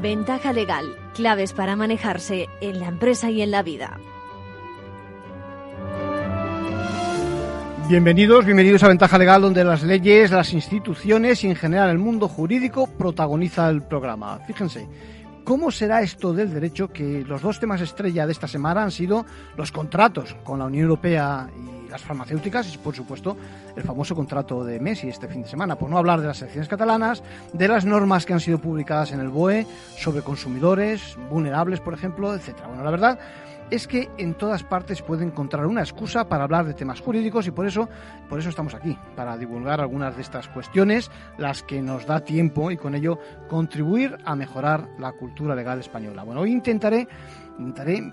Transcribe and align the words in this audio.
Ventaja 0.00 0.52
legal, 0.52 0.84
claves 1.14 1.52
para 1.52 1.76
manejarse 1.76 2.46
en 2.60 2.78
la 2.78 2.88
empresa 2.88 3.30
y 3.30 3.42
en 3.42 3.50
la 3.50 3.62
vida. 3.62 3.98
Bienvenidos, 7.88 8.46
bienvenidos 8.46 8.82
a 8.82 8.88
Ventaja 8.88 9.18
Legal, 9.18 9.42
donde 9.42 9.62
las 9.62 9.82
leyes, 9.82 10.30
las 10.30 10.54
instituciones 10.54 11.44
y 11.44 11.48
en 11.48 11.56
general 11.56 11.90
el 11.90 11.98
mundo 11.98 12.28
jurídico 12.28 12.86
protagoniza 12.86 13.68
el 13.68 13.82
programa. 13.82 14.38
Fíjense, 14.46 14.88
¿cómo 15.44 15.70
será 15.70 16.02
esto 16.02 16.32
del 16.32 16.52
derecho 16.52 16.88
que 16.88 17.24
los 17.26 17.42
dos 17.42 17.60
temas 17.60 17.80
estrella 17.80 18.26
de 18.26 18.32
esta 18.32 18.48
semana 18.48 18.82
han 18.82 18.90
sido 18.90 19.24
los 19.56 19.70
contratos 19.70 20.34
con 20.42 20.58
la 20.58 20.64
Unión 20.64 20.84
Europea 20.84 21.48
y 21.56 21.88
las 21.90 22.02
farmacéuticas 22.02 22.74
y, 22.74 22.78
por 22.78 22.94
supuesto, 22.96 23.36
el 23.76 23.82
famoso 23.82 24.16
contrato 24.16 24.64
de 24.64 24.80
Messi 24.80 25.08
este 25.08 25.28
fin 25.28 25.42
de 25.42 25.48
semana, 25.48 25.76
por 25.76 25.90
no 25.90 25.98
hablar 25.98 26.20
de 26.20 26.26
las 26.26 26.40
elecciones 26.42 26.68
catalanas, 26.68 27.22
de 27.52 27.68
las 27.68 27.84
normas 27.84 28.26
que 28.26 28.32
han 28.32 28.40
sido 28.40 28.58
publicadas 28.58 29.12
en 29.12 29.20
el 29.20 29.28
BOE 29.28 29.66
sobre 29.96 30.22
consumidores 30.22 31.16
vulnerables, 31.30 31.80
por 31.80 31.94
ejemplo, 31.94 32.34
etcétera. 32.34 32.68
Bueno, 32.68 32.82
la 32.82 32.90
verdad 32.90 33.18
es 33.70 33.86
que 33.86 34.08
en 34.18 34.34
todas 34.34 34.62
partes 34.62 35.02
puede 35.02 35.24
encontrar 35.24 35.66
una 35.66 35.80
excusa 35.80 36.28
para 36.28 36.44
hablar 36.44 36.66
de 36.66 36.74
temas 36.74 37.00
jurídicos 37.00 37.46
y 37.46 37.50
por 37.50 37.66
eso, 37.66 37.88
por 38.28 38.38
eso 38.38 38.48
estamos 38.48 38.74
aquí, 38.74 38.96
para 39.16 39.36
divulgar 39.36 39.80
algunas 39.80 40.16
de 40.16 40.22
estas 40.22 40.48
cuestiones, 40.48 41.10
las 41.38 41.62
que 41.62 41.82
nos 41.82 42.06
da 42.06 42.20
tiempo 42.20 42.70
y 42.70 42.76
con 42.76 42.94
ello 42.94 43.18
contribuir 43.48 44.16
a 44.24 44.36
mejorar 44.36 44.88
la 44.98 45.12
cultura 45.12 45.54
legal 45.54 45.80
española. 45.80 46.22
Bueno, 46.24 46.42
hoy 46.42 46.52
intentaré, 46.52 47.08
intentaré 47.58 48.12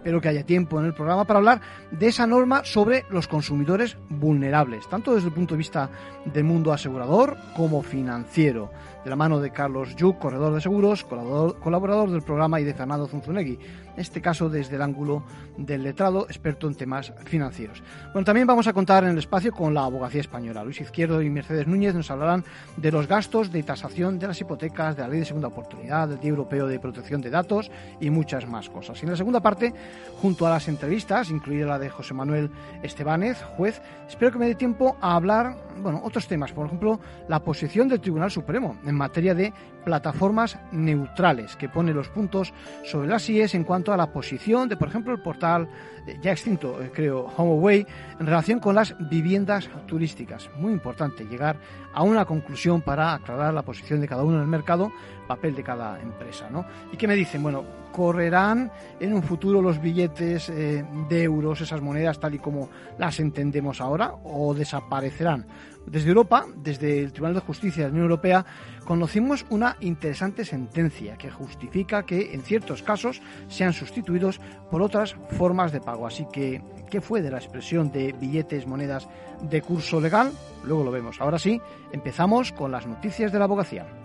espero 0.00 0.20
que 0.22 0.28
haya 0.28 0.44
tiempo 0.44 0.80
en 0.80 0.86
el 0.86 0.94
programa 0.94 1.26
para 1.26 1.38
hablar 1.38 1.60
de 1.90 2.08
esa 2.08 2.26
norma 2.26 2.62
sobre 2.64 3.04
los 3.10 3.28
consumidores 3.28 3.98
vulnerables, 4.08 4.88
tanto 4.88 5.14
desde 5.14 5.28
el 5.28 5.34
punto 5.34 5.54
de 5.54 5.58
vista 5.58 5.90
del 6.24 6.44
mundo 6.44 6.72
asegurador 6.72 7.36
como 7.54 7.82
financiero, 7.82 8.70
de 9.04 9.10
la 9.10 9.16
mano 9.16 9.40
de 9.40 9.50
Carlos 9.50 9.94
Yuc, 9.96 10.18
corredor 10.18 10.54
de 10.54 10.62
seguros, 10.62 11.04
colaborador, 11.04 12.10
del 12.10 12.22
programa, 12.22 12.60
y 12.60 12.64
de 12.64 12.72
Fernando 12.72 13.06
Zunzunegui, 13.06 13.58
este 14.00 14.20
caso 14.20 14.48
desde 14.48 14.76
el 14.76 14.82
ángulo 14.82 15.24
del 15.56 15.82
letrado, 15.82 16.26
experto 16.26 16.66
en 16.66 16.74
temas 16.74 17.12
financieros. 17.24 17.82
Bueno, 18.12 18.24
también 18.24 18.46
vamos 18.46 18.66
a 18.66 18.72
contar 18.72 19.04
en 19.04 19.10
el 19.10 19.18
espacio 19.18 19.52
con 19.52 19.74
la 19.74 19.84
abogacía 19.84 20.20
española. 20.20 20.64
Luis 20.64 20.80
Izquierdo 20.80 21.22
y 21.22 21.30
Mercedes 21.30 21.66
Núñez 21.66 21.94
nos 21.94 22.10
hablarán 22.10 22.44
de 22.76 22.90
los 22.90 23.06
gastos 23.06 23.52
de 23.52 23.62
tasación 23.62 24.18
de 24.18 24.26
las 24.28 24.40
hipotecas, 24.40 24.96
de 24.96 25.02
la 25.02 25.08
ley 25.08 25.20
de 25.20 25.24
segunda 25.24 25.48
oportunidad, 25.48 26.08
del 26.08 26.20
Día 26.20 26.30
Europeo 26.30 26.66
de 26.66 26.78
Protección 26.78 27.20
de 27.20 27.30
Datos 27.30 27.70
y 28.00 28.10
muchas 28.10 28.46
más 28.48 28.68
cosas. 28.68 29.00
Y 29.00 29.04
en 29.04 29.10
la 29.10 29.16
segunda 29.16 29.40
parte 29.40 29.72
junto 30.20 30.46
a 30.46 30.50
las 30.50 30.68
entrevistas, 30.68 31.30
incluida 31.30 31.66
la 31.66 31.78
de 31.78 31.90
José 31.90 32.14
Manuel 32.14 32.50
Estebanez, 32.82 33.42
juez. 33.56 33.80
Espero 34.08 34.32
que 34.32 34.38
me 34.38 34.46
dé 34.46 34.54
tiempo 34.54 34.96
a 35.00 35.14
hablar, 35.16 35.56
bueno, 35.82 36.00
otros 36.04 36.26
temas, 36.26 36.52
por 36.52 36.66
ejemplo, 36.66 37.00
la 37.28 37.40
posición 37.40 37.88
del 37.88 38.00
Tribunal 38.00 38.30
Supremo 38.30 38.76
en 38.84 38.94
materia 38.94 39.34
de 39.34 39.52
plataformas 39.84 40.58
neutrales, 40.72 41.56
que 41.56 41.68
pone 41.68 41.92
los 41.92 42.08
puntos 42.08 42.52
sobre 42.84 43.08
las 43.08 43.28
IES 43.28 43.54
en 43.54 43.64
cuanto 43.64 43.92
a 43.92 43.96
la 43.96 44.12
posición 44.12 44.68
de, 44.68 44.76
por 44.76 44.88
ejemplo, 44.88 45.12
el 45.12 45.20
portal 45.20 45.68
eh, 46.06 46.18
ya 46.22 46.32
extinto, 46.32 46.80
eh, 46.82 46.90
creo, 46.92 47.26
HomeAway, 47.36 47.86
en 48.18 48.26
relación 48.26 48.60
con 48.60 48.74
las 48.74 48.94
viviendas 49.10 49.68
turísticas. 49.86 50.50
Muy 50.56 50.72
importante 50.72 51.24
llegar 51.24 51.56
a 51.92 52.02
una 52.02 52.24
conclusión 52.24 52.82
para 52.82 53.14
aclarar 53.14 53.52
la 53.52 53.62
posición 53.62 54.00
de 54.00 54.08
cada 54.08 54.22
uno 54.22 54.36
en 54.36 54.42
el 54.42 54.48
mercado, 54.48 54.92
papel 55.26 55.54
de 55.54 55.62
cada 55.62 56.00
empresa, 56.00 56.48
¿no? 56.50 56.64
¿Y 56.92 56.96
qué 56.96 57.06
me 57.06 57.14
dicen? 57.14 57.42
Bueno, 57.42 57.64
correrán 57.92 58.70
en 58.98 59.12
un 59.12 59.22
futuro 59.22 59.60
los 59.60 59.80
billetes 59.80 60.48
eh, 60.48 60.84
de 61.08 61.22
euros, 61.22 61.60
esas 61.60 61.80
monedas 61.80 62.18
tal 62.18 62.34
y 62.34 62.38
como 62.38 62.68
las 62.98 63.20
entendemos 63.20 63.80
ahora, 63.80 64.14
o 64.24 64.54
desaparecerán. 64.54 65.46
Desde 65.90 66.10
Europa, 66.10 66.46
desde 66.54 67.00
el 67.00 67.12
Tribunal 67.12 67.34
de 67.34 67.40
Justicia 67.40 67.82
de 67.82 67.88
la 67.88 67.92
Unión 67.92 68.04
Europea, 68.04 68.46
conocimos 68.84 69.44
una 69.50 69.76
interesante 69.80 70.44
sentencia 70.44 71.16
que 71.16 71.32
justifica 71.32 72.04
que 72.04 72.32
en 72.32 72.42
ciertos 72.42 72.84
casos 72.84 73.20
sean 73.48 73.72
sustituidos 73.72 74.40
por 74.70 74.82
otras 74.82 75.16
formas 75.30 75.72
de 75.72 75.80
pago. 75.80 76.06
Así 76.06 76.28
que, 76.32 76.62
¿qué 76.88 77.00
fue 77.00 77.22
de 77.22 77.32
la 77.32 77.38
expresión 77.38 77.90
de 77.90 78.12
billetes, 78.12 78.68
monedas 78.68 79.08
de 79.42 79.62
curso 79.62 80.00
legal? 80.00 80.30
Luego 80.62 80.84
lo 80.84 80.92
vemos. 80.92 81.20
Ahora 81.20 81.40
sí, 81.40 81.60
empezamos 81.90 82.52
con 82.52 82.70
las 82.70 82.86
noticias 82.86 83.32
de 83.32 83.40
la 83.40 83.46
abogacía. 83.46 83.99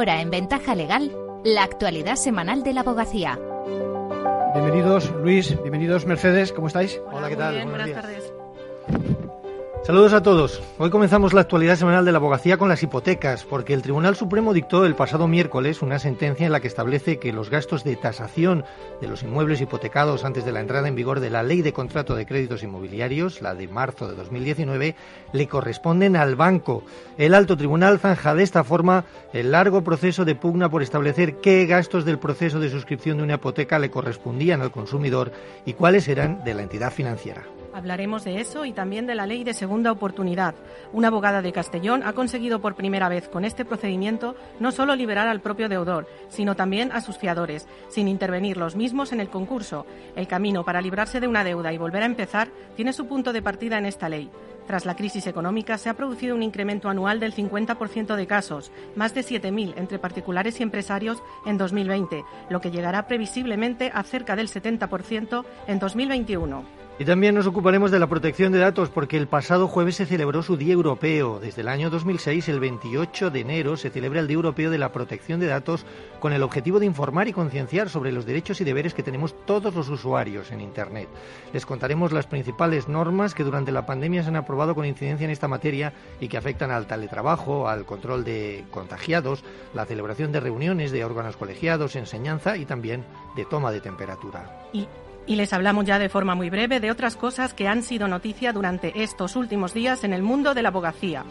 Ahora 0.00 0.22
en 0.22 0.30
Ventaja 0.30 0.74
Legal, 0.74 1.12
la 1.44 1.62
actualidad 1.62 2.16
semanal 2.16 2.62
de 2.62 2.72
la 2.72 2.80
abogacía. 2.80 3.38
Bienvenidos 4.54 5.10
Luis, 5.10 5.54
bienvenidos 5.60 6.06
Mercedes, 6.06 6.54
¿cómo 6.54 6.68
estáis? 6.68 6.98
Hola, 7.12 7.28
¿qué 7.28 7.36
tal? 7.36 7.68
buenas 7.68 7.92
tardes. 7.92 8.32
Saludos 9.82 10.12
a 10.12 10.22
todos. 10.22 10.62
Hoy 10.76 10.90
comenzamos 10.90 11.32
la 11.32 11.40
actualidad 11.40 11.74
semanal 11.74 12.04
de 12.04 12.12
la 12.12 12.18
abogacía 12.18 12.58
con 12.58 12.68
las 12.68 12.82
hipotecas, 12.82 13.44
porque 13.44 13.72
el 13.72 13.80
Tribunal 13.80 14.14
Supremo 14.14 14.52
dictó 14.52 14.84
el 14.84 14.94
pasado 14.94 15.26
miércoles 15.26 15.80
una 15.80 15.98
sentencia 15.98 16.44
en 16.44 16.52
la 16.52 16.60
que 16.60 16.68
establece 16.68 17.18
que 17.18 17.32
los 17.32 17.48
gastos 17.48 17.82
de 17.82 17.96
tasación 17.96 18.64
de 19.00 19.08
los 19.08 19.22
inmuebles 19.22 19.62
hipotecados 19.62 20.26
antes 20.26 20.44
de 20.44 20.52
la 20.52 20.60
entrada 20.60 20.86
en 20.86 20.94
vigor 20.94 21.18
de 21.18 21.30
la 21.30 21.42
Ley 21.42 21.62
de 21.62 21.72
Contrato 21.72 22.14
de 22.14 22.26
Créditos 22.26 22.62
Inmobiliarios, 22.62 23.40
la 23.40 23.54
de 23.54 23.68
marzo 23.68 24.06
de 24.06 24.16
2019, 24.16 24.96
le 25.32 25.48
corresponden 25.48 26.14
al 26.14 26.36
banco. 26.36 26.84
El 27.16 27.32
alto 27.32 27.56
tribunal 27.56 27.98
zanja 27.98 28.34
de 28.34 28.42
esta 28.42 28.64
forma 28.64 29.06
el 29.32 29.50
largo 29.50 29.82
proceso 29.82 30.26
de 30.26 30.34
pugna 30.34 30.68
por 30.68 30.82
establecer 30.82 31.36
qué 31.36 31.64
gastos 31.64 32.04
del 32.04 32.18
proceso 32.18 32.60
de 32.60 32.68
suscripción 32.68 33.16
de 33.16 33.22
una 33.24 33.34
hipoteca 33.36 33.78
le 33.78 33.90
correspondían 33.90 34.60
al 34.60 34.72
consumidor 34.72 35.32
y 35.64 35.72
cuáles 35.72 36.06
eran 36.06 36.44
de 36.44 36.52
la 36.52 36.62
entidad 36.62 36.92
financiera. 36.92 37.44
Hablaremos 37.72 38.24
de 38.24 38.40
eso 38.40 38.64
y 38.64 38.72
también 38.72 39.06
de 39.06 39.14
la 39.14 39.26
ley 39.26 39.44
de 39.44 39.54
segunda 39.54 39.92
oportunidad. 39.92 40.54
Una 40.92 41.08
abogada 41.08 41.40
de 41.40 41.52
Castellón 41.52 42.02
ha 42.04 42.12
conseguido 42.12 42.60
por 42.60 42.74
primera 42.74 43.08
vez 43.08 43.28
con 43.28 43.44
este 43.44 43.64
procedimiento 43.64 44.34
no 44.58 44.72
solo 44.72 44.96
liberar 44.96 45.28
al 45.28 45.40
propio 45.40 45.68
deudor, 45.68 46.08
sino 46.28 46.56
también 46.56 46.90
a 46.92 47.00
sus 47.00 47.16
fiadores, 47.16 47.68
sin 47.88 48.08
intervenir 48.08 48.56
los 48.56 48.74
mismos 48.74 49.12
en 49.12 49.20
el 49.20 49.28
concurso. 49.28 49.86
El 50.16 50.26
camino 50.26 50.64
para 50.64 50.80
librarse 50.80 51.20
de 51.20 51.28
una 51.28 51.44
deuda 51.44 51.72
y 51.72 51.78
volver 51.78 52.02
a 52.02 52.06
empezar 52.06 52.48
tiene 52.74 52.92
su 52.92 53.06
punto 53.06 53.32
de 53.32 53.42
partida 53.42 53.78
en 53.78 53.86
esta 53.86 54.08
ley. 54.08 54.30
Tras 54.66 54.84
la 54.84 54.94
crisis 54.94 55.26
económica 55.26 55.78
se 55.78 55.88
ha 55.88 55.94
producido 55.94 56.34
un 56.34 56.42
incremento 56.42 56.88
anual 56.88 57.18
del 57.18 57.34
50% 57.34 58.14
de 58.14 58.26
casos, 58.26 58.70
más 58.94 59.14
de 59.14 59.22
7.000 59.22 59.74
entre 59.76 59.98
particulares 59.98 60.60
y 60.60 60.62
empresarios 60.62 61.22
en 61.44 61.58
2020, 61.58 62.24
lo 62.50 62.60
que 62.60 62.70
llegará 62.70 63.06
previsiblemente 63.06 63.90
a 63.92 64.02
cerca 64.02 64.36
del 64.36 64.48
70% 64.48 65.44
en 65.66 65.78
2021. 65.78 66.79
Y 67.00 67.06
también 67.06 67.34
nos 67.34 67.46
ocuparemos 67.46 67.90
de 67.90 67.98
la 67.98 68.08
protección 68.08 68.52
de 68.52 68.58
datos 68.58 68.90
porque 68.90 69.16
el 69.16 69.26
pasado 69.26 69.68
jueves 69.68 69.96
se 69.96 70.04
celebró 70.04 70.42
su 70.42 70.58
Día 70.58 70.74
Europeo. 70.74 71.40
Desde 71.40 71.62
el 71.62 71.68
año 71.68 71.88
2006, 71.88 72.50
el 72.50 72.60
28 72.60 73.30
de 73.30 73.40
enero, 73.40 73.78
se 73.78 73.88
celebra 73.88 74.20
el 74.20 74.26
Día 74.26 74.34
Europeo 74.34 74.70
de 74.70 74.76
la 74.76 74.92
Protección 74.92 75.40
de 75.40 75.46
Datos 75.46 75.86
con 76.20 76.34
el 76.34 76.42
objetivo 76.42 76.78
de 76.78 76.84
informar 76.84 77.26
y 77.26 77.32
concienciar 77.32 77.88
sobre 77.88 78.12
los 78.12 78.26
derechos 78.26 78.60
y 78.60 78.64
deberes 78.64 78.92
que 78.92 79.02
tenemos 79.02 79.34
todos 79.46 79.74
los 79.74 79.88
usuarios 79.88 80.52
en 80.52 80.60
Internet. 80.60 81.08
Les 81.54 81.64
contaremos 81.64 82.12
las 82.12 82.26
principales 82.26 82.86
normas 82.86 83.32
que 83.32 83.44
durante 83.44 83.72
la 83.72 83.86
pandemia 83.86 84.22
se 84.22 84.28
han 84.28 84.36
aprobado 84.36 84.74
con 84.74 84.84
incidencia 84.84 85.24
en 85.24 85.30
esta 85.30 85.48
materia 85.48 85.94
y 86.20 86.28
que 86.28 86.36
afectan 86.36 86.70
al 86.70 86.86
teletrabajo, 86.86 87.66
al 87.66 87.86
control 87.86 88.24
de 88.24 88.66
contagiados, 88.70 89.42
la 89.72 89.86
celebración 89.86 90.32
de 90.32 90.40
reuniones 90.40 90.92
de 90.92 91.02
órganos 91.02 91.38
colegiados, 91.38 91.96
enseñanza 91.96 92.58
y 92.58 92.66
también 92.66 93.06
de 93.36 93.46
toma 93.46 93.72
de 93.72 93.80
temperatura. 93.80 94.68
Les 95.26 95.52
hablamos 95.52 95.84
ya 95.84 95.98
de 95.98 96.08
forma 96.08 96.34
muy 96.34 96.50
breve 96.50 96.80
de 96.80 96.90
otras 96.90 97.16
cosas 97.16 97.54
que 97.54 97.68
han 97.68 97.82
sido 97.82 98.08
noticia 98.08 98.52
durante 98.52 99.02
estos 99.02 99.36
últimos 99.36 99.74
días 99.74 100.04
en 100.04 100.12
el 100.12 100.22
mundo 100.22 100.54
de 100.54 100.62
la 100.62 100.68
abogacía. 100.68 101.24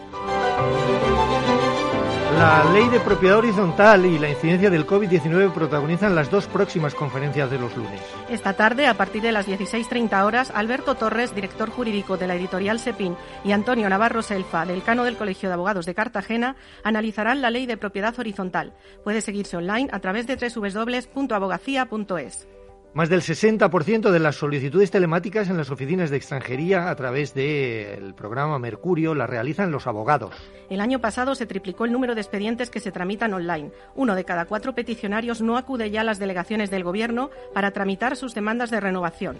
La 2.39 2.63
ley 2.71 2.88
de 2.88 3.01
propiedad 3.01 3.39
horizontal 3.39 4.06
y 4.06 4.18
la 4.18 4.30
incidencia 4.30 4.69
del 4.69 4.88
COVID-19 4.88 5.51
protagonizan 5.51 6.15
las 6.15 6.31
dos 6.31 6.47
próximas 6.47 6.95
conferencias 6.95 7.51
de 7.51 7.59
los 7.59 7.75
lunes. 7.75 8.00
Esta 8.30 8.53
tarde, 8.53 8.88
a 8.88 8.94
partir 8.94 9.21
de 9.21 9.33
las 9.33 9.45
16.30 9.45 10.24
horas, 10.24 10.50
Alberto 10.56 10.95
Torres, 10.95 11.36
director 11.36 11.69
jurídico 11.69 12.15
de 12.15 12.27
la 12.27 12.36
editorial 12.36 12.80
SEPIN, 12.80 13.18
y 13.44 13.51
Antonio 13.51 13.89
Navarro 13.89 14.21
Selfa, 14.21 14.65
decano 14.65 15.03
del 15.03 15.18
Colegio 15.18 15.50
de 15.50 15.56
Abogados 15.56 15.86
de 15.86 15.95
Cartagena, 15.95 16.56
analizarán 16.83 17.41
la 17.41 17.50
ley 17.50 17.65
de 17.65 17.75
propiedad 17.75 18.18
horizontal. 18.18 18.71
Puede 19.03 19.19
seguirse 19.19 19.57
online 19.57 19.89
a 19.91 20.00
través 20.00 20.25
de 20.25 20.38
www.abogacía.es. 20.38 22.47
Más 22.94 23.07
del 23.07 23.21
60% 23.21 24.09
de 24.09 24.19
las 24.19 24.36
solicitudes 24.36 24.89
telemáticas 24.89 25.47
en 25.47 25.57
las 25.57 25.69
oficinas 25.69 26.09
de 26.09 26.18
extranjería 26.18 26.89
a 26.89 26.95
través 26.95 27.36
del 27.36 28.15
programa 28.15 28.57
Mercurio 28.57 29.13
las 29.13 29.30
realizan 29.30 29.71
los 29.71 29.86
abogados. 29.86 30.33
El 30.71 30.81
año 30.81 31.00
pasado 31.00 31.36
se 31.36 31.45
triplicó 31.45 31.86
el 31.86 31.91
número 31.91 32.15
de 32.15 32.21
expedientes 32.21 32.71
que 32.71 32.80
se 32.80 32.91
tramitan 32.91 33.33
online. 33.33 33.71
Uno 33.95 34.15
de 34.15 34.25
cada 34.25 34.45
cuatro 34.45 34.74
peticionarios 34.74 35.39
no 35.41 35.56
acude 35.56 35.91
ya 35.91 36.01
a 36.01 36.03
las 36.03 36.18
delegaciones 36.18 36.71
del 36.71 36.83
Gobierno 36.83 37.30
para 37.53 37.71
tramitar 37.71 38.15
sus 38.15 38.33
demandas 38.33 38.71
de 38.71 38.80
renovación. 38.80 39.38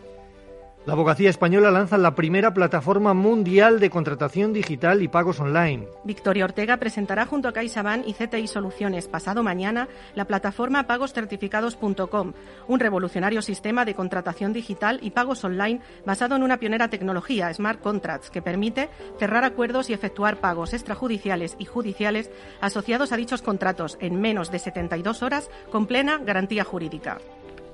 La 0.89 0.94
abogacía 0.94 1.30
española 1.30 1.69
lanza 1.69 2.00
la 2.00 2.15
primera 2.15 2.51
plataforma 2.51 3.13
mundial 3.13 3.80
de 3.80 3.91
contratación 3.91 4.53
digital 4.53 5.03
y 5.03 5.07
pagos 5.07 5.39
online. 5.39 5.88
Victoria 6.03 6.45
Ortega 6.45 6.77
presentará 6.77 7.27
junto 7.27 7.47
a 7.47 7.53
CaixaBank 7.53 8.07
y 8.07 8.15
CTI 8.15 8.47
Soluciones 8.47 9.07
pasado 9.07 9.44
mañana 9.44 9.88
la 10.15 10.25
plataforma 10.25 10.88
pagoscertificados.com, 10.88 12.33
un 12.68 12.80
revolucionario 12.80 13.44
sistema 13.44 13.86
de 13.86 13.94
contratación 13.94 14.51
digital 14.51 14.97
y 15.03 15.12
pagos 15.12 15.44
online 15.44 15.80
basado 16.07 16.36
en 16.36 16.41
una 16.41 16.57
pionera 16.57 16.88
tecnología, 16.88 17.53
Smart 17.53 17.81
Contracts, 17.81 18.31
que 18.31 18.41
permite 18.41 18.89
cerrar 19.19 19.44
acuerdos 19.44 19.91
y 19.91 19.94
efectuar 19.94 20.38
pagos 20.38 20.74
extrajudiciales 20.74 21.56
y 21.59 21.65
judiciales 21.65 22.31
asociados 22.62 23.12
a 23.12 23.18
dichos 23.18 23.44
contratos 23.44 24.00
en 24.01 24.19
menos 24.19 24.50
de 24.50 24.57
72 24.57 25.21
horas 25.21 25.51
con 25.71 25.86
plena 25.86 26.18
garantía 26.18 26.63
jurídica. 26.63 27.19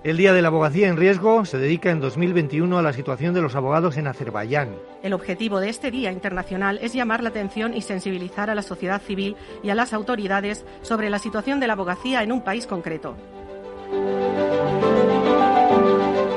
El 0.05 0.17
Día 0.17 0.33
de 0.33 0.43
la 0.43 0.49
Abogacía 0.49 0.87
en 0.87 0.97
Riesgo 0.97 1.45
se 1.45 1.57
dedica 1.57 1.89
en 1.89 1.99
2021 1.99 2.77
a 2.77 2.83
la 2.83 2.93
situación 2.93 3.33
de 3.33 3.41
los 3.41 3.55
abogados 3.55 3.97
en 3.97 4.05
Azerbaiyán. 4.05 4.75
El 5.01 5.13
objetivo 5.13 5.59
de 5.59 5.69
este 5.69 5.89
Día 5.89 6.11
Internacional 6.11 6.77
es 6.83 6.93
llamar 6.93 7.23
la 7.23 7.29
atención 7.29 7.73
y 7.73 7.81
sensibilizar 7.81 8.51
a 8.51 8.53
la 8.53 8.61
sociedad 8.61 9.01
civil 9.01 9.35
y 9.63 9.71
a 9.71 9.75
las 9.75 9.93
autoridades 9.93 10.63
sobre 10.83 11.09
la 11.09 11.17
situación 11.17 11.59
de 11.59 11.65
la 11.65 11.73
abogacía 11.73 12.21
en 12.21 12.31
un 12.31 12.43
país 12.43 12.67
concreto. 12.67 13.15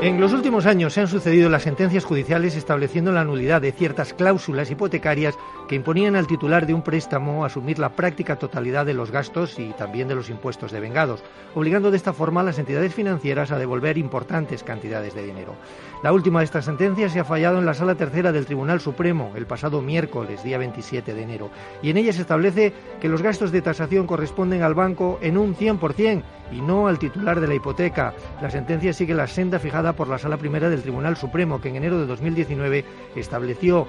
En 0.00 0.20
los 0.20 0.32
últimos 0.32 0.64
años 0.66 0.92
se 0.92 1.00
han 1.00 1.08
sucedido 1.08 1.50
las 1.50 1.64
sentencias 1.64 2.04
judiciales 2.04 2.54
estableciendo 2.54 3.10
la 3.10 3.24
nulidad 3.24 3.60
de 3.60 3.72
ciertas 3.72 4.14
cláusulas 4.14 4.70
hipotecarias 4.70 5.34
que 5.66 5.74
imponían 5.74 6.14
al 6.14 6.28
titular 6.28 6.68
de 6.68 6.74
un 6.74 6.82
préstamo 6.82 7.44
asumir 7.44 7.80
la 7.80 7.88
práctica 7.90 8.36
totalidad 8.36 8.86
de 8.86 8.94
los 8.94 9.10
gastos 9.10 9.58
y 9.58 9.70
también 9.72 10.06
de 10.06 10.14
los 10.14 10.30
impuestos 10.30 10.70
devengados, 10.70 11.24
obligando 11.56 11.90
de 11.90 11.96
esta 11.96 12.12
forma 12.12 12.42
a 12.42 12.44
las 12.44 12.60
entidades 12.60 12.94
financieras 12.94 13.50
a 13.50 13.58
devolver 13.58 13.98
importantes 13.98 14.62
cantidades 14.62 15.14
de 15.14 15.26
dinero. 15.26 15.56
La 16.00 16.12
última 16.12 16.38
de 16.38 16.44
estas 16.44 16.66
sentencias 16.66 17.10
se 17.10 17.18
ha 17.18 17.24
fallado 17.24 17.58
en 17.58 17.66
la 17.66 17.74
Sala 17.74 17.96
Tercera 17.96 18.30
del 18.30 18.46
Tribunal 18.46 18.80
Supremo 18.80 19.32
el 19.34 19.46
pasado 19.46 19.82
miércoles, 19.82 20.44
día 20.44 20.56
27 20.56 21.12
de 21.12 21.22
enero, 21.22 21.50
y 21.82 21.90
en 21.90 21.96
ella 21.96 22.12
se 22.12 22.20
establece 22.20 22.72
que 23.00 23.08
los 23.08 23.20
gastos 23.20 23.50
de 23.50 23.62
tasación 23.62 24.06
corresponden 24.06 24.62
al 24.62 24.74
banco 24.74 25.18
en 25.22 25.36
un 25.36 25.56
100% 25.56 26.22
y 26.52 26.60
no 26.60 26.86
al 26.86 27.00
titular 27.00 27.40
de 27.40 27.48
la 27.48 27.56
hipoteca. 27.56 28.14
La 28.40 28.48
sentencia 28.48 28.92
sigue 28.92 29.12
la 29.12 29.26
senda 29.26 29.58
fijada 29.58 29.92
por 29.94 30.06
la 30.06 30.18
Sala 30.18 30.36
Primera 30.36 30.70
del 30.70 30.82
Tribunal 30.82 31.16
Supremo, 31.16 31.60
que 31.60 31.70
en 31.70 31.76
enero 31.76 31.98
de 31.98 32.06
2019 32.06 32.84
estableció 33.16 33.88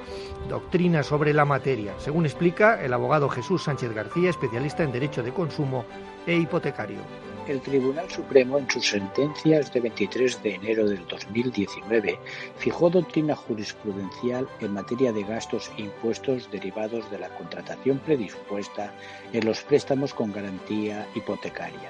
doctrina 0.49 1.03
sobre 1.03 1.31
la 1.31 1.45
materia, 1.45 1.93
según 1.99 2.25
explica 2.25 2.83
el 2.83 2.91
abogado 2.91 3.29
Jesús 3.29 3.63
Sánchez 3.63 3.93
García, 3.93 4.31
especialista 4.31 4.83
en 4.83 4.91
Derecho 4.91 5.21
de 5.21 5.31
Consumo 5.31 5.85
e 6.25 6.35
Hipotecario. 6.35 7.28
El 7.49 7.61
Tribunal 7.61 8.07
Supremo, 8.11 8.59
en 8.59 8.69
sus 8.69 8.89
sentencias 8.89 9.73
de 9.73 9.79
23 9.79 10.43
de 10.43 10.53
enero 10.53 10.87
del 10.87 11.03
2019, 11.07 12.19
fijó 12.57 12.91
doctrina 12.91 13.35
jurisprudencial 13.35 14.47
en 14.59 14.71
materia 14.71 15.11
de 15.11 15.23
gastos 15.23 15.71
e 15.75 15.81
impuestos 15.81 16.47
derivados 16.51 17.09
de 17.09 17.17
la 17.17 17.29
contratación 17.29 17.97
predispuesta 18.05 18.93
en 19.33 19.47
los 19.47 19.61
préstamos 19.61 20.13
con 20.13 20.31
garantía 20.31 21.07
hipotecaria. 21.15 21.89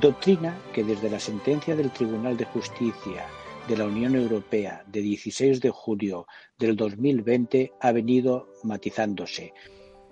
Doctrina 0.00 0.58
que 0.72 0.82
desde 0.82 1.08
la 1.08 1.20
sentencia 1.20 1.76
del 1.76 1.92
Tribunal 1.92 2.36
de 2.36 2.46
Justicia 2.46 3.26
de 3.68 3.76
la 3.76 3.84
Unión 3.84 4.16
Europea 4.16 4.82
de 4.88 5.02
16 5.02 5.60
de 5.60 5.70
julio 5.70 6.26
del 6.58 6.74
2020 6.74 7.74
ha 7.80 7.92
venido 7.92 8.48
matizándose, 8.64 9.54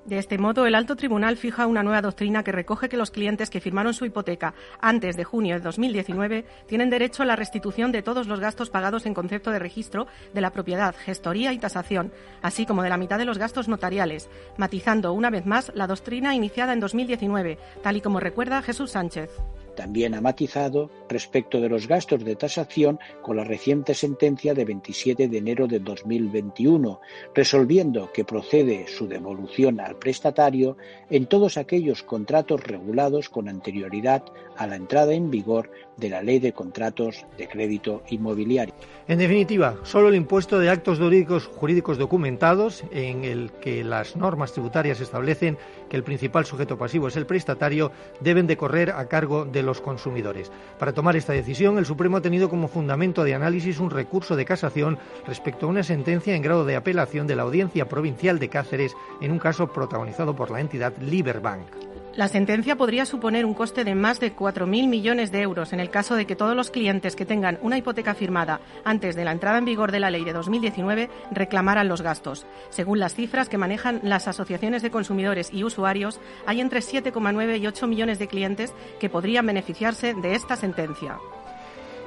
de 0.06 0.18
este 0.18 0.36
modo, 0.36 0.66
el 0.66 0.74
Alto 0.74 0.96
Tribunal 0.96 1.38
fija 1.38 1.66
una 1.66 1.82
nueva 1.82 2.02
doctrina 2.02 2.42
que 2.42 2.52
recoge 2.52 2.90
que 2.90 2.98
los 2.98 3.10
clientes 3.10 3.48
que 3.48 3.60
firmaron 3.60 3.94
su 3.94 4.04
hipoteca 4.04 4.54
antes 4.80 5.16
de 5.16 5.24
junio 5.24 5.54
de 5.54 5.62
2019 5.62 6.44
tienen 6.66 6.90
derecho 6.90 7.22
a 7.22 7.26
la 7.26 7.36
restitución 7.36 7.90
de 7.90 8.02
todos 8.02 8.26
los 8.26 8.38
gastos 8.38 8.68
pagados 8.68 9.06
en 9.06 9.14
concepto 9.14 9.50
de 9.50 9.58
registro 9.58 10.06
de 10.34 10.40
la 10.42 10.50
propiedad, 10.50 10.94
gestoría 10.94 11.54
y 11.54 11.58
tasación, 11.58 12.12
así 12.42 12.66
como 12.66 12.82
de 12.82 12.90
la 12.90 12.98
mitad 12.98 13.18
de 13.18 13.24
los 13.24 13.38
gastos 13.38 13.66
notariales, 13.66 14.28
matizando 14.58 15.12
una 15.14 15.30
vez 15.30 15.46
más 15.46 15.72
la 15.74 15.86
doctrina 15.86 16.34
iniciada 16.34 16.74
en 16.74 16.80
2019, 16.80 17.58
tal 17.82 17.96
y 17.96 18.00
como 18.02 18.20
recuerda 18.20 18.60
Jesús 18.60 18.90
Sánchez. 18.90 19.30
También 19.74 20.14
ha 20.14 20.20
matizado 20.20 20.90
respecto 21.08 21.60
de 21.60 21.68
los 21.68 21.88
gastos 21.88 22.24
de 22.24 22.36
tasación 22.36 22.98
con 23.22 23.36
la 23.36 23.44
reciente 23.44 23.94
sentencia 23.94 24.54
de 24.54 24.64
27 24.64 25.28
de 25.28 25.38
enero 25.38 25.66
de 25.66 25.80
2021, 25.80 27.00
resolviendo 27.34 28.12
que 28.12 28.24
procede 28.24 28.86
su 28.88 29.08
devolución 29.08 29.80
al 29.80 29.96
prestatario 29.96 30.76
en 31.10 31.26
todos 31.26 31.56
aquellos 31.56 32.02
contratos 32.02 32.62
regulados 32.62 33.28
con 33.28 33.48
anterioridad 33.48 34.24
a 34.56 34.66
la 34.66 34.76
entrada 34.76 35.12
en 35.14 35.30
vigor 35.30 35.70
de 35.96 36.08
la 36.08 36.22
Ley 36.22 36.38
de 36.38 36.52
Contratos 36.52 37.26
de 37.38 37.48
Crédito 37.48 38.02
Inmobiliario. 38.08 38.74
En 39.06 39.18
definitiva, 39.18 39.76
solo 39.82 40.08
el 40.08 40.14
impuesto 40.14 40.58
de 40.58 40.70
actos 40.70 40.98
jurídicos, 40.98 41.98
documentados, 41.98 42.84
en 42.90 43.24
el 43.24 43.52
que 43.60 43.84
las 43.84 44.16
normas 44.16 44.52
tributarias 44.52 45.00
establecen 45.00 45.58
que 45.90 45.96
el 45.96 46.02
principal 46.04 46.46
sujeto 46.46 46.78
pasivo 46.78 47.08
es 47.08 47.16
el 47.16 47.26
prestatario, 47.26 47.92
deben 48.20 48.46
de 48.46 48.56
correr 48.56 48.90
a 48.90 49.06
cargo 49.06 49.44
de 49.44 49.62
los 49.62 49.80
consumidores. 49.80 50.50
Para 50.78 50.94
tomar 50.94 51.16
esta 51.16 51.34
decisión, 51.34 51.78
el 51.78 51.86
Supremo 51.86 52.16
ha 52.16 52.22
tenido 52.22 52.48
como 52.48 52.68
fundamento 52.68 53.24
de 53.24 53.34
análisis 53.34 53.78
un 53.78 53.90
recurso 53.90 54.36
de 54.36 54.46
casación 54.46 54.98
respecto 55.26 55.66
a 55.66 55.68
una 55.68 55.82
sentencia 55.82 56.34
en 56.34 56.42
grado 56.42 56.64
de 56.64 56.76
apelación 56.76 57.26
de 57.26 57.36
la 57.36 57.42
Audiencia 57.42 57.88
Provincial 57.88 58.38
de 58.38 58.48
Cáceres 58.48 58.96
en 59.20 59.32
un 59.32 59.38
caso 59.38 59.70
protagonizado 59.72 60.34
por 60.34 60.50
la 60.50 60.60
entidad 60.60 60.96
Liberbank. 60.98 61.93
La 62.16 62.28
sentencia 62.28 62.76
podría 62.76 63.06
suponer 63.06 63.44
un 63.44 63.54
coste 63.54 63.82
de 63.82 63.96
más 63.96 64.20
de 64.20 64.36
4.000 64.36 64.86
millones 64.86 65.32
de 65.32 65.40
euros 65.42 65.72
en 65.72 65.80
el 65.80 65.90
caso 65.90 66.14
de 66.14 66.26
que 66.26 66.36
todos 66.36 66.54
los 66.54 66.70
clientes 66.70 67.16
que 67.16 67.26
tengan 67.26 67.58
una 67.60 67.76
hipoteca 67.76 68.14
firmada 68.14 68.60
antes 68.84 69.16
de 69.16 69.24
la 69.24 69.32
entrada 69.32 69.58
en 69.58 69.64
vigor 69.64 69.90
de 69.90 69.98
la 69.98 70.10
ley 70.10 70.22
de 70.22 70.32
2019 70.32 71.10
reclamaran 71.32 71.88
los 71.88 72.02
gastos. 72.02 72.46
Según 72.70 73.00
las 73.00 73.16
cifras 73.16 73.48
que 73.48 73.58
manejan 73.58 73.98
las 74.04 74.28
asociaciones 74.28 74.82
de 74.82 74.92
consumidores 74.92 75.52
y 75.52 75.64
usuarios, 75.64 76.20
hay 76.46 76.60
entre 76.60 76.80
7,9 76.80 77.58
y 77.58 77.66
8 77.66 77.88
millones 77.88 78.20
de 78.20 78.28
clientes 78.28 78.72
que 79.00 79.10
podrían 79.10 79.46
beneficiarse 79.46 80.14
de 80.14 80.36
esta 80.36 80.54
sentencia. 80.54 81.18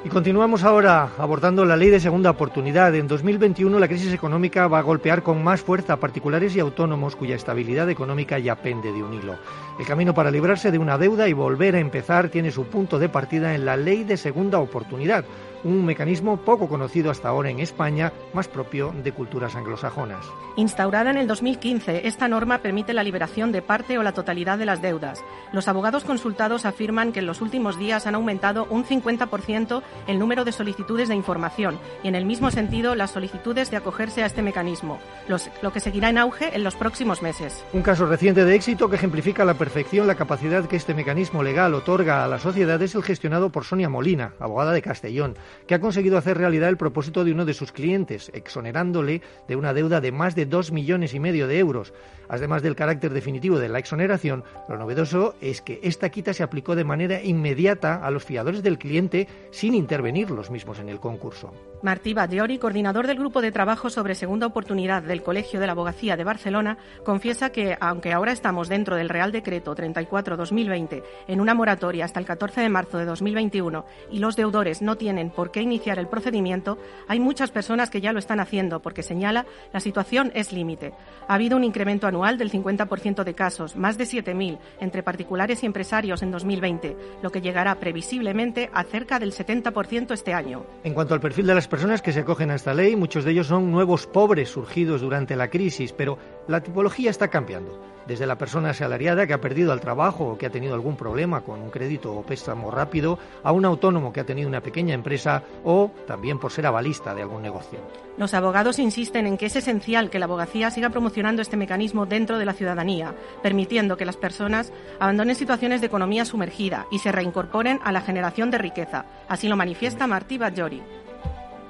Y 0.07 0.09
continuamos 0.09 0.63
ahora 0.63 1.09
abordando 1.18 1.65
la 1.65 1.75
ley 1.75 1.89
de 1.89 2.00
segunda 2.00 2.30
oportunidad. 2.30 2.95
En 2.95 3.09
2021 3.09 3.77
la 3.77 3.89
crisis 3.89 4.13
económica 4.13 4.69
va 4.69 4.80
a 4.80 4.81
golpear 4.81 5.21
con 5.21 5.44
más 5.44 5.59
fuerza 5.59 5.92
a 5.92 6.00
particulares 6.00 6.56
y 6.56 6.62
autónomos 6.62 7.18
cuya 7.18 7.36
estabilidad 7.36 7.89
económica 7.89 8.39
ya 8.39 8.56
pende 8.56 8.94
de 8.94 9.04
un 9.04 9.13
hilo. 9.13 9.36
El 9.77 9.86
camino 9.86 10.13
para 10.13 10.31
librarse 10.31 10.71
de 10.71 10.77
una 10.77 10.98
deuda 10.98 11.27
y 11.27 11.33
volver 11.33 11.75
a 11.75 11.80
empezar 11.80 12.30
tiene 12.30 12.51
su 12.51 12.68
punto 12.68 13.00
de 13.00 13.09
partida 13.09 13.54
en 13.54 13.65
la 13.65 13.75
ley 13.75 14.06
de 14.06 14.15
segunda 14.15 14.59
oportunidad, 14.59 15.25
un 15.63 15.86
mecanismo 15.86 16.38
poco 16.38 16.68
conocido 16.68 17.12
hasta 17.12 17.30
ahora 17.30 17.50
en 17.50 17.59
España, 17.59 18.12
más 18.33 18.48
propio 18.48 18.94
de 19.04 19.12
culturas 19.12 19.56
anglosajonas. 19.56 20.25
Instaurada 20.56 21.12
en 21.12 21.18
el 21.18 21.27
2015, 21.27 22.08
esta 22.08 22.27
norma 22.27 22.60
permite 22.60 22.93
la 22.93 23.03
liberación 23.03 23.51
de 23.51 23.62
parte 23.62 23.98
o 23.98 24.03
la 24.03 24.13
totalidad 24.13 24.58
de 24.58 24.65
las 24.65 24.82
deudas. 24.82 25.24
Los 25.53 25.67
abogados 25.67 26.03
consultados 26.03 26.65
afirman 26.65 27.12
que 27.12 27.20
en 27.20 27.25
los 27.25 27.41
últimos 27.41 27.77
días 27.77 28.08
han 28.08 28.15
aumentado 28.15 28.65
un 28.70 28.86
50% 28.86 29.82
el 30.08 30.20
número 30.20 30.46
de 30.46 30.51
solicitudes 30.51 31.10
de 31.10 31.15
información 31.15 31.79
y 32.03 32.08
en 32.08 32.15
el 32.15 32.25
mismo 32.25 32.51
sentido 32.51 32.96
las 32.96 33.12
solicitudes 33.12 33.72
de 33.72 33.77
acogerse 33.77 34.24
a 34.24 34.25
este 34.25 34.41
mecanismo, 34.41 35.00
lo 35.27 35.72
que 35.72 35.79
seguirá 35.79 36.10
en 36.10 36.17
auge 36.17 36.55
en 36.55 36.63
los 36.63 36.75
próximos 36.75 37.22
meses. 37.22 37.63
Un 37.74 37.82
caso 37.82 38.05
reciente 38.05 38.46
de 38.46 38.55
éxito 38.55 38.89
que 38.89 38.96
ejemplifica 38.96 39.43
a 39.43 39.46
la 39.46 39.53
perfección 39.53 40.08
la 40.08 40.15
capacidad 40.15 40.65
que 40.65 40.75
este 40.75 40.93
mecanismo 40.93 41.43
legal 41.43 41.74
otorga 41.74 42.24
a 42.24 42.27
la 42.27 42.39
sociedad 42.39 42.82
es 42.82 42.96
el 42.96 43.03
gestionado 43.03 43.51
por 43.51 43.63
Sonia 43.63 43.89
Molina, 43.89 44.34
abogada 44.39 44.72
de 44.72 44.82
Castellón 44.82 45.36
que 45.68 45.75
ha 45.75 45.80
conseguido 45.80 46.18
hacer 46.18 46.38
realidad 46.38 46.70
el 46.70 46.77
propósito 46.77 47.24
de 47.24 47.32
uno 47.32 47.46
de 47.46 47.54
sus 47.54 47.72
clientes, 47.72 48.32
exonerándole 48.34 49.22
de 49.48 49.56
una 49.56 49.74
deuda 49.74 50.01
de 50.01 50.12
más 50.12 50.36
de 50.36 50.46
dos 50.46 50.72
millones 50.72 51.13
y 51.13 51.20
medio 51.20 51.48
de 51.48 51.60
euros. 51.60 51.94
Además 52.30 52.62
del 52.62 52.75
carácter 52.75 53.13
definitivo 53.13 53.60
de 53.60 53.70
la 53.70 53.80
exoneración, 53.80 54.44
lo 54.68 54.77
novedoso 54.77 55.36
es 55.42 55.62
que 55.62 55.80
esta 55.84 56.10
quita 56.10 56.34
se 56.34 56.44
aplicó 56.44 56.75
de 56.75 56.84
manera 56.84 57.24
inmediata 57.24 57.96
a 57.96 58.12
los 58.12 58.25
fiadores 58.25 58.63
del 58.63 58.77
cliente 58.77 59.27
sin 59.51 59.74
intervenir 59.74 60.32
los 60.32 60.51
mismos 60.51 60.80
en 60.80 60.89
el 60.89 61.00
concurso. 61.00 61.54
Martí 61.88 62.13
Badriori, 62.13 62.58
coordinador 62.58 63.08
del 63.08 63.17
Grupo 63.17 63.41
de 63.41 63.53
Trabajo 63.53 63.89
sobre 63.89 64.13
Segunda 64.13 64.46
Oportunidad 64.46 65.03
del 65.03 65.24
Colegio 65.24 65.62
de 65.62 65.67
la 65.67 65.72
Abogacía 65.72 66.17
de 66.17 66.25
Barcelona, 66.25 66.77
confiesa 67.06 67.53
que, 67.53 67.77
aunque 67.79 68.12
ahora 68.12 68.34
estamos 68.34 68.67
dentro 68.67 68.98
del 68.98 69.08
Real 69.08 69.32
Decreto 69.32 69.74
34-2020 69.74 71.01
en 71.29 71.39
una 71.39 71.53
moratoria 71.53 72.03
hasta 72.03 72.20
el 72.20 72.25
14 72.25 72.60
de 72.60 72.67
marzo 72.67 72.98
de 72.98 73.06
2021 73.06 73.86
y 74.12 74.20
los 74.20 74.36
deudores 74.36 74.82
no 74.82 74.98
tienen 74.98 75.29
por 75.29 75.50
qué 75.50 75.62
iniciar 75.62 75.98
el 75.98 76.10
procedimiento, 76.10 76.77
hay 77.08 77.22
muchas 77.22 77.51
personas 77.51 77.89
que 77.89 78.01
ya 78.01 78.12
lo 78.12 78.20
están 78.20 78.41
haciendo 78.41 78.82
porque 78.82 79.01
señala 79.01 79.46
la 79.72 79.79
situación 79.79 80.34
es 80.36 80.51
límite. 80.51 80.91
Ha 81.29 81.36
habido 81.36 81.56
un 81.56 81.63
incremento 81.63 82.06
anual 82.06 82.38
del 82.38 82.51
50% 82.51 83.24
de 83.24 83.34
casos, 83.34 83.77
más 83.77 83.98
de 83.98 84.03
7.000 84.03 84.58
entre 84.82 85.03
particulares 85.03 85.63
y 85.63 85.65
empresarios 85.65 86.22
en 86.22 86.32
2020, 86.32 86.98
lo 87.24 87.29
que 87.29 87.39
llegará 87.39 87.75
previsiblemente 87.75 88.70
a 88.74 88.84
cerca 88.84 89.20
del 89.20 89.32
70% 89.32 90.12
este 90.12 90.34
año. 90.34 90.65
En 90.84 90.94
cuanto 90.94 91.13
al 91.13 91.22
perfil 91.22 91.48
de 91.48 91.56
las 91.56 91.70
que 92.01 92.12
se 92.12 92.22
acogen 92.22 92.50
a 92.50 92.55
esta 92.55 92.74
ley, 92.74 92.96
muchos 92.96 93.24
de 93.24 93.31
ellos 93.31 93.48
son 93.48 93.72
nuevos 93.72 94.07
pobres 94.07 94.50
surgidos 94.50 95.01
durante 95.01 95.36
la 95.36 95.50
crisis, 95.50 95.93
pero 95.93 96.17
La 96.48 96.62
tipología 96.62 97.10
está 97.10 97.27
cambiando 97.27 97.77
desde 98.07 98.25
la 98.25 98.38
persona 98.38 98.69
asalariada 98.69 99.27
que 99.27 99.34
ha 99.34 99.41
perdido 99.41 99.74
el 99.74 99.81
trabajo 99.81 100.24
o 100.24 100.38
que 100.38 100.46
ha 100.46 100.50
tenido 100.50 100.74
algún 100.74 100.96
problema 100.96 101.41
con 101.41 101.62
un 101.62 101.69
crédito 101.69 102.13
o 102.13 102.24
préstamo 102.24 102.72
rápido, 102.72 103.19
a 103.43 103.51
un 103.51 103.65
autónomo 103.65 104.13
que 104.13 104.22
ha 104.22 104.25
tenido 104.25 104.48
una 104.48 104.62
pequeña 104.62 104.93
empresa 104.93 105.43
o 105.65 105.91
también 106.07 106.39
por 106.39 106.53
ser 106.53 106.65
avalista 106.65 107.13
de 107.13 107.24
algún 107.24 107.41
negocio. 107.41 107.79
Los 108.17 108.34
abogados 108.34 108.79
insisten 108.79 109.27
en 109.27 109.38
que 109.38 109.48
es 109.48 109.57
esencial 109.57 110.10
que 110.10 110.19
la 110.19 110.25
abogacía 110.25 110.72
siga 110.72 110.89
promocionando 110.89 111.41
este 111.41 111.57
mecanismo 111.57 112.05
dentro 112.05 112.39
de 112.39 112.46
la 112.46 112.53
ciudadanía, 112.53 113.13
permitiendo 113.43 113.98
que 113.98 114.05
las 114.05 114.15
personas 114.15 114.72
abandonen 115.01 115.36
situaciones 115.36 115.81
de 115.81 115.88
economía 115.88 116.24
sumergida 116.24 116.88
y 116.89 117.00
se 117.00 117.12
reincorporen 117.12 117.81
a 117.84 117.91
la 117.91 118.00
generación 118.00 118.51
de 118.51 118.57
riqueza. 118.57 119.05
Así 119.27 119.50
lo 119.50 119.57
manifiesta 119.57 120.07
Martí 120.07 120.38
Bajori. 120.38 120.81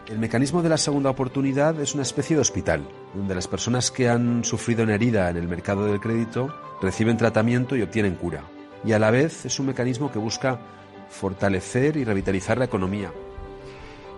El 0.07 0.19
mecanismo 0.19 0.61
de 0.61 0.69
la 0.69 0.77
segunda 0.77 1.09
oportunidad 1.09 1.77
es 1.81 1.93
una 1.93 2.03
especie 2.03 2.37
de 2.37 2.41
hospital, 2.41 2.87
donde 3.13 3.35
las 3.35 3.49
personas 3.49 3.91
que 3.91 4.07
han 4.07 4.45
sufrido 4.45 4.83
una 4.83 4.95
herida 4.95 5.29
en 5.29 5.35
el 5.35 5.49
mercado 5.49 5.85
del 5.85 5.99
crédito 5.99 6.55
reciben 6.81 7.17
tratamiento 7.17 7.75
y 7.75 7.81
obtienen 7.81 8.15
cura. 8.15 8.43
Y 8.85 8.93
a 8.93 8.99
la 8.99 9.11
vez 9.11 9.45
es 9.45 9.59
un 9.59 9.65
mecanismo 9.65 10.09
que 10.09 10.17
busca 10.17 10.59
fortalecer 11.09 11.97
y 11.97 12.05
revitalizar 12.05 12.57
la 12.57 12.65
economía. 12.65 13.11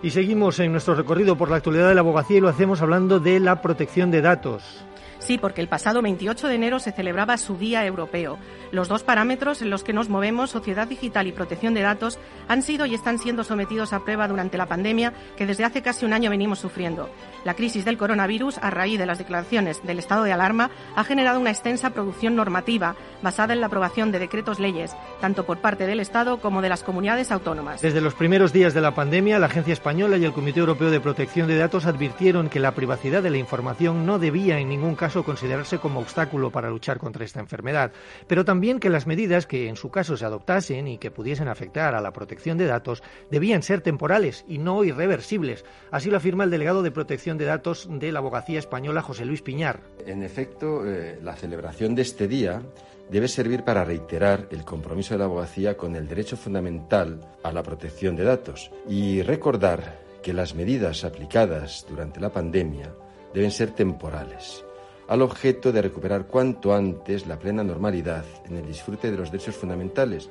Y 0.04 0.12
seguimos 0.12 0.60
en 0.60 0.72
nuestro 0.72 0.94
recorrido 0.94 1.36
por 1.36 1.50
la 1.50 1.58
actualidad 1.58 1.90
de 1.90 1.96
la 1.96 2.02
abogacía 2.02 2.38
y 2.38 2.42
lo 2.42 2.50
hacemos 2.50 2.84
hablando 2.84 3.20
de 3.20 3.40
la 3.40 3.60
protección 3.60 4.12
de 4.12 4.22
datos. 4.22 4.86
Sí, 5.20 5.38
porque 5.38 5.62
el 5.62 5.68
pasado 5.68 6.02
28 6.02 6.48
de 6.48 6.56
enero 6.56 6.80
se 6.80 6.92
celebraba 6.92 7.38
su 7.38 7.58
Día 7.58 7.86
Europeo. 7.86 8.40
Los 8.72 8.88
dos 8.88 9.04
parámetros 9.04 9.62
en 9.62 9.70
los 9.70 9.84
que 9.84 9.94
nos 9.94 10.10
movemos, 10.10 10.50
sociedad 10.50 10.88
digital 10.88 11.28
y 11.28 11.32
protección 11.32 11.74
de 11.74 11.82
datos, 11.82 12.20
han 12.48 12.62
sido 12.62 12.86
y 12.86 12.96
están 12.96 13.20
siendo 13.20 13.44
sometidos 13.44 13.94
a 13.94 14.04
prueba 14.04 14.28
durante 14.28 14.58
la 14.58 14.68
pandemia 14.68 15.14
que 15.36 15.46
desde 15.46 15.66
hace 15.66 15.82
casi 15.82 16.06
un 16.06 16.14
año 16.14 16.30
venimos 16.30 16.60
sufriendo. 16.60 17.10
La 17.44 17.54
crisis 17.54 17.86
del 17.86 17.98
coronavirus, 17.98 18.58
a 18.60 18.70
raíz 18.70 18.98
de 18.98 19.06
las 19.06 19.18
declaraciones 19.18 19.84
del 19.84 20.00
estado 20.00 20.24
de 20.24 20.32
alarma, 20.32 20.72
ha 20.96 21.04
generado 21.04 21.40
una 21.40 21.52
extensa 21.52 21.90
producción 21.92 22.36
normativa 22.36 22.96
basada 23.22 23.54
en 23.54 23.60
la 23.60 23.68
aprobación 23.68 24.12
de 24.12 24.20
decretos 24.20 24.60
leyes, 24.60 24.96
tanto 25.20 25.46
por 25.46 25.60
parte 25.60 25.86
del 25.86 26.00
Estado 26.00 26.38
como 26.40 26.62
de 26.62 26.70
las 26.70 26.84
comunidades 26.84 27.32
autónomas. 27.32 27.82
Desde 27.82 28.02
los 28.02 28.14
primeros 28.14 28.54
días 28.54 28.74
de 28.74 28.82
la 28.82 28.96
pandemia, 28.96 29.40
la 29.40 29.48
Agencia 29.48 29.74
Española 29.74 30.18
y 30.18 30.26
el 30.26 30.34
Comité 30.34 30.60
Europeo 30.62 30.90
de 30.90 31.02
Protección 31.02 31.48
de 31.48 31.58
Datos 31.58 31.86
advirtieron 31.86 32.50
que 32.50 32.60
la 32.60 32.74
privacidad 32.74 33.22
de 33.22 33.30
la 33.30 33.38
información 33.38 34.06
no 34.06 34.20
debía 34.20 34.60
en 34.60 34.70
ningún 34.70 34.96
caso 34.96 35.09
considerarse 35.10 35.80
como 35.80 36.00
obstáculo 36.00 36.52
para 36.52 36.70
luchar 36.70 37.00
contra 37.00 37.26
esta 37.26 37.40
enfermedad, 37.40 37.92
pero 38.28 38.46
también 38.46 38.80
que 38.80 38.90
las 38.90 39.08
medidas 39.08 39.48
que 39.48 39.68
en 39.68 39.76
su 39.76 39.90
caso 39.90 40.16
se 40.18 40.26
adoptasen 40.26 40.88
y 40.88 40.98
que 40.98 41.12
pudiesen 41.12 41.48
afectar 41.48 41.96
a 41.96 42.02
la 42.02 42.12
protección 42.12 42.58
de 42.58 42.68
datos 42.68 43.04
debían 43.30 43.64
ser 43.64 43.82
temporales 43.82 44.46
y 44.48 44.58
no 44.60 44.84
irreversibles. 44.84 45.66
Así 45.92 46.10
lo 46.10 46.18
afirma 46.18 46.44
el 46.44 46.52
delegado 46.52 46.84
de 46.84 46.92
Protección 46.92 47.38
de 47.38 47.46
Datos 47.46 47.88
de 47.90 48.12
la 48.12 48.20
Abogacía 48.20 48.60
Española, 48.60 49.02
José 49.02 49.26
Luis 49.26 49.42
Piñar. 49.42 49.82
En 50.06 50.24
efecto, 50.24 50.86
eh, 50.86 51.20
la 51.22 51.36
celebración 51.36 51.96
de 51.96 52.04
este 52.04 52.28
día 52.28 52.62
debe 53.10 53.28
servir 53.28 53.64
para 53.64 53.84
reiterar 53.84 54.48
el 54.52 54.64
compromiso 54.64 55.14
de 55.14 55.20
la 55.20 55.26
abogacía 55.26 55.76
con 55.76 55.96
el 55.96 56.08
derecho 56.08 56.38
fundamental 56.38 57.20
a 57.44 57.52
la 57.52 57.64
protección 57.64 58.16
de 58.16 58.24
datos 58.24 58.72
y 58.88 59.22
recordar 59.24 60.00
que 60.22 60.34
las 60.34 60.54
medidas 60.54 61.04
aplicadas 61.04 61.86
durante 61.90 62.20
la 62.20 62.30
pandemia 62.30 62.94
deben 63.34 63.52
ser 63.52 63.72
temporales 63.72 64.64
al 65.10 65.24
objeto 65.24 65.72
de 65.72 65.82
recuperar 65.82 66.28
cuanto 66.28 66.74
antes 66.74 67.28
la 67.28 67.38
plena 67.38 67.64
normalidad 67.64 68.24
en 68.48 68.58
el 68.58 68.66
disfrute 68.68 69.12
de 69.12 69.18
los 69.18 69.32
derechos 69.32 69.56
fundamentales 69.56 70.30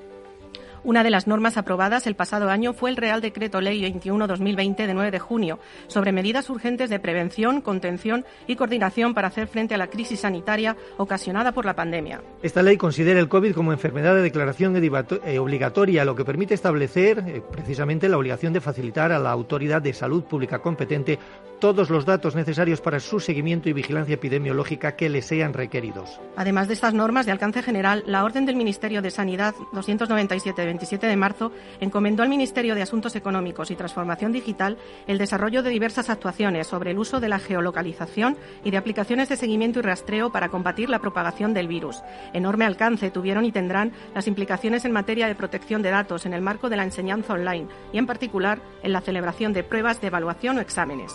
una 0.85 1.03
de 1.03 1.11
las 1.11 1.27
normas 1.27 1.57
aprobadas 1.57 2.07
el 2.07 2.15
pasado 2.15 2.51
año 2.51 2.73
fue 2.73 2.91
el 2.91 2.97
Real 2.97 3.21
Decreto 3.21 3.61
Ley 3.61 3.83
21-2020 3.83 4.87
de 4.87 4.95
9 4.95 5.11
de 5.11 5.19
junio 5.19 5.59
sobre 5.87 6.13
medidas 6.13 6.49
urgentes 6.51 6.91
de 6.91 7.01
prevención, 7.01 7.61
contención 7.61 8.25
y 8.47 8.57
coordinación 8.57 9.15
para 9.15 9.29
hacer 9.29 9.49
frente 9.49 9.75
a 9.75 9.79
la 9.79 9.89
crisis 9.89 10.21
sanitaria 10.21 10.77
ocasionada 10.97 11.53
por 11.53 11.65
la 11.65 11.75
pandemia. 11.75 12.23
Esta 12.43 12.63
ley 12.63 12.77
considera 12.77 13.21
el 13.21 13.29
COVID 13.29 13.55
como 13.55 13.73
enfermedad 13.73 14.15
de 14.15 14.23
declaración 14.23 14.77
eh, 14.77 15.39
obligatoria, 15.39 16.05
lo 16.05 16.15
que 16.15 16.25
permite 16.25 16.55
establecer 16.55 17.25
eh, 17.27 17.43
precisamente 17.51 18.09
la 18.09 18.17
obligación 18.17 18.53
de 18.53 18.61
facilitar 18.61 19.13
a 19.13 19.19
la 19.19 19.31
autoridad 19.31 19.83
de 19.83 19.93
salud 19.93 20.25
pública 20.25 20.61
competente 20.61 21.19
todos 21.59 21.91
los 21.91 22.05
datos 22.05 22.35
necesarios 22.35 22.81
para 22.81 23.01
su 23.01 23.21
seguimiento 23.21 23.69
y 23.69 23.73
vigilancia 23.73 24.15
epidemiológica 24.15 24.97
que 24.97 25.09
le 25.09 25.23
sean 25.23 25.53
requeridos. 25.53 26.21
Además 26.37 26.69
de 26.69 26.75
estas 26.75 26.95
normas 26.95 27.27
de 27.27 27.33
alcance 27.33 27.63
general, 27.63 28.05
la 28.07 28.25
Orden 28.25 28.47
del 28.47 28.57
Ministerio 28.57 29.03
de 29.03 29.11
Sanidad 29.11 29.55
297 29.73 30.61
de 30.61 30.67
27 30.67 31.07
de 31.07 31.17
marzo 31.17 31.53
encomendó 31.81 32.23
al 32.23 32.29
Ministerio 32.29 32.75
de 32.75 32.83
Asuntos 32.83 33.17
Económicos 33.17 33.71
y 33.71 33.77
Transformación 33.77 34.33
Digital 34.33 34.79
el 35.07 35.19
desarrollo 35.19 35.63
de 35.63 35.71
diversas 35.71 36.11
actuaciones 36.11 36.67
sobre 36.67 36.93
el 36.93 36.99
uso 36.99 37.21
de 37.21 37.29
la 37.29 37.39
geolocalización 37.39 38.37
y 38.65 38.71
de 38.71 38.77
aplicaciones 38.77 39.29
de 39.29 39.37
seguimiento 39.37 39.81
y 39.81 39.83
rastreo 39.83 40.31
para 40.31 40.49
combatir 40.49 40.89
la 40.89 41.01
propagación 41.01 41.55
del 41.55 41.69
virus. 41.69 42.03
Enorme 42.33 42.65
alcance 42.65 43.11
tuvieron 43.11 43.45
y 43.45 43.53
tendrán 43.53 43.93
las 44.15 44.27
implicaciones 44.27 44.85
en 44.85 44.93
materia 44.93 45.27
de 45.27 45.35
protección 45.35 45.83
de 45.83 45.91
datos 45.91 46.27
en 46.27 46.35
el 46.35 46.43
marco 46.43 46.69
de 46.69 46.77
la 46.77 46.85
enseñanza 46.85 47.35
online 47.35 47.67
y, 47.93 47.99
en 47.99 48.07
particular, 48.07 48.61
en 48.83 48.93
la 48.93 49.01
celebración 49.01 49.53
de 49.53 49.65
pruebas 49.65 50.01
de 50.01 50.09
evaluación 50.09 50.59
o 50.59 50.61
exámenes. 50.61 51.13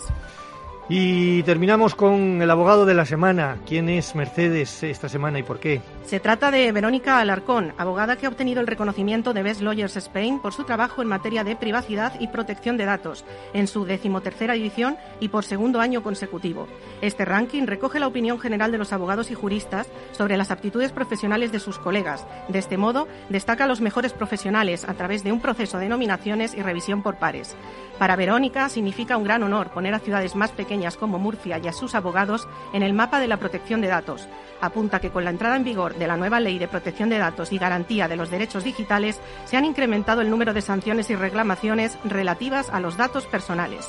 Y 0.86 1.42
terminamos 1.44 1.94
con 1.94 2.42
el 2.42 2.50
abogado 2.50 2.84
de 2.84 2.92
la 2.92 3.06
semana. 3.06 3.56
¿Quién 3.66 3.88
es 3.88 4.14
Mercedes 4.14 4.82
esta 4.82 5.08
semana 5.08 5.38
y 5.38 5.42
por 5.42 5.58
qué? 5.58 5.80
Se 6.04 6.20
trata 6.20 6.50
de 6.50 6.70
Verónica 6.72 7.20
Alarcón, 7.20 7.72
abogada 7.78 8.16
que 8.16 8.26
ha 8.26 8.28
obtenido 8.28 8.60
el 8.60 8.66
reconocimiento 8.66 9.32
de 9.32 9.42
Best 9.42 9.62
Lawyers 9.62 9.96
Spain 9.96 10.40
por 10.40 10.52
su 10.52 10.64
trabajo 10.64 11.00
en 11.00 11.08
materia 11.08 11.42
de 11.42 11.56
privacidad 11.56 12.20
y 12.20 12.28
protección 12.28 12.76
de 12.76 12.84
datos, 12.84 13.24
en 13.54 13.66
su 13.66 13.86
decimotercera 13.86 14.54
edición 14.54 14.98
y 15.20 15.28
por 15.28 15.46
segundo 15.46 15.80
año 15.80 16.02
consecutivo. 16.02 16.68
Este 17.00 17.24
ranking 17.24 17.66
recoge 17.66 17.98
la 17.98 18.06
opinión 18.06 18.38
general 18.38 18.70
de 18.70 18.76
los 18.76 18.92
abogados 18.92 19.30
y 19.30 19.34
juristas 19.34 19.86
sobre 20.12 20.36
las 20.36 20.50
aptitudes 20.50 20.92
profesionales 20.92 21.50
de 21.50 21.60
sus 21.60 21.78
colegas. 21.78 22.26
De 22.48 22.58
este 22.58 22.76
modo, 22.76 23.08
destaca 23.30 23.64
a 23.64 23.68
los 23.68 23.80
mejores 23.80 24.12
profesionales 24.12 24.86
a 24.86 24.92
través 24.92 25.24
de 25.24 25.32
un 25.32 25.40
proceso 25.40 25.78
de 25.78 25.88
nominaciones 25.88 26.54
y 26.54 26.60
revisión 26.60 27.02
por 27.02 27.16
pares. 27.16 27.56
Para 27.98 28.16
Verónica 28.16 28.68
significa 28.68 29.16
un 29.16 29.24
gran 29.24 29.42
honor 29.42 29.70
poner 29.70 29.94
a 29.94 30.00
ciudades 30.00 30.34
más 30.34 30.50
pequeñas 30.50 30.73
como 30.98 31.18
Murcia 31.18 31.58
y 31.58 31.68
a 31.68 31.72
sus 31.72 31.94
abogados 31.94 32.48
en 32.72 32.82
el 32.82 32.92
mapa 32.92 33.20
de 33.20 33.28
la 33.28 33.38
protección 33.38 33.80
de 33.80 33.88
datos. 33.88 34.28
Apunta 34.60 35.00
que 35.00 35.10
con 35.10 35.24
la 35.24 35.30
entrada 35.30 35.56
en 35.56 35.64
vigor 35.64 35.94
de 35.94 36.06
la 36.06 36.16
nueva 36.16 36.40
Ley 36.40 36.58
de 36.58 36.68
Protección 36.68 37.08
de 37.08 37.18
Datos 37.18 37.52
y 37.52 37.58
Garantía 37.58 38.08
de 38.08 38.16
los 38.16 38.30
Derechos 38.30 38.64
Digitales 38.64 39.20
se 39.44 39.56
han 39.56 39.64
incrementado 39.64 40.20
el 40.20 40.30
número 40.30 40.52
de 40.52 40.62
sanciones 40.62 41.10
y 41.10 41.16
reclamaciones 41.16 41.96
relativas 42.04 42.70
a 42.70 42.80
los 42.80 42.96
datos 42.96 43.26
personales. 43.26 43.88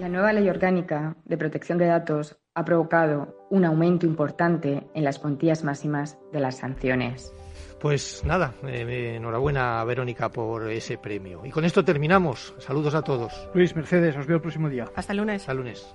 La 0.00 0.08
nueva 0.08 0.32
Ley 0.32 0.48
Orgánica 0.48 1.16
de 1.24 1.36
Protección 1.36 1.78
de 1.78 1.86
Datos 1.86 2.36
ha 2.54 2.64
provocado 2.64 3.46
un 3.50 3.64
aumento 3.64 4.06
importante 4.06 4.88
en 4.94 5.04
las 5.04 5.18
cuantías 5.18 5.62
máximas 5.62 6.18
de 6.32 6.40
las 6.40 6.56
sanciones. 6.56 7.32
Pues 7.80 8.24
nada, 8.24 8.54
eh, 8.66 9.16
enhorabuena 9.16 9.84
Verónica 9.84 10.30
por 10.30 10.70
ese 10.70 10.96
premio. 10.96 11.44
Y 11.44 11.50
con 11.50 11.64
esto 11.64 11.84
terminamos. 11.84 12.54
Saludos 12.58 12.94
a 12.94 13.02
todos. 13.02 13.50
Luis, 13.52 13.76
Mercedes, 13.76 14.16
os 14.16 14.26
veo 14.26 14.36
el 14.36 14.42
próximo 14.42 14.70
día. 14.70 14.86
Hasta 14.96 15.12
el 15.12 15.18
lunes. 15.18 15.42
Hasta 15.42 15.52
el 15.52 15.58
lunes. 15.58 15.94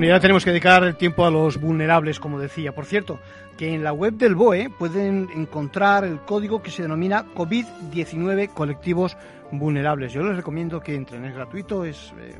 Bueno, 0.00 0.18
tenemos 0.18 0.44
que 0.44 0.50
dedicar 0.50 0.82
el 0.82 0.96
tiempo 0.96 1.26
a 1.26 1.30
los 1.30 1.60
vulnerables, 1.60 2.18
como 2.18 2.38
decía. 2.40 2.74
Por 2.74 2.86
cierto, 2.86 3.20
que 3.58 3.74
en 3.74 3.84
la 3.84 3.92
web 3.92 4.14
del 4.14 4.34
BOE 4.34 4.70
pueden 4.70 5.28
encontrar 5.36 6.04
el 6.04 6.20
código 6.20 6.62
que 6.62 6.70
se 6.70 6.80
denomina 6.80 7.26
COVID-19 7.34 8.48
colectivos 8.48 9.18
vulnerables. 9.52 10.14
Yo 10.14 10.22
les 10.22 10.36
recomiendo 10.36 10.80
que 10.80 10.94
entren, 10.94 11.26
es 11.26 11.34
gratuito, 11.34 11.84
es, 11.84 12.14
eh, 12.18 12.34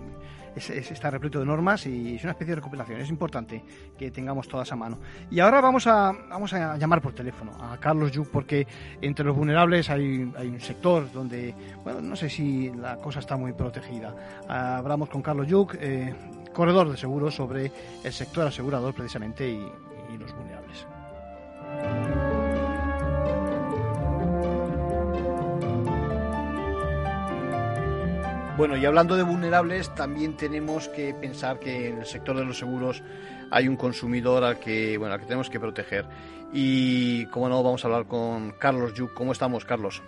está 0.91 1.11
repleto 1.11 1.39
de 1.39 1.45
normas 1.45 1.85
y 1.85 2.15
es 2.15 2.23
una 2.23 2.33
especie 2.33 2.53
de 2.53 2.57
recopilación. 2.57 2.99
Es 2.99 3.11
importante 3.11 3.63
que 3.99 4.11
tengamos 4.11 4.49
todas 4.49 4.73
a 4.73 4.77
mano. 4.77 4.99
Y 5.31 5.41
ahora 5.41 5.61
vamos 5.61 5.87
a, 5.87 6.13
vamos 6.31 6.55
a 6.55 6.79
llamar 6.79 7.03
por 7.03 7.13
teléfono 7.13 7.53
a 7.61 7.77
Carlos 7.77 8.11
Yuc, 8.11 8.29
porque 8.29 8.67
entre 9.03 9.23
los 9.27 9.37
vulnerables 9.37 9.91
hay, 9.91 10.33
hay 10.35 10.49
un 10.49 10.61
sector 10.61 11.13
donde, 11.13 11.55
bueno, 11.85 12.01
no 12.01 12.17
sé 12.17 12.31
si 12.31 12.71
la 12.71 12.97
cosa 12.97 13.21
está 13.21 13.37
muy 13.37 13.53
protegida. 13.53 14.15
hablamos 14.49 15.11
con 15.11 15.21
Carlos 15.21 15.47
Yuc. 15.47 15.77
Eh, 15.79 16.15
corredor 16.53 16.91
de 16.91 16.97
seguros 16.97 17.35
sobre 17.35 17.73
el 18.03 18.13
sector 18.13 18.47
asegurador 18.47 18.95
precisamente 18.95 19.49
y, 19.49 19.73
y 20.13 20.19
los 20.19 20.35
vulnerables. 20.35 20.87
Bueno, 28.61 28.77
y 28.77 28.85
hablando 28.85 29.17
de 29.17 29.23
vulnerables, 29.23 29.95
también 29.95 30.37
tenemos 30.37 30.89
que 30.89 31.15
pensar 31.15 31.59
que 31.59 31.89
en 31.89 32.01
el 32.01 32.05
sector 32.05 32.37
de 32.37 32.45
los 32.45 32.59
seguros 32.59 33.03
hay 33.51 33.67
un 33.69 33.77
consumidor 33.77 34.45
al 34.45 34.59
que, 34.59 34.99
bueno, 34.99 35.15
al 35.15 35.21
que 35.21 35.25
tenemos 35.25 35.49
que 35.49 35.59
proteger. 35.59 36.05
Y, 36.53 37.25
como 37.27 37.49
no, 37.49 37.63
vamos 37.63 37.83
a 37.83 37.89
hablar 37.89 38.07
con 38.07 38.51
Carlos 38.59 38.93
Yuk. 38.93 39.15
¿Cómo 39.15 39.33
estamos, 39.33 39.65
Carlos? 39.65 40.03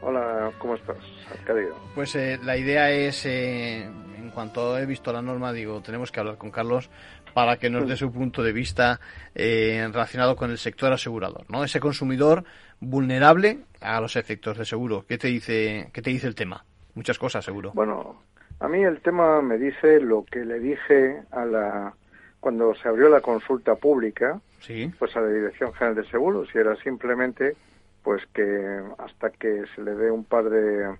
Hola, 0.00 0.52
¿cómo 0.56 0.76
estás, 0.76 0.96
Arcadio? 1.30 1.74
Pues 1.94 2.14
eh, 2.14 2.38
la 2.42 2.56
idea 2.56 2.90
es, 2.90 3.26
eh, 3.26 3.90
cuanto 4.36 4.76
he 4.76 4.84
visto 4.84 5.14
la 5.14 5.22
norma, 5.22 5.50
digo, 5.50 5.80
tenemos 5.80 6.12
que 6.12 6.20
hablar 6.20 6.36
con 6.36 6.50
Carlos 6.50 6.90
para 7.32 7.56
que 7.56 7.70
nos 7.70 7.88
dé 7.88 7.96
su 7.96 8.12
punto 8.12 8.42
de 8.42 8.52
vista 8.52 9.00
eh, 9.34 9.88
relacionado 9.90 10.36
con 10.36 10.50
el 10.50 10.58
sector 10.58 10.92
asegurador, 10.92 11.46
¿no? 11.48 11.64
Ese 11.64 11.80
consumidor 11.80 12.44
vulnerable 12.78 13.60
a 13.80 13.98
los 13.98 14.14
efectos 14.14 14.58
de 14.58 14.66
seguro. 14.66 15.06
¿Qué 15.08 15.16
te 15.16 15.28
dice, 15.28 15.88
qué 15.90 16.02
te 16.02 16.10
dice 16.10 16.26
el 16.26 16.34
tema? 16.34 16.66
Muchas 16.94 17.18
cosas, 17.18 17.46
seguro. 17.46 17.72
Bueno, 17.72 18.20
a 18.60 18.68
mí 18.68 18.82
el 18.82 19.00
tema 19.00 19.40
me 19.40 19.56
dice 19.56 20.00
lo 20.00 20.22
que 20.26 20.44
le 20.44 20.60
dije 20.60 21.22
a 21.30 21.46
la 21.46 21.94
cuando 22.38 22.74
se 22.74 22.88
abrió 22.88 23.08
la 23.08 23.22
consulta 23.22 23.76
pública, 23.76 24.38
sí. 24.60 24.92
pues 24.98 25.16
a 25.16 25.22
la 25.22 25.28
Dirección 25.28 25.72
General 25.72 25.96
de 25.96 26.10
Seguros, 26.10 26.50
y 26.54 26.58
era 26.58 26.76
simplemente 26.76 27.56
pues 28.02 28.22
que 28.34 28.82
hasta 28.98 29.30
que 29.30 29.64
se 29.74 29.82
le 29.82 29.94
dé 29.94 30.10
un 30.10 30.24
par 30.24 30.50
de, 30.50 30.94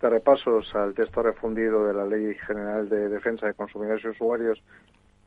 de 0.00 0.08
repasos 0.08 0.74
al 0.74 0.94
texto 0.94 1.22
refundido 1.22 1.86
de 1.86 1.94
la 1.94 2.06
Ley 2.06 2.34
General 2.46 2.88
de 2.88 3.08
Defensa 3.08 3.46
de 3.46 3.54
Consumidores 3.54 4.02
y 4.04 4.08
Usuarios, 4.08 4.62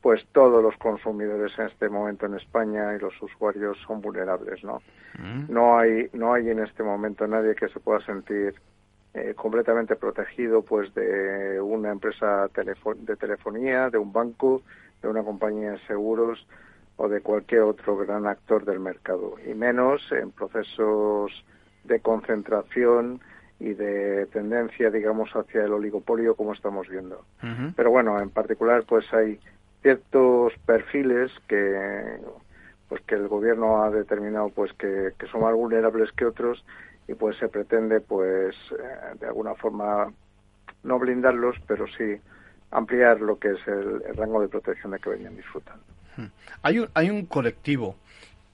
pues 0.02 0.26
todos 0.32 0.62
los 0.62 0.76
consumidores 0.76 1.58
en 1.58 1.66
este 1.66 1.88
momento 1.88 2.26
en 2.26 2.34
España 2.34 2.94
y 2.94 2.98
los 2.98 3.14
usuarios 3.22 3.78
son 3.86 4.00
vulnerables, 4.02 4.62
¿no? 4.64 4.82
Mm. 5.18 5.52
No 5.52 5.78
hay 5.78 6.10
no 6.12 6.34
hay 6.34 6.50
en 6.50 6.58
este 6.58 6.82
momento 6.82 7.26
nadie 7.26 7.54
que 7.54 7.68
se 7.68 7.80
pueda 7.80 8.00
sentir 8.04 8.54
eh, 9.14 9.32
completamente 9.34 9.94
protegido 9.96 10.62
pues 10.62 10.92
de 10.94 11.60
una 11.60 11.92
empresa 11.92 12.48
telefo- 12.48 12.96
de 12.96 13.16
telefonía, 13.16 13.88
de 13.88 13.96
un 13.98 14.12
banco, 14.12 14.62
de 15.00 15.08
una 15.08 15.22
compañía 15.22 15.70
de 15.72 15.78
seguros 15.86 16.46
o 16.96 17.08
de 17.08 17.20
cualquier 17.20 17.62
otro 17.62 17.96
gran 17.96 18.26
actor 18.26 18.64
del 18.64 18.80
mercado, 18.80 19.36
y 19.46 19.54
menos 19.54 20.02
en 20.12 20.32
procesos 20.32 21.44
de 21.84 22.00
concentración 22.00 23.20
y 23.60 23.74
de 23.74 24.26
tendencia, 24.26 24.90
digamos, 24.90 25.30
hacia 25.34 25.64
el 25.64 25.72
oligopolio 25.72 26.34
como 26.34 26.52
estamos 26.52 26.88
viendo. 26.88 27.24
Pero 27.76 27.90
bueno, 27.90 28.20
en 28.20 28.30
particular, 28.30 28.84
pues 28.86 29.12
hay 29.12 29.38
ciertos 29.82 30.52
perfiles 30.66 31.30
que 31.46 32.18
pues 32.88 33.00
que 33.02 33.14
el 33.14 33.28
gobierno 33.28 33.82
ha 33.82 33.90
determinado 33.90 34.50
pues 34.50 34.72
que, 34.74 35.12
que 35.18 35.26
son 35.26 35.42
más 35.42 35.54
vulnerables 35.54 36.12
que 36.12 36.26
otros 36.26 36.64
y 37.08 37.14
pues 37.14 37.36
se 37.38 37.48
pretende 37.48 38.00
pues 38.00 38.54
eh, 38.72 39.16
de 39.20 39.26
alguna 39.26 39.54
forma 39.54 40.12
no 40.82 40.98
blindarlos 40.98 41.56
pero 41.66 41.86
sí 41.86 42.16
ampliar 42.70 43.20
lo 43.20 43.38
que 43.38 43.52
es 43.52 43.66
el, 43.66 44.02
el 44.06 44.16
rango 44.16 44.40
de 44.40 44.48
protección 44.48 44.92
de 44.92 44.98
que 44.98 45.10
venían 45.10 45.36
disfrutando. 45.36 45.82
Hay 46.62 46.78
un, 46.78 46.88
hay 46.94 47.10
un 47.10 47.26
colectivo 47.26 47.96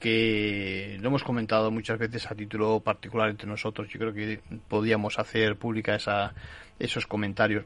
que 0.01 0.97
lo 0.99 1.07
hemos 1.07 1.23
comentado 1.23 1.71
muchas 1.71 1.97
veces 1.97 2.29
a 2.29 2.35
título 2.35 2.81
particular 2.81 3.29
entre 3.29 3.47
nosotros. 3.47 3.87
Yo 3.87 3.99
creo 3.99 4.13
que 4.13 4.41
podíamos 4.67 5.19
hacer 5.19 5.55
pública 5.55 5.95
esa, 5.95 6.33
esos 6.79 7.07
comentarios. 7.07 7.63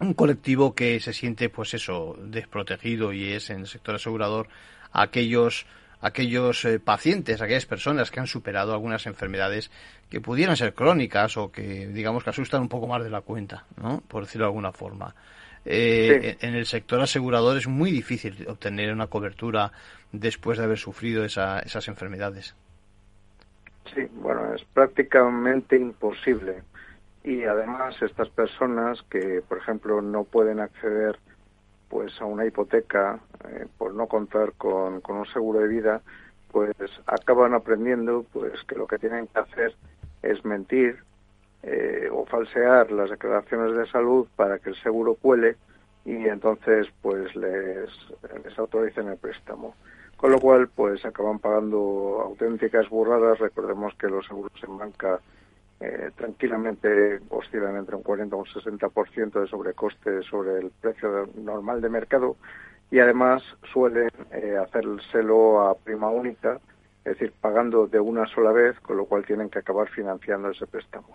Un 0.00 0.14
colectivo 0.14 0.74
que 0.74 0.98
se 0.98 1.12
siente, 1.12 1.50
pues 1.50 1.74
eso, 1.74 2.16
desprotegido 2.20 3.12
y 3.12 3.32
es 3.32 3.50
en 3.50 3.60
el 3.60 3.66
sector 3.66 3.94
asegurador 3.94 4.48
aquellos 4.92 5.66
aquellos 6.00 6.64
eh, 6.64 6.78
pacientes, 6.78 7.42
aquellas 7.42 7.66
personas 7.66 8.10
que 8.10 8.20
han 8.20 8.28
superado 8.28 8.72
algunas 8.72 9.06
enfermedades 9.06 9.70
que 10.08 10.20
pudieran 10.20 10.56
ser 10.56 10.72
crónicas 10.72 11.36
o 11.36 11.50
que 11.50 11.88
digamos 11.88 12.22
que 12.22 12.30
asustan 12.30 12.62
un 12.62 12.68
poco 12.68 12.86
más 12.86 13.02
de 13.02 13.10
la 13.10 13.20
cuenta, 13.20 13.64
¿no? 13.76 14.00
Por 14.06 14.24
decirlo 14.24 14.46
de 14.46 14.50
alguna 14.50 14.72
forma. 14.72 15.14
Eh, 15.70 16.38
En 16.40 16.54
el 16.54 16.64
sector 16.64 16.98
asegurador 17.00 17.58
es 17.58 17.68
muy 17.68 17.90
difícil 17.90 18.46
obtener 18.48 18.90
una 18.90 19.08
cobertura 19.08 19.70
después 20.12 20.56
de 20.56 20.64
haber 20.64 20.78
sufrido 20.78 21.24
esa, 21.24 21.60
esas 21.60 21.88
enfermedades. 21.88 22.54
Sí, 23.94 24.06
bueno, 24.14 24.54
es 24.54 24.64
prácticamente 24.72 25.76
imposible. 25.76 26.62
Y 27.22 27.44
además 27.44 28.00
estas 28.00 28.30
personas 28.30 29.02
que, 29.10 29.42
por 29.46 29.58
ejemplo, 29.58 30.00
no 30.00 30.24
pueden 30.24 30.60
acceder 30.60 31.18
pues 31.90 32.18
a 32.20 32.24
una 32.24 32.46
hipoteca 32.46 33.20
eh, 33.48 33.66
por 33.76 33.92
no 33.94 34.06
contar 34.06 34.52
con, 34.54 35.02
con 35.02 35.16
un 35.16 35.26
seguro 35.26 35.60
de 35.60 35.68
vida, 35.68 36.00
pues 36.50 36.74
acaban 37.06 37.52
aprendiendo 37.52 38.24
pues 38.32 38.52
que 38.66 38.74
lo 38.74 38.86
que 38.86 38.98
tienen 38.98 39.26
que 39.26 39.38
hacer 39.38 39.74
es 40.22 40.42
mentir 40.46 41.02
eh, 41.62 42.08
o 42.12 42.24
falsear 42.26 42.90
las 42.92 43.10
declaraciones 43.10 43.76
de 43.76 43.86
salud 43.90 44.26
para 44.36 44.58
que 44.58 44.70
el 44.70 44.76
seguro 44.76 45.14
cuele 45.14 45.56
y 46.04 46.26
entonces 46.26 46.88
pues 47.02 47.34
les, 47.36 47.90
autoricen 48.56 49.08
el 49.08 49.16
préstamo. 49.16 49.74
Con 50.16 50.32
lo 50.32 50.40
cual 50.40 50.68
pues 50.68 51.04
acaban 51.04 51.38
pagando 51.38 52.20
auténticas 52.24 52.88
burradas. 52.88 53.38
Recordemos 53.38 53.94
que 53.94 54.08
los 54.08 54.26
seguros 54.26 54.52
en 54.62 54.78
banca 54.78 55.20
eh, 55.80 56.10
tranquilamente 56.16 57.20
oscilan 57.28 57.76
entre 57.76 57.96
un 57.96 58.02
40 58.02 58.34
y 58.34 58.38
un 58.38 58.44
60% 58.46 59.40
de 59.40 59.46
sobrecoste 59.46 60.22
sobre 60.22 60.58
el 60.58 60.70
precio 60.80 61.28
normal 61.36 61.80
de 61.80 61.88
mercado 61.88 62.36
y 62.90 62.98
además 63.00 63.42
suelen 63.72 64.10
eh, 64.32 64.56
hacérselo 64.56 65.68
a 65.68 65.74
prima 65.76 66.08
única, 66.08 66.58
es 67.04 67.12
decir, 67.12 67.32
pagando 67.40 67.86
de 67.86 68.00
una 68.00 68.26
sola 68.26 68.50
vez, 68.52 68.78
con 68.80 68.96
lo 68.96 69.04
cual 69.04 69.24
tienen 69.26 69.50
que 69.50 69.58
acabar 69.58 69.88
financiando 69.88 70.50
ese 70.50 70.66
préstamo. 70.66 71.08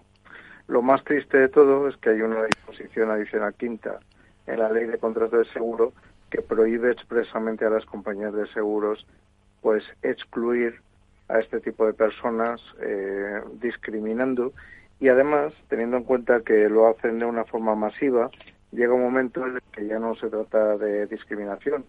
Lo 0.67 0.82
más 0.82 1.04
triste 1.04 1.38
de 1.38 1.49
todo 1.49 1.88
es 1.89 1.97
que 1.97 2.12
hay 2.12 2.21
una 2.21 2.43
disposición 2.45 3.12
adicional 3.12 3.54
quinta 3.54 3.99
en 4.47 4.60
la 4.60 4.69
ley 4.69 4.86
de 4.86 4.97
contrato 4.97 5.38
de 5.38 5.45
seguro 5.45 5.93
que 6.30 6.41
prohíbe 6.41 6.91
expresamente 6.91 7.65
a 7.65 7.69
las 7.69 7.86
compañías 7.86 8.34
de 8.34 8.47
seguros 8.47 9.06
pues 9.62 9.84
excluir 10.02 10.82
a 11.28 11.39
este 11.39 11.60
tipo 11.60 11.86
de 11.86 11.93
personas 11.93 12.62
eh, 12.82 13.41
discriminando. 13.62 14.54
Y 14.99 15.10
además 15.10 15.54
teniendo 15.67 15.97
en 15.97 16.04
cuenta 16.04 16.41
que 16.41 16.69
lo 16.69 16.88
hacen 16.88 17.19
de 17.19 17.26
una 17.26 17.43
forma 17.45 17.76
masiva 17.76 18.30
llega 18.71 18.93
un 18.93 19.02
momento 19.02 19.45
en 19.45 19.56
el 19.56 19.62
que 19.71 19.86
ya 19.86 19.99
no 19.99 20.15
se 20.15 20.30
trata 20.30 20.78
de 20.78 21.08
discriminación 21.08 21.86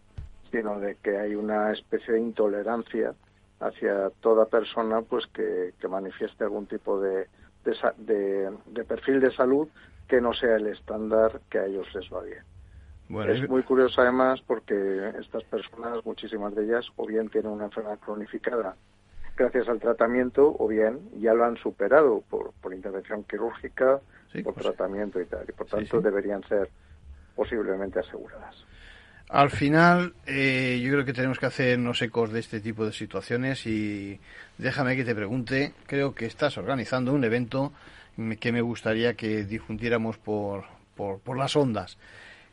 sino 0.51 0.79
de 0.79 0.97
que 1.03 1.17
hay 1.17 1.35
una 1.35 1.73
especie 1.73 2.15
de 2.15 2.21
intolerancia 2.21 3.15
hacia 3.61 4.11
toda 4.21 4.47
persona 4.47 5.03
pues 5.03 5.27
que, 5.29 5.73
que 5.81 5.89
manifieste 5.89 6.45
algún 6.45 6.67
tipo 6.67 7.01
de, 7.01 7.27
de, 7.65 7.77
de- 7.99 8.57
de 8.67 8.85
perfil 8.85 9.21
de 9.21 9.31
salud 9.33 9.69
que 10.07 10.21
no 10.21 10.33
sea 10.35 10.57
el 10.57 10.67
estándar 10.67 11.41
que 11.49 11.59
a 11.59 11.67
ellos 11.67 11.87
les 11.95 12.09
va 12.13 12.23
bien. 12.23 12.43
Bueno, 13.09 13.33
es 13.33 13.49
muy 13.49 13.63
curioso 13.63 14.01
además 14.01 14.41
porque 14.47 15.13
estas 15.21 15.45
personas, 15.45 16.05
muchísimas 16.05 16.55
de 16.55 16.65
ellas, 16.65 16.87
o 16.97 17.07
bien 17.07 17.29
tienen 17.29 17.53
una 17.53 17.67
enfermedad 17.67 17.99
cronificada 17.99 18.77
gracias 19.37 19.69
al 19.69 19.81
tratamiento, 19.81 20.55
o 20.59 20.69
bien 20.69 21.11
ya 21.19 21.35
lo 21.35 21.45
han 21.45 21.57
superado 21.57 22.23
por, 22.31 22.53
por 22.61 22.73
intervención 22.73 23.25
quirúrgica, 23.25 24.01
Sí, 24.33 24.43
por 24.43 24.55
pues, 24.55 24.65
tratamiento 24.65 25.21
y 25.21 25.27
tal, 25.27 25.45
y 25.49 25.53
por 25.53 25.67
Sí, 25.67 25.73
tanto 25.73 25.99
sí. 25.99 26.05
deberían 26.05 26.43
ser 26.45 26.71
posiblemente 27.35 27.99
aseguradas. 27.99 28.65
Al 29.31 29.51
final, 29.51 30.15
eh, 30.27 30.81
yo 30.83 30.93
creo 30.93 31.05
que 31.05 31.13
tenemos 31.13 31.39
que 31.39 31.47
hacernos 31.47 32.01
ecos 32.03 32.31
de 32.31 32.41
este 32.41 32.61
tipo 32.61 32.85
de 32.85 32.93
situaciones 32.93 33.67
y 33.67 34.21
déjame 34.59 34.97
que 34.97 35.05
te 35.05 35.15
pregunte, 35.15 35.73
creo 35.87 36.15
que 36.15 36.27
estás 36.27 36.59
organizando 36.59 37.13
un 37.13 37.25
evento 37.25 37.73
que 38.39 38.53
me 38.53 38.61
gustaría 38.61 39.15
que 39.15 39.45
difundiéramos 39.45 40.19
por, 40.19 40.65
por, 40.95 41.19
por 41.21 41.37
las 41.37 41.57
ondas. 41.57 41.99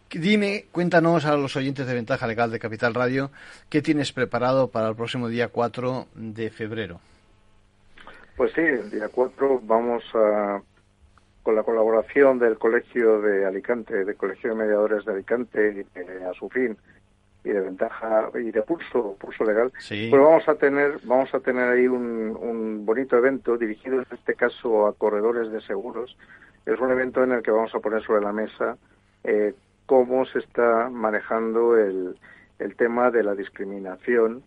Dime, 0.09 0.65
cuéntanos 0.71 1.25
a 1.25 1.37
los 1.37 1.55
oyentes 1.55 1.87
de 1.87 1.93
Ventaja 1.93 2.27
Legal 2.27 2.51
de 2.51 2.59
Capital 2.59 2.93
Radio, 2.93 3.31
¿qué 3.69 3.81
tienes 3.81 4.11
preparado 4.11 4.69
para 4.69 4.89
el 4.89 4.95
próximo 4.95 5.29
día 5.29 5.47
4 5.49 6.07
de 6.15 6.49
febrero? 6.49 6.99
Pues 8.35 8.51
sí, 8.53 8.61
el 8.61 8.89
día 8.89 9.07
4 9.09 9.61
vamos 9.63 10.03
a, 10.13 10.61
con 11.43 11.55
la 11.55 11.63
colaboración 11.63 12.39
del 12.39 12.57
Colegio 12.57 13.21
de 13.21 13.45
Alicante, 13.45 14.05
del 14.05 14.15
Colegio 14.15 14.51
de 14.51 14.55
Mediadores 14.55 15.05
de 15.05 15.13
Alicante, 15.13 15.85
y 15.95 15.99
de 15.99 16.25
Asufin 16.25 16.77
y 17.43 17.49
de 17.49 17.59
Ventaja 17.61 18.29
y 18.35 18.51
de 18.51 18.61
Pulso, 18.61 19.15
Pulso 19.19 19.43
Legal, 19.43 19.71
Sí. 19.79 20.07
pues 20.11 20.21
vamos 20.21 20.47
a 20.47 20.55
tener, 20.55 20.99
vamos 21.03 21.33
a 21.33 21.39
tener 21.39 21.69
ahí 21.69 21.87
un, 21.87 22.37
un 22.39 22.85
bonito 22.85 23.17
evento 23.17 23.57
dirigido 23.57 23.95
en 23.97 24.05
este 24.11 24.35
caso 24.35 24.85
a 24.85 24.93
corredores 24.93 25.51
de 25.51 25.59
seguros. 25.61 26.15
Es 26.67 26.79
un 26.79 26.91
evento 26.91 27.23
en 27.23 27.31
el 27.31 27.41
que 27.41 27.49
vamos 27.49 27.73
a 27.73 27.79
poner 27.79 28.03
sobre 28.03 28.21
la 28.21 28.31
mesa 28.31 28.77
eh, 29.23 29.55
cómo 29.87 30.25
se 30.25 30.37
está 30.39 30.89
manejando 30.91 31.75
el, 31.77 32.15
el 32.59 32.75
tema 32.75 33.09
de 33.09 33.23
la 33.23 33.33
discriminación 33.33 34.43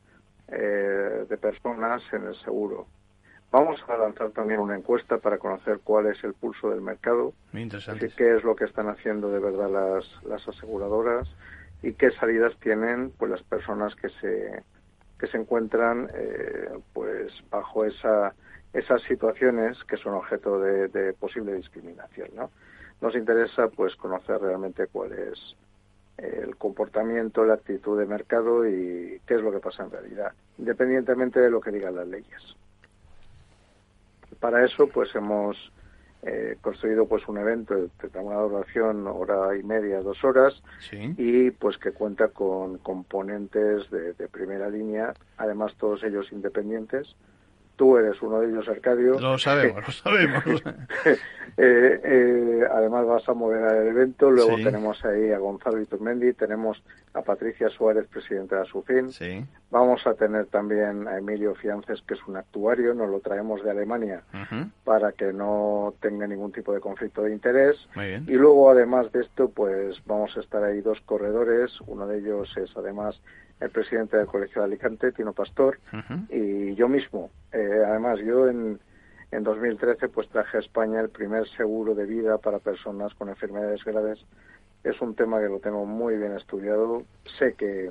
eh, 0.48 1.26
de 1.28 1.36
personas 1.36 2.00
en 2.12 2.24
el 2.26 2.36
seguro. 2.36 2.86
Vamos 3.54 3.80
a 3.86 3.96
lanzar 3.96 4.32
también 4.32 4.58
una 4.58 4.74
encuesta 4.74 5.18
para 5.18 5.38
conocer 5.38 5.78
cuál 5.84 6.06
es 6.06 6.24
el 6.24 6.34
pulso 6.34 6.70
del 6.70 6.80
mercado, 6.80 7.34
decir, 7.52 8.12
qué 8.16 8.34
es 8.34 8.42
lo 8.42 8.56
que 8.56 8.64
están 8.64 8.88
haciendo 8.88 9.30
de 9.30 9.38
verdad 9.38 9.70
las, 9.70 10.24
las 10.24 10.48
aseguradoras, 10.48 11.28
y 11.80 11.92
qué 11.92 12.10
salidas 12.10 12.52
tienen 12.58 13.12
pues 13.16 13.30
las 13.30 13.44
personas 13.44 13.94
que 13.94 14.08
se 14.08 14.64
que 15.20 15.28
se 15.28 15.36
encuentran 15.36 16.10
eh, 16.14 16.68
pues 16.92 17.30
bajo 17.48 17.84
esa 17.84 18.34
esas 18.72 19.00
situaciones 19.02 19.78
que 19.84 19.98
son 19.98 20.14
objeto 20.14 20.58
de, 20.58 21.12
posible 21.12 21.54
discriminación 21.54 22.30
¿no? 22.34 22.50
nos 23.00 23.14
interesa 23.14 23.68
pues 23.68 23.94
conocer 23.94 24.40
realmente 24.40 24.88
cuál 24.88 25.12
es 25.12 25.38
el 26.16 26.56
comportamiento, 26.56 27.44
la 27.44 27.54
actitud 27.54 28.00
de 28.00 28.06
mercado 28.06 28.66
y 28.68 29.20
qué 29.28 29.34
es 29.34 29.42
lo 29.42 29.52
que 29.52 29.60
pasa 29.60 29.84
en 29.84 29.92
realidad, 29.92 30.32
independientemente 30.58 31.38
de 31.38 31.50
lo 31.50 31.60
que 31.60 31.70
digan 31.70 31.94
las 31.94 32.08
leyes. 32.08 32.56
Para 34.44 34.62
eso, 34.62 34.88
pues 34.88 35.08
hemos 35.14 35.56
eh, 36.22 36.58
construido 36.60 37.08
pues 37.08 37.26
un 37.28 37.38
evento 37.38 37.74
de 37.76 38.18
una 38.18 38.36
duración 38.40 39.06
hora 39.06 39.56
y 39.56 39.62
media, 39.62 40.02
dos 40.02 40.22
horas, 40.22 40.62
y 40.92 41.50
pues 41.52 41.78
que 41.78 41.92
cuenta 41.92 42.28
con 42.28 42.76
componentes 42.76 43.90
de, 43.90 44.28
primera 44.28 44.68
línea, 44.68 45.14
además 45.38 45.72
todos 45.78 46.04
ellos 46.04 46.30
independientes. 46.30 47.16
Tú 47.76 47.96
eres 47.96 48.20
uno 48.22 48.40
de 48.40 48.50
ellos, 48.50 48.68
Arcadio. 48.68 49.18
Lo 49.18 49.38
sabemos, 49.38 49.86
lo 49.86 49.92
sabemos. 49.92 50.44
Eh, 51.56 52.00
eh, 52.02 52.64
además 52.68 53.06
vas 53.06 53.28
a 53.28 53.32
moderar 53.34 53.76
el 53.76 53.88
evento. 53.88 54.28
Luego 54.28 54.56
tenemos 54.56 55.04
ahí 55.04 55.30
a 55.30 55.38
Gonzalo 55.38 55.80
Iturmendi, 55.80 56.32
tenemos 56.32 56.82
a 57.12 57.22
Patricia 57.22 57.68
Suárez, 57.68 58.08
presidenta 58.08 58.56
de 58.56 58.62
Asufin. 58.62 59.12
Sí. 59.12 59.44
Vamos 59.70 60.04
a 60.06 60.14
tener 60.14 60.46
también 60.46 61.06
a 61.06 61.18
Emilio 61.18 61.54
Fiances, 61.54 62.02
que 62.02 62.14
es 62.14 62.26
un 62.26 62.36
actuario, 62.36 62.92
nos 62.92 63.08
lo 63.08 63.20
traemos 63.20 63.62
de 63.62 63.70
Alemania 63.70 64.24
para 64.82 65.12
que 65.12 65.32
no 65.32 65.94
tenga 66.00 66.26
ningún 66.26 66.50
tipo 66.50 66.72
de 66.72 66.80
conflicto 66.80 67.22
de 67.22 67.32
interés. 67.32 67.76
Y 68.26 68.32
luego, 68.32 68.70
además 68.70 69.12
de 69.12 69.20
esto, 69.20 69.48
pues 69.48 70.02
vamos 70.06 70.36
a 70.36 70.40
estar 70.40 70.64
ahí 70.64 70.80
dos 70.80 71.00
corredores. 71.02 71.72
Uno 71.86 72.08
de 72.08 72.18
ellos 72.18 72.52
es 72.56 72.76
además 72.76 73.20
el 73.64 73.70
presidente 73.70 74.16
del 74.16 74.26
Colegio 74.26 74.62
de 74.62 74.66
Alicante, 74.66 75.12
Tino 75.12 75.32
Pastor, 75.32 75.78
y 76.28 76.74
yo 76.74 76.88
mismo. 76.88 77.30
Eh, 77.52 77.82
además, 77.86 78.20
yo 78.20 78.48
en 78.48 78.78
en 79.34 79.42
2013 79.42 80.08
pues 80.08 80.28
traje 80.28 80.58
a 80.58 80.60
España 80.60 81.00
el 81.00 81.08
primer 81.08 81.48
seguro 81.56 81.94
de 81.94 82.06
vida 82.06 82.38
para 82.38 82.60
personas 82.60 83.12
con 83.14 83.28
enfermedades 83.28 83.82
graves. 83.84 84.24
Es 84.84 85.00
un 85.00 85.16
tema 85.16 85.40
que 85.40 85.48
lo 85.48 85.58
tengo 85.58 85.84
muy 85.84 86.16
bien 86.16 86.36
estudiado. 86.36 87.02
Sé 87.38 87.54
que 87.54 87.90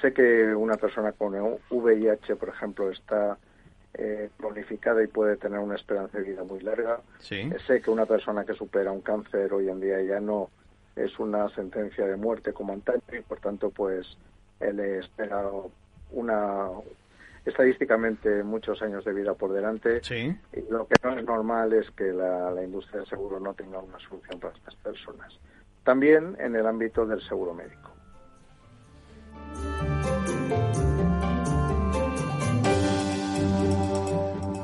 sé 0.00 0.12
que 0.12 0.52
una 0.54 0.74
persona 0.74 1.12
con 1.12 1.34
VIH, 1.70 2.34
por 2.36 2.48
ejemplo, 2.48 2.90
está 2.90 3.38
eh, 3.94 4.28
y 4.36 5.06
puede 5.06 5.36
tener 5.36 5.60
una 5.60 5.76
esperanza 5.76 6.18
de 6.18 6.24
vida 6.24 6.42
muy 6.42 6.60
larga. 6.60 7.00
Sé 7.20 7.80
que 7.80 7.90
una 7.90 8.06
persona 8.06 8.44
que 8.44 8.54
supera 8.54 8.90
un 8.90 9.00
cáncer 9.00 9.52
hoy 9.52 9.68
en 9.68 9.80
día 9.80 10.02
ya 10.02 10.18
no 10.18 10.50
es 10.96 11.16
una 11.20 11.48
sentencia 11.50 12.04
de 12.04 12.16
muerte 12.16 12.52
como 12.52 12.72
antaño 12.72 13.00
y 13.12 13.20
por 13.20 13.38
tanto 13.38 13.70
pues 13.70 14.16
él 14.68 14.80
espera 14.80 15.44
una 16.12 16.68
estadísticamente 17.44 18.42
muchos 18.42 18.80
años 18.82 19.04
de 19.04 19.12
vida 19.12 19.34
por 19.34 19.52
delante. 19.52 20.02
Sí. 20.02 20.34
Y 20.52 20.70
lo 20.70 20.86
que 20.86 20.94
no 21.02 21.18
es 21.18 21.24
normal 21.24 21.72
es 21.72 21.90
que 21.90 22.12
la, 22.12 22.62
industria 22.62 23.00
del 23.00 23.08
seguro 23.08 23.38
no 23.38 23.54
tenga 23.54 23.78
una 23.78 23.98
solución 23.98 24.40
para 24.40 24.54
estas 24.54 24.74
personas. 24.76 25.38
También 25.82 26.36
en 26.38 26.56
el 26.56 26.66
ámbito 26.66 27.04
del 27.04 27.20
seguro 27.22 27.54
médico. 27.54 27.90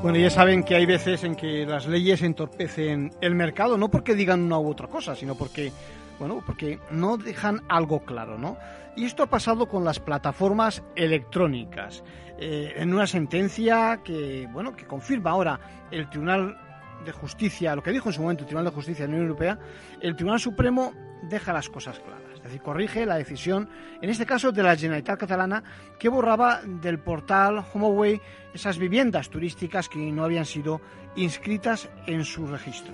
Bueno, 0.02 0.16
ya 0.16 0.30
saben 0.30 0.64
que 0.64 0.76
hay 0.76 0.86
veces 0.86 1.24
en 1.24 1.36
que 1.36 1.66
las 1.66 1.86
leyes 1.86 2.22
entorpecen 2.22 3.12
el 3.20 3.34
mercado, 3.34 3.76
no 3.76 3.90
porque 3.90 4.14
digan 4.14 4.40
una 4.40 4.58
u 4.58 4.70
otra 4.70 4.86
cosa, 4.86 5.14
sino 5.14 5.34
porque, 5.34 5.70
bueno, 6.18 6.42
porque 6.46 6.78
no 6.90 7.18
dejan 7.18 7.60
algo 7.68 8.00
claro, 8.00 8.38
¿no? 8.38 8.56
Y 9.00 9.06
esto 9.06 9.22
ha 9.22 9.30
pasado 9.30 9.66
con 9.66 9.82
las 9.82 9.98
plataformas 9.98 10.82
electrónicas. 10.94 12.04
Eh, 12.36 12.74
en 12.76 12.92
una 12.92 13.06
sentencia 13.06 14.02
que, 14.04 14.46
bueno, 14.52 14.76
que 14.76 14.84
confirma 14.84 15.30
ahora 15.30 15.58
el 15.90 16.10
Tribunal 16.10 16.58
de 17.06 17.10
Justicia, 17.10 17.74
lo 17.74 17.82
que 17.82 17.92
dijo 17.92 18.10
en 18.10 18.12
su 18.12 18.20
momento 18.20 18.42
el 18.42 18.48
Tribunal 18.48 18.66
de 18.66 18.74
Justicia 18.76 19.06
de 19.06 19.08
la 19.08 19.14
Unión 19.14 19.28
Europea, 19.30 19.58
el 20.02 20.14
Tribunal 20.16 20.38
Supremo 20.38 20.92
deja 21.22 21.54
las 21.54 21.70
cosas 21.70 21.98
claras. 21.98 22.20
Es 22.34 22.42
decir, 22.42 22.60
corrige 22.60 23.06
la 23.06 23.16
decisión, 23.16 23.70
en 24.02 24.10
este 24.10 24.26
caso 24.26 24.52
de 24.52 24.62
la 24.62 24.76
Generalitat 24.76 25.18
catalana, 25.18 25.64
que 25.98 26.10
borraba 26.10 26.60
del 26.62 26.98
portal 26.98 27.64
HomeAway 27.72 28.20
esas 28.52 28.76
viviendas 28.76 29.30
turísticas 29.30 29.88
que 29.88 30.12
no 30.12 30.24
habían 30.24 30.44
sido 30.44 30.82
inscritas 31.16 31.88
en 32.06 32.26
su 32.26 32.46
registro 32.46 32.92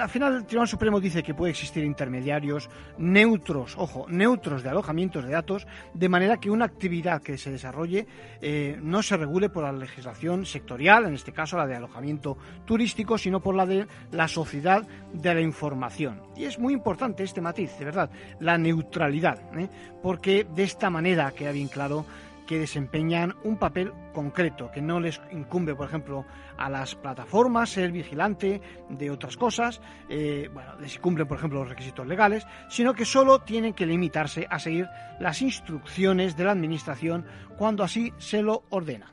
al 0.00 0.08
final 0.08 0.36
el 0.36 0.44
Tribunal 0.44 0.68
Supremo 0.68 1.00
dice 1.00 1.22
que 1.22 1.34
puede 1.34 1.50
existir 1.50 1.84
intermediarios 1.84 2.68
neutros, 2.98 3.76
ojo, 3.76 4.06
neutros 4.08 4.62
de 4.62 4.70
alojamientos 4.70 5.24
de 5.24 5.30
datos, 5.30 5.66
de 5.94 6.08
manera 6.08 6.38
que 6.38 6.50
una 6.50 6.64
actividad 6.64 7.22
que 7.22 7.38
se 7.38 7.50
desarrolle 7.50 8.06
eh, 8.40 8.78
no 8.80 9.02
se 9.02 9.16
regule 9.16 9.48
por 9.48 9.64
la 9.64 9.72
legislación 9.72 10.46
sectorial, 10.46 11.06
en 11.06 11.14
este 11.14 11.32
caso 11.32 11.56
la 11.56 11.66
de 11.66 11.76
alojamiento 11.76 12.36
turístico, 12.64 13.18
sino 13.18 13.40
por 13.40 13.54
la 13.54 13.66
de 13.66 13.86
la 14.12 14.28
sociedad 14.28 14.86
de 15.12 15.34
la 15.34 15.40
información. 15.40 16.22
Y 16.36 16.44
es 16.44 16.58
muy 16.58 16.72
importante 16.72 17.24
este 17.24 17.40
matiz, 17.40 17.78
de 17.78 17.84
verdad, 17.84 18.10
la 18.40 18.58
neutralidad, 18.58 19.38
¿eh? 19.58 19.68
porque 20.02 20.46
de 20.54 20.62
esta 20.62 20.90
manera 20.90 21.32
queda 21.32 21.52
bien 21.52 21.68
claro 21.68 22.06
que 22.48 22.58
desempeñan 22.58 23.36
un 23.44 23.58
papel 23.58 23.92
concreto, 24.14 24.70
que 24.72 24.80
no 24.80 25.00
les 25.00 25.20
incumbe, 25.30 25.74
por 25.74 25.86
ejemplo, 25.86 26.24
a 26.56 26.70
las 26.70 26.94
plataformas 26.94 27.68
ser 27.68 27.92
vigilante 27.92 28.62
de 28.88 29.10
otras 29.10 29.36
cosas, 29.36 29.82
eh, 30.08 30.48
bueno, 30.52 30.74
les 30.80 30.98
cumplen, 30.98 31.28
por 31.28 31.36
ejemplo, 31.36 31.60
los 31.60 31.68
requisitos 31.68 32.06
legales, 32.06 32.46
sino 32.70 32.94
que 32.94 33.04
solo 33.04 33.42
tienen 33.42 33.74
que 33.74 33.84
limitarse 33.84 34.46
a 34.48 34.58
seguir 34.58 34.88
las 35.20 35.42
instrucciones 35.42 36.38
de 36.38 36.44
la 36.44 36.52
Administración 36.52 37.26
cuando 37.58 37.84
así 37.84 38.14
se 38.16 38.42
lo 38.42 38.64
ordena. 38.70 39.12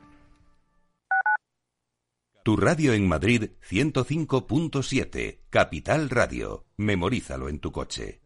Tu 2.42 2.56
radio 2.56 2.94
en 2.94 3.06
Madrid 3.06 3.50
105.7, 3.68 5.40
Capital 5.50 6.08
Radio. 6.08 6.64
Memorízalo 6.78 7.50
en 7.50 7.58
tu 7.58 7.70
coche. 7.70 8.25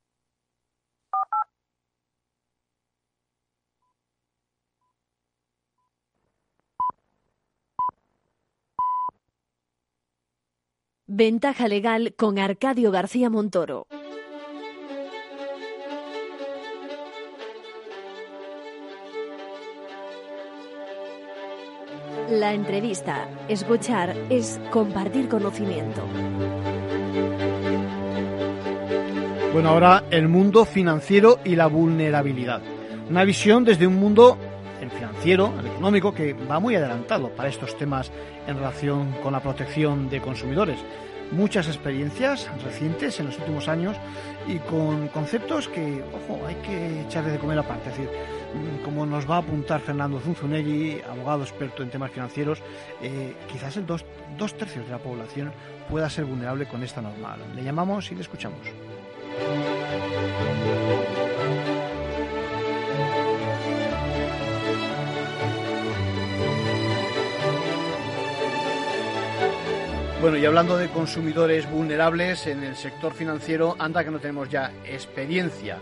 Ventaja 11.13 11.67
legal 11.67 12.13
con 12.15 12.39
Arcadio 12.39 12.89
García 12.89 13.29
Montoro. 13.29 13.85
La 22.29 22.53
entrevista, 22.53 23.27
escuchar, 23.49 24.15
es 24.29 24.61
compartir 24.71 25.27
conocimiento. 25.27 26.01
Bueno, 29.51 29.67
ahora 29.67 30.05
el 30.11 30.29
mundo 30.29 30.63
financiero 30.63 31.39
y 31.43 31.57
la 31.57 31.67
vulnerabilidad. 31.67 32.61
Una 33.09 33.25
visión 33.25 33.65
desde 33.65 33.85
un 33.85 33.97
mundo, 33.97 34.37
financiero, 34.95 35.53
el 35.59 35.67
económico, 35.67 36.13
que 36.13 36.33
va 36.33 36.59
muy 36.59 36.75
adelantado 36.75 37.29
para 37.29 37.49
estos 37.49 37.77
temas 37.77 38.11
en 38.47 38.57
relación 38.57 39.11
con 39.23 39.33
la 39.33 39.41
protección 39.41 40.09
de 40.09 40.21
consumidores. 40.21 40.79
Muchas 41.31 41.67
experiencias 41.67 42.49
recientes 42.63 43.19
en 43.19 43.27
los 43.27 43.37
últimos 43.39 43.69
años 43.69 43.95
y 44.47 44.57
con 44.57 45.07
conceptos 45.07 45.69
que, 45.69 46.03
ojo, 46.13 46.45
hay 46.45 46.55
que 46.55 47.01
echarle 47.01 47.31
de 47.31 47.39
comer 47.39 47.59
aparte. 47.59 47.89
Es 47.89 47.97
decir, 47.97 48.11
mm, 48.53 48.83
como 48.83 49.05
nos 49.05 49.29
va 49.29 49.35
a 49.35 49.39
apuntar 49.39 49.79
Fernando 49.79 50.19
Zunzunegui, 50.19 51.01
abogado 51.09 51.43
experto 51.43 51.83
en 51.83 51.89
temas 51.89 52.11
financieros, 52.11 52.61
eh, 53.01 53.33
quizás 53.49 53.77
el 53.77 53.85
dos, 53.85 54.05
dos 54.37 54.57
tercios 54.57 54.85
de 54.85 54.91
la 54.91 54.97
población 54.97 55.53
pueda 55.89 56.09
ser 56.09 56.25
vulnerable 56.25 56.67
con 56.67 56.83
esta 56.83 57.01
norma. 57.01 57.37
Le 57.55 57.63
llamamos 57.63 58.11
y 58.11 58.15
le 58.15 58.21
escuchamos. 58.21 58.59
Bueno, 70.21 70.37
y 70.37 70.45
hablando 70.45 70.77
de 70.77 70.87
consumidores 70.89 71.67
vulnerables 71.67 72.45
en 72.45 72.63
el 72.63 72.75
sector 72.75 73.11
financiero, 73.11 73.75
anda 73.79 74.03
que 74.03 74.11
no 74.11 74.19
tenemos 74.19 74.47
ya 74.49 74.71
experiencia. 74.85 75.79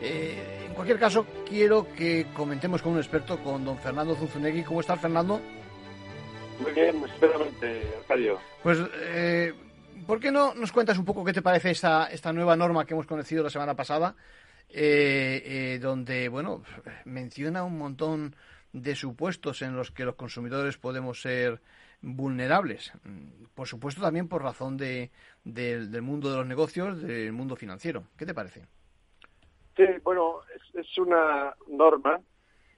Eh, 0.00 0.66
en 0.68 0.74
cualquier 0.74 0.96
caso, 0.96 1.26
quiero 1.44 1.92
que 1.96 2.28
comentemos 2.32 2.82
con 2.82 2.92
un 2.92 2.98
experto, 2.98 3.42
con 3.42 3.64
don 3.64 3.76
Fernando 3.78 4.14
Zunzunegui. 4.14 4.62
¿Cómo 4.62 4.80
está, 4.80 4.96
Fernando? 4.96 5.40
Muy 6.60 6.70
bien, 6.70 7.02
espéramente, 7.04 7.82
Arcadio. 7.98 8.38
Pues, 8.62 8.78
eh, 8.94 9.52
¿por 10.06 10.20
qué 10.20 10.30
no 10.30 10.54
nos 10.54 10.70
cuentas 10.70 10.96
un 10.96 11.04
poco 11.04 11.24
qué 11.24 11.32
te 11.32 11.42
parece 11.42 11.72
esta, 11.72 12.06
esta 12.12 12.32
nueva 12.32 12.54
norma 12.54 12.84
que 12.84 12.94
hemos 12.94 13.06
conocido 13.06 13.42
la 13.42 13.50
semana 13.50 13.74
pasada? 13.74 14.14
Eh, 14.68 15.42
eh, 15.44 15.78
donde, 15.80 16.28
bueno, 16.28 16.62
menciona 17.06 17.64
un 17.64 17.76
montón 17.76 18.36
de 18.72 18.94
supuestos 18.94 19.62
en 19.62 19.74
los 19.74 19.90
que 19.90 20.04
los 20.04 20.14
consumidores 20.14 20.76
podemos 20.76 21.20
ser 21.20 21.60
vulnerables. 22.02 22.92
Por 23.54 23.66
supuesto, 23.66 24.00
también 24.00 24.28
por 24.28 24.42
razón 24.42 24.76
de, 24.76 25.10
del 25.44 26.02
mundo 26.02 26.30
de 26.30 26.38
los 26.38 26.46
negocios, 26.46 27.00
del 27.02 27.32
mundo 27.32 27.56
financiero. 27.56 28.04
¿Qué 28.16 28.26
te 28.26 28.34
parece? 28.34 28.62
Sí, 29.76 29.84
bueno, 30.02 30.40
es, 30.54 30.86
es, 30.86 30.98
una 30.98 31.54
norma 31.68 32.20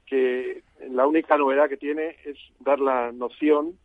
que 0.07 0.63
la 0.91 1.07
única 1.07 1.37
novedad 1.37 1.69
que 1.69 1.77
tiene 1.77 2.17
es 2.25 2.37
dar 2.61 2.81
la 2.81 3.13
noción 3.13 3.79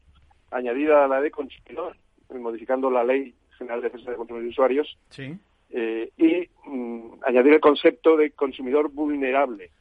añadida 0.52 1.06
a 1.06 1.08
la 1.08 1.22
de 1.22 1.32
consumidor, 1.32 1.96
modificando 2.30 2.90
la 2.90 3.04
Ley 3.04 3.34
General 3.58 3.82
de 3.82 3.90
Defensa 3.90 4.12
de 4.12 4.18
Consumidores 4.18 4.50
y 4.50 4.54
Usuarios, 4.54 4.98
sí. 5.10 5.38
eh, 5.70 6.12
y 6.18 6.50
mm, 6.70 7.24
añadir 7.24 7.54
el 7.54 7.60
concepto 7.60 8.18
de 8.18 8.32
consumidor 8.32 8.90
vulnerable. 8.90 9.72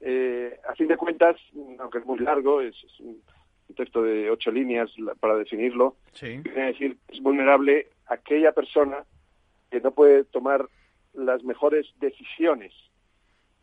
Eh, 0.00 0.58
a 0.68 0.74
fin 0.74 0.88
de 0.88 0.96
cuentas, 0.96 1.36
aunque 1.78 1.98
es 1.98 2.06
muy 2.06 2.18
largo, 2.20 2.60
es, 2.60 2.76
es 2.84 3.00
un 3.68 3.74
texto 3.74 4.02
de 4.02 4.30
ocho 4.30 4.50
líneas 4.50 4.90
para 5.20 5.36
definirlo, 5.36 5.96
sí. 6.12 6.40
quiere 6.42 6.66
decir 6.66 6.96
que 7.06 7.16
es 7.16 7.22
vulnerable 7.22 7.88
aquella 8.06 8.52
persona 8.52 9.04
que 9.70 9.80
no 9.80 9.90
puede 9.90 10.24
tomar 10.24 10.68
las 11.12 11.42
mejores 11.44 11.86
decisiones 12.00 12.72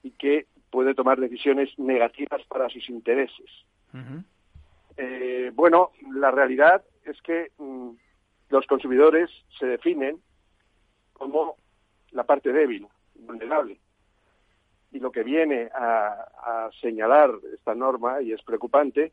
y 0.04 0.12
que 0.12 0.46
puede 0.70 0.94
tomar 0.94 1.20
decisiones 1.20 1.78
negativas 1.80 2.44
para 2.48 2.70
sus 2.70 2.90
intereses. 2.90 3.50
Uh 3.94 3.98
-huh. 3.98 4.24
eh, 4.98 5.52
bueno, 5.54 5.92
la 6.14 6.32
realidad 6.32 6.84
es 7.06 7.22
que 7.22 7.52
mmm, 7.58 7.92
los 8.50 8.66
consumidores 8.68 9.30
se 9.58 9.66
definen 9.66 10.20
como 11.14 11.56
la 12.12 12.24
parte 12.26 12.52
débil, 12.52 12.88
vulnerable. 13.16 13.80
Y 14.92 15.00
lo 15.00 15.12
que 15.12 15.24
viene 15.24 15.70
a, 15.74 16.26
a 16.38 16.70
señalar 16.82 17.32
esta 17.54 17.74
norma, 17.74 18.22
y 18.22 18.32
es 18.32 18.42
preocupante, 18.44 19.12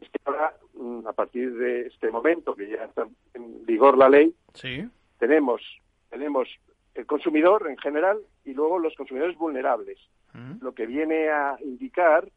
es 0.00 0.08
que 0.08 0.18
ahora, 0.24 0.54
mm, 0.74 1.06
a 1.06 1.12
partir 1.12 1.54
de 1.54 1.86
este 1.86 2.10
momento 2.10 2.54
que 2.54 2.68
ya 2.68 2.84
está 2.84 3.06
en 3.34 3.64
vigor 3.64 3.96
la 3.96 4.08
ley, 4.08 4.34
sí. 4.54 4.88
tenemos, 5.18 5.62
tenemos 6.10 6.48
el 6.94 7.06
consumidor 7.06 7.68
en 7.68 7.76
general 7.78 8.18
y 8.44 8.54
luego 8.54 8.78
los 8.78 8.94
consumidores 8.94 9.36
vulnerables, 9.36 9.98
-huh. 10.32 10.60
lo 10.60 10.74
que 10.74 10.86
viene 10.86 11.28
a 11.28 11.56
indicar 11.60 12.30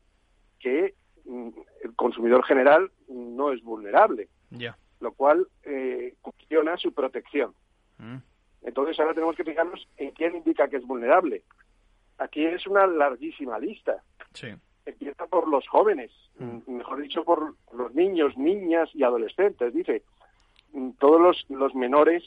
que 0.59 0.95
mm, 1.25 1.49
el 1.83 1.95
consumidor 1.95 2.43
general 2.43 2.91
no 3.07 3.51
es 3.51 3.61
vulnerable, 3.63 4.29
yeah. 4.49 4.77
lo 4.99 5.11
cual 5.11 5.47
eh, 5.63 6.15
cuestiona 6.21 6.77
su 6.77 6.93
protección. 6.93 7.53
Entonces 8.61 8.99
ahora 8.99 9.13
tenemos 9.13 9.35
que 9.35 9.43
fijarnos 9.43 9.87
en 9.97 10.11
quién 10.11 10.35
indica 10.35 10.67
que 10.67 10.77
es 10.77 10.85
vulnerable. 10.85 11.43
Aquí 12.19 12.45
es 12.45 12.67
una 12.67 12.85
larguísima 12.85 13.57
lista. 13.57 14.03
Sí 14.33 14.49
empieza 14.87 15.27
por 15.27 15.47
los 15.47 15.67
jóvenes, 15.67 16.11
mm. 16.39 16.71
mejor 16.71 17.01
dicho, 17.01 17.23
por 17.23 17.55
los 17.73 17.93
niños, 17.93 18.37
niñas 18.37 18.89
y 18.93 19.03
adolescentes. 19.03 19.73
Dice, 19.73 20.03
mm, 20.73 20.91
todos 20.99 21.21
los, 21.21 21.45
los 21.49 21.75
menores 21.75 22.23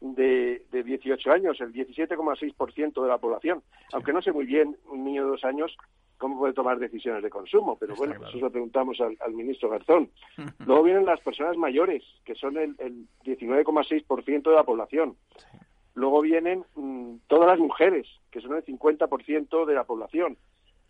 de, 0.00 0.64
de 0.70 0.82
18 0.82 1.32
años, 1.32 1.60
el 1.60 1.72
17,6% 1.72 3.02
de 3.02 3.08
la 3.08 3.18
población. 3.18 3.62
Sí. 3.68 3.86
Aunque 3.92 4.12
no 4.12 4.20
sé 4.20 4.32
muy 4.32 4.46
bien 4.46 4.76
un 4.90 5.04
niño 5.04 5.24
de 5.24 5.30
dos 5.30 5.44
años 5.44 5.76
cómo 6.18 6.38
puede 6.38 6.52
tomar 6.52 6.78
decisiones 6.78 7.22
de 7.22 7.30
consumo, 7.30 7.76
pero 7.78 7.94
Está 7.94 8.04
bueno, 8.04 8.20
claro. 8.20 8.30
eso 8.30 8.44
lo 8.44 8.50
preguntamos 8.50 9.00
al, 9.00 9.16
al 9.20 9.32
ministro 9.32 9.68
Garzón. 9.68 10.08
Luego 10.66 10.84
vienen 10.84 11.04
las 11.04 11.20
personas 11.20 11.56
mayores, 11.56 12.04
que 12.24 12.34
son 12.36 12.56
el, 12.58 12.76
el 12.78 13.06
19,6% 13.24 14.42
de 14.42 14.54
la 14.54 14.62
población. 14.62 15.16
Sí. 15.36 15.58
Luego 15.94 16.20
vienen 16.20 16.64
mmm, 16.74 17.16
todas 17.26 17.48
las 17.48 17.58
mujeres, 17.58 18.06
que 18.30 18.40
son 18.40 18.54
el 18.54 18.64
50% 18.64 19.66
de 19.66 19.74
la 19.74 19.84
población 19.84 20.36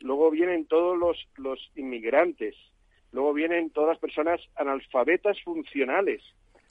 luego 0.02 0.30
vienen 0.30 0.66
todos 0.66 0.98
los, 0.98 1.16
los 1.36 1.70
inmigrantes, 1.76 2.54
luego 3.12 3.32
vienen 3.32 3.70
todas 3.70 3.90
las 3.90 3.98
personas 3.98 4.40
analfabetas 4.56 5.40
funcionales, 5.42 6.22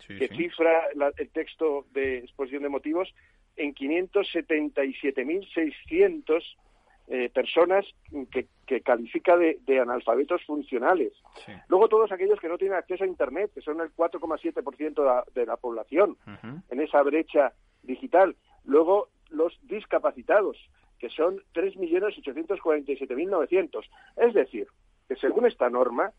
sí, 0.08 0.17
que 0.17 0.28
sí. 0.28 0.36
cifra 0.36 0.84
la, 0.96 1.12
el 1.17 1.30
texto 1.30 1.86
de 1.91 2.20
exposición 2.20 2.63
de 2.63 2.70
motivos 2.70 3.13
en 3.58 3.74
577.600 3.74 6.44
eh, 7.08 7.30
personas 7.30 7.86
que, 8.32 8.48
que 8.65 8.82
califica 8.82 9.36
de, 9.36 9.60
de, 9.65 9.80
analfabetos 9.80 10.44
funcionales. 10.46 11.12
Sí. 11.46 11.52
Luego 11.67 11.89
todos 11.89 12.10
aquellos 12.12 12.39
que 12.39 12.48
no 12.48 12.58
tienen 12.58 12.78
acceso 12.78 13.04
a 13.04 13.08
Internet, 13.08 13.52
que 13.54 13.62
son 13.62 13.82
el 13.82 13.94
4,7% 13.94 14.96
de, 14.96 15.04
la, 15.04 15.26
de 15.34 15.46
la 15.46 15.58
población 15.58 16.17
uh 16.26 16.30
-huh. 16.30 16.62
en 16.70 16.80
esa 16.80 17.02
brecha 17.02 17.52
digital. 17.84 18.36
Luego 18.63 19.10
los 19.30 19.60
discapacitados, 19.63 20.58
que 21.01 21.09
son 21.09 21.41
3.847.900. 21.55 23.83
Es 24.17 24.33
decir, 24.35 24.67
que 25.07 25.15
según 25.15 25.47
esta 25.47 25.71
norma, 25.71 26.11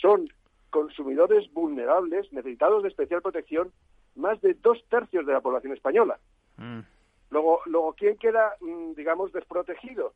son 0.00 0.28
consumidores 0.70 1.52
vulnerables, 1.52 2.32
necesitados 2.32 2.84
de 2.84 2.90
especial 2.90 3.22
protección, 3.22 3.72
más 4.14 4.40
de 4.40 4.54
dos 4.54 4.78
tercios 4.88 5.26
de 5.26 5.32
la 5.32 5.40
población 5.40 5.72
española. 5.72 6.20
Mm. 6.56 6.82
Luego, 7.30 7.62
luego, 7.66 7.94
¿quién 7.94 8.16
queda, 8.16 8.54
mm, 8.60 8.92
digamos, 8.94 9.32
desprotegido? 9.32 10.14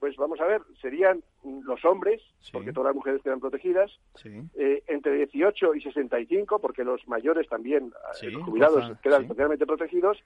Pues 0.00 0.16
vamos 0.16 0.40
a 0.40 0.46
ver, 0.46 0.62
serían 0.80 1.22
los 1.44 1.84
hombres, 1.84 2.22
sí. 2.40 2.50
porque 2.52 2.72
todas 2.72 2.88
las 2.88 2.96
mujeres 2.96 3.22
quedan 3.22 3.38
protegidas, 3.38 3.90
sí. 4.14 4.30
eh, 4.54 4.82
entre 4.86 5.14
18 5.14 5.74
y 5.74 5.82
65, 5.82 6.58
porque 6.58 6.84
los 6.84 7.06
mayores 7.06 7.46
también, 7.48 7.88
eh, 7.88 8.14
sí, 8.14 8.30
los 8.30 8.42
jubilados, 8.42 8.82
cosa, 8.82 9.00
quedan 9.02 9.22
especialmente 9.22 9.66
protegidos, 9.66 10.18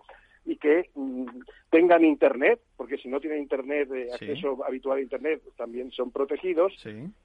y 0.45 0.57
que 0.57 0.91
mm, 0.95 1.27
tengan 1.71 2.05
Internet, 2.05 2.61
porque 2.77 2.99
si 2.99 3.09
no 3.09 3.19
tienen 3.19 3.41
Internet, 3.41 3.91
eh, 3.93 4.11
acceso 4.13 4.65
habitual 4.65 4.99
a 4.99 5.03
Internet, 5.03 5.43
también 5.57 5.91
son 5.91 6.13
protegidos, 6.13 6.73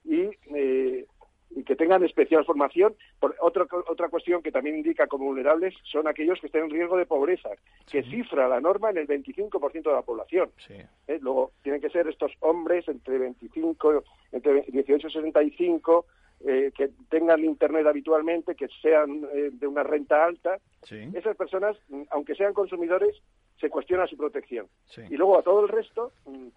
y, 0.04 0.30
eh, 0.54 1.06
y 1.50 1.64
que 1.64 1.76
tengan 1.76 2.04
especial 2.04 2.44
formación. 2.44 2.94
Por, 3.18 3.34
otra, 3.40 3.66
otra 3.88 4.08
cuestión 4.08 4.42
que 4.42 4.52
también 4.52 4.76
indica 4.76 5.06
como 5.06 5.26
vulnerables 5.26 5.74
son 5.84 6.06
aquellos 6.06 6.40
que 6.40 6.46
estén 6.46 6.64
en 6.64 6.70
riesgo 6.70 6.96
de 6.96 7.06
pobreza, 7.06 7.50
que 7.90 8.02
cifra 8.04 8.48
la 8.48 8.60
norma 8.60 8.90
en 8.90 8.98
el 8.98 9.08
25% 9.08 9.82
de 9.82 9.92
la 9.92 10.02
población. 10.02 10.50
¿Eh? 10.68 11.18
Luego, 11.20 11.52
tienen 11.62 11.80
que 11.80 11.90
ser 11.90 12.08
estos 12.08 12.32
hombres 12.40 12.86
entre 12.88 13.18
25, 13.18 14.04
entre 14.32 14.62
18 14.62 15.06
y 15.06 15.10
65, 15.10 16.06
eh, 16.46 16.72
que 16.74 16.90
tengan 17.08 17.44
internet 17.44 17.86
habitualmente, 17.86 18.54
que 18.54 18.68
sean 18.80 19.26
eh, 19.34 19.50
de 19.52 19.66
una 19.66 19.82
renta 19.82 20.24
alta, 20.24 20.58
esas 20.88 21.36
personas, 21.36 21.76
mm, 21.88 22.02
aunque 22.10 22.34
sean 22.34 22.54
consumidores, 22.54 23.14
se 23.60 23.68
cuestiona 23.68 24.06
su 24.06 24.16
protección. 24.16 24.66
Y 25.10 25.16
luego 25.16 25.38
a 25.38 25.42
todo 25.42 25.62
el 25.62 25.68
resto 25.68 26.12
mm, 26.24 26.48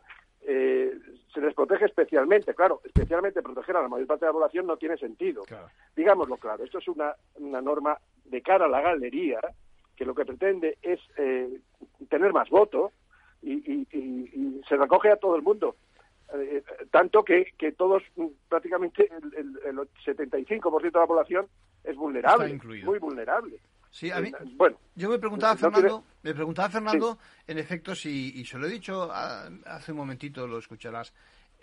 eh, 0.45 0.97
se 1.33 1.41
les 1.41 1.53
protege 1.53 1.85
especialmente. 1.85 2.53
Claro, 2.53 2.81
especialmente 2.83 3.41
proteger 3.41 3.77
a 3.77 3.81
la 3.81 3.87
mayor 3.87 4.07
parte 4.07 4.25
de 4.25 4.29
la 4.29 4.33
población 4.33 4.67
no 4.67 4.77
tiene 4.77 4.97
sentido. 4.97 5.43
Digámoslo 5.95 6.37
claro, 6.37 6.63
esto 6.63 6.79
es 6.79 6.87
una, 6.87 7.13
una 7.35 7.61
norma 7.61 7.97
de 8.25 8.41
cara 8.41 8.65
a 8.65 8.69
la 8.69 8.81
galería 8.81 9.39
que 9.95 10.05
lo 10.05 10.15
que 10.15 10.25
pretende 10.25 10.77
es 10.81 10.99
tener 12.09 12.33
más 12.33 12.49
voto 12.49 12.91
y 13.41 13.87
se 14.67 14.77
recoge 14.77 15.11
a 15.11 15.17
todo 15.17 15.35
el 15.35 15.41
mundo. 15.41 15.75
Eh, 16.33 16.63
tanto 16.89 17.23
que, 17.23 17.53
que 17.57 17.73
todos, 17.73 18.01
mm, 18.15 18.25
prácticamente 18.49 19.07
el, 19.35 19.59
el, 19.65 19.77
75% 20.03 20.81
de 20.81 20.99
la 20.99 21.05
población 21.05 21.47
es 21.83 21.95
vulnerable, 21.95 22.59
muy 22.83 22.97
vulnerable. 22.97 23.59
Sí, 23.93 24.09
a 24.09 24.19
mí, 24.19 24.29
eh, 24.29 24.43
bueno, 24.55 24.79
yo 24.95 25.07
me 25.07 25.19
preguntaba, 25.19 25.55
Fernando, 25.55 26.03
me 26.23 26.33
preguntaba 26.33 26.67
Fernando, 26.67 27.19
en 27.45 27.59
efecto, 27.59 27.93
si, 27.93 28.33
y 28.39 28.43
se 28.43 28.57
lo 28.57 28.65
he 28.65 28.69
dicho 28.71 29.11
hace 29.13 29.91
un 29.91 29.99
momentito, 29.99 30.47
lo 30.47 30.57
escucharás, 30.57 31.13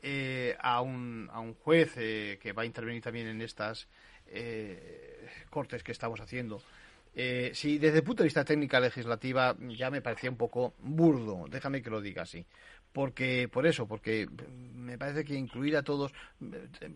eh, 0.00 0.56
a, 0.60 0.80
un, 0.80 1.28
a 1.32 1.40
un 1.40 1.54
juez 1.54 1.94
que 1.94 2.52
va 2.56 2.62
a 2.62 2.66
intervenir 2.66 3.02
también 3.02 3.26
en 3.26 3.42
estas 3.42 3.88
cortes 5.50 5.82
que 5.82 5.90
estamos 5.90 6.20
haciendo. 6.20 6.62
Eh, 7.12 7.50
si 7.54 7.78
desde 7.78 7.98
el 7.98 8.04
punto 8.04 8.22
de 8.22 8.28
vista 8.28 8.44
técnica 8.44 8.78
legislativa 8.78 9.56
ya 9.70 9.90
me 9.90 10.00
parecía 10.00 10.30
un 10.30 10.36
poco 10.36 10.74
burdo, 10.78 11.46
déjame 11.50 11.82
que 11.82 11.90
lo 11.90 12.00
diga 12.00 12.22
así, 12.22 12.46
porque 12.92 13.48
por 13.48 13.66
eso, 13.66 13.86
porque 13.86 14.26
me 14.74 14.98
parece 14.98 15.24
que 15.24 15.34
incluir 15.34 15.76
a 15.76 15.82
todos, 15.82 16.12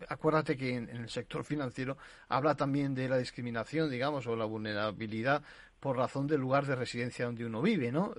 acuérdate 0.09 0.57
que 0.57 0.75
en, 0.75 0.89
el 0.89 1.09
sector 1.09 1.43
financiero 1.43 1.97
habla 2.27 2.55
también 2.55 2.93
de 2.93 3.07
la 3.07 3.17
discriminación, 3.17 3.89
digamos, 3.89 4.27
o 4.27 4.35
la 4.35 4.45
vulnerabilidad 4.45 5.43
por 5.79 5.97
razón 5.97 6.27
del 6.27 6.41
lugar 6.41 6.65
de 6.65 6.75
residencia 6.75 7.25
donde 7.25 7.45
uno 7.45 7.61
vive, 7.61 7.91
¿no? 7.91 8.13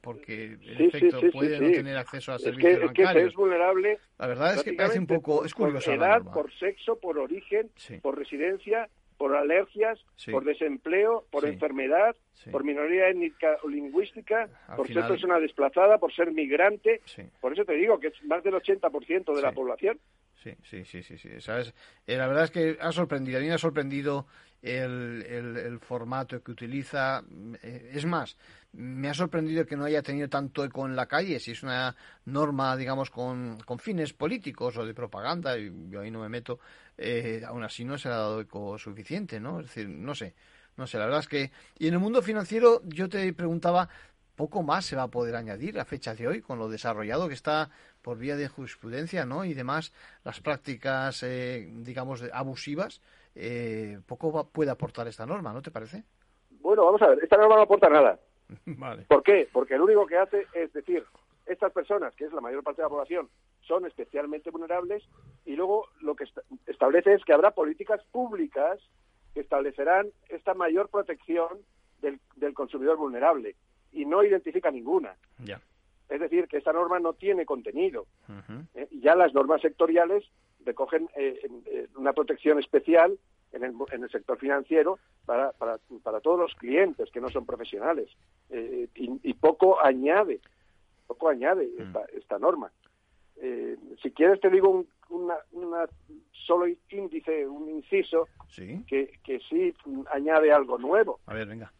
Porque 0.00 0.58
en 0.62 0.82
efecto 0.82 1.20
puede 1.32 1.60
no 1.60 1.70
tener 1.70 1.96
acceso 1.96 2.32
a 2.32 2.38
servicios 2.38 2.72
es 2.72 2.92
que, 2.92 3.02
bancarios. 3.04 3.30
es 3.30 3.34
vulnerable. 3.34 3.98
La 4.18 4.26
verdad 4.26 4.54
es 4.54 4.62
que 4.62 4.72
parece 4.72 4.98
un 4.98 5.06
poco, 5.06 5.44
es 5.44 5.54
curioso. 5.54 5.90
Por 5.90 5.98
edad, 5.98 6.22
por 6.22 6.52
sexo, 6.54 6.98
por 6.98 7.18
origen, 7.18 7.70
por 8.02 8.18
residencia 8.18 8.88
por 9.20 9.36
alergias, 9.36 10.02
por 10.32 10.46
desempleo, 10.46 11.26
por 11.30 11.44
enfermedad, 11.44 12.16
por 12.50 12.64
minoría 12.64 13.10
étnica 13.10 13.58
o 13.62 13.68
lingüística, 13.68 14.48
por 14.74 14.88
ser 14.88 15.06
persona 15.06 15.38
desplazada, 15.38 15.98
por 15.98 16.10
ser 16.14 16.32
migrante. 16.32 17.02
Por 17.38 17.52
eso 17.52 17.66
te 17.66 17.74
digo 17.74 18.00
que 18.00 18.06
es 18.06 18.24
más 18.24 18.42
del 18.42 18.54
80% 18.54 19.34
de 19.36 19.42
la 19.42 19.52
población. 19.52 20.00
Sí, 20.42 20.56
sí, 20.62 20.84
sí, 20.84 21.02
sí, 21.02 21.40
¿Sabes? 21.40 21.74
Eh, 22.06 22.16
la 22.16 22.26
verdad 22.26 22.44
es 22.44 22.50
que 22.50 22.78
ha 22.80 22.92
sorprendido, 22.92 23.38
a 23.38 23.42
mí 23.42 23.48
me 23.48 23.54
ha 23.54 23.58
sorprendido 23.58 24.26
el, 24.62 25.22
el, 25.28 25.78
formato 25.80 26.42
que 26.42 26.52
utiliza. 26.52 27.22
Eh, 27.62 27.90
es 27.92 28.06
más, 28.06 28.38
me 28.72 29.10
ha 29.10 29.14
sorprendido 29.14 29.66
que 29.66 29.76
no 29.76 29.84
haya 29.84 30.02
tenido 30.02 30.28
tanto 30.28 30.64
eco 30.64 30.86
en 30.86 30.96
la 30.96 31.06
calle, 31.06 31.38
si 31.40 31.50
es 31.50 31.62
una 31.62 31.94
norma, 32.24 32.74
digamos, 32.76 33.10
con, 33.10 33.58
con 33.66 33.78
fines 33.78 34.14
políticos 34.14 34.78
o 34.78 34.86
de 34.86 34.94
propaganda, 34.94 35.58
y 35.58 35.70
yo 35.90 36.00
ahí 36.00 36.10
no 36.10 36.20
me 36.20 36.28
meto, 36.30 36.58
eh, 36.96 37.42
aún 37.46 37.62
así 37.62 37.84
no 37.84 37.98
se 37.98 38.08
ha 38.08 38.12
dado 38.12 38.40
eco 38.40 38.78
suficiente, 38.78 39.40
¿no? 39.40 39.60
Es 39.60 39.66
decir, 39.66 39.88
no 39.90 40.14
sé, 40.14 40.34
no 40.76 40.86
sé, 40.86 40.98
la 40.98 41.04
verdad 41.04 41.20
es 41.20 41.28
que... 41.28 41.50
Y 41.78 41.88
en 41.88 41.94
el 41.94 42.00
mundo 42.00 42.22
financiero 42.22 42.80
yo 42.86 43.10
te 43.10 43.32
preguntaba, 43.34 43.88
poco 44.40 44.62
más 44.62 44.86
se 44.86 44.96
va 44.96 45.02
a 45.02 45.08
poder 45.08 45.36
añadir 45.36 45.78
a 45.78 45.84
fecha 45.84 46.14
de 46.14 46.26
hoy 46.26 46.40
con 46.40 46.58
lo 46.58 46.70
desarrollado 46.70 47.28
que 47.28 47.34
está 47.34 47.68
por 48.02 48.18
vía 48.18 48.36
de 48.36 48.48
jurisprudencia, 48.48 49.24
¿no? 49.24 49.44
Y 49.44 49.54
demás, 49.54 49.92
las 50.24 50.40
prácticas, 50.40 51.22
eh, 51.22 51.68
digamos, 51.70 52.22
abusivas, 52.32 53.00
eh, 53.34 53.98
poco 54.06 54.48
puede 54.48 54.70
aportar 54.70 55.06
esta 55.08 55.26
norma, 55.26 55.52
¿no 55.52 55.62
te 55.62 55.70
parece? 55.70 56.04
Bueno, 56.60 56.84
vamos 56.84 57.02
a 57.02 57.08
ver, 57.08 57.18
esta 57.22 57.36
norma 57.36 57.56
no 57.56 57.62
aporta 57.62 57.88
nada. 57.88 58.18
vale. 58.66 59.04
¿Por 59.08 59.22
qué? 59.22 59.48
Porque 59.52 59.76
lo 59.76 59.84
único 59.84 60.06
que 60.06 60.18
hace 60.18 60.46
es 60.54 60.72
decir, 60.72 61.04
estas 61.46 61.72
personas, 61.72 62.14
que 62.14 62.24
es 62.24 62.32
la 62.32 62.40
mayor 62.40 62.62
parte 62.62 62.82
de 62.82 62.86
la 62.86 62.90
población, 62.90 63.28
son 63.62 63.86
especialmente 63.86 64.50
vulnerables 64.50 65.04
y 65.44 65.54
luego 65.54 65.86
lo 66.00 66.14
que 66.14 66.24
establece 66.66 67.14
es 67.14 67.24
que 67.24 67.32
habrá 67.32 67.52
políticas 67.52 68.00
públicas 68.10 68.80
que 69.34 69.40
establecerán 69.40 70.08
esta 70.28 70.54
mayor 70.54 70.88
protección 70.88 71.48
del, 72.00 72.20
consumidor 72.54 72.96
vulnerable 72.96 73.54
y 73.92 74.04
no 74.04 74.24
identifica 74.24 74.70
ninguna. 74.70 75.14
Es 76.10 76.20
decir, 76.20 76.48
que 76.48 76.56
esta 76.58 76.72
norma 76.72 76.98
no 76.98 77.12
tiene 77.12 77.46
contenido. 77.46 78.06
¿eh? 78.74 78.88
ya 79.00 79.14
las 79.14 79.32
normas 79.32 79.62
sectoriales 79.62 80.24
recogen 80.64 81.08
eh, 81.16 81.40
eh, 81.66 81.86
una 81.96 82.12
protección 82.12 82.58
especial 82.58 83.18
en 83.52 83.64
el, 83.64 83.72
en 83.92 84.04
el 84.04 84.10
sector 84.10 84.38
financiero 84.38 84.98
para, 85.24 85.52
para, 85.52 85.78
para, 86.02 86.20
todos 86.20 86.38
los 86.38 86.54
clientes 86.54 87.10
que 87.10 87.20
no 87.20 87.28
son 87.30 87.46
profesionales 87.46 88.08
y, 88.94 89.34
poco 89.34 89.82
añade 89.82 90.40
poco 91.06 91.28
añade 91.28 91.66
mm. 91.66 91.82
esta, 91.82 92.04
esta 92.12 92.38
norma. 92.38 92.70
Si 94.02 94.10
quieres 94.10 94.40
te 94.40 94.50
digo 94.50 94.68
un 94.70 94.86
una, 95.10 95.86
solo 96.46 96.66
índice, 96.90 97.46
un 97.46 97.68
inciso, 97.68 98.28
Que, 98.86 99.18
que 99.24 99.40
sí 99.48 99.74
añade 100.12 100.52
algo 100.52 100.78
nuevo. 100.78 101.20
A 101.26 101.34
ver, 101.34 101.48
venga. 101.48 101.72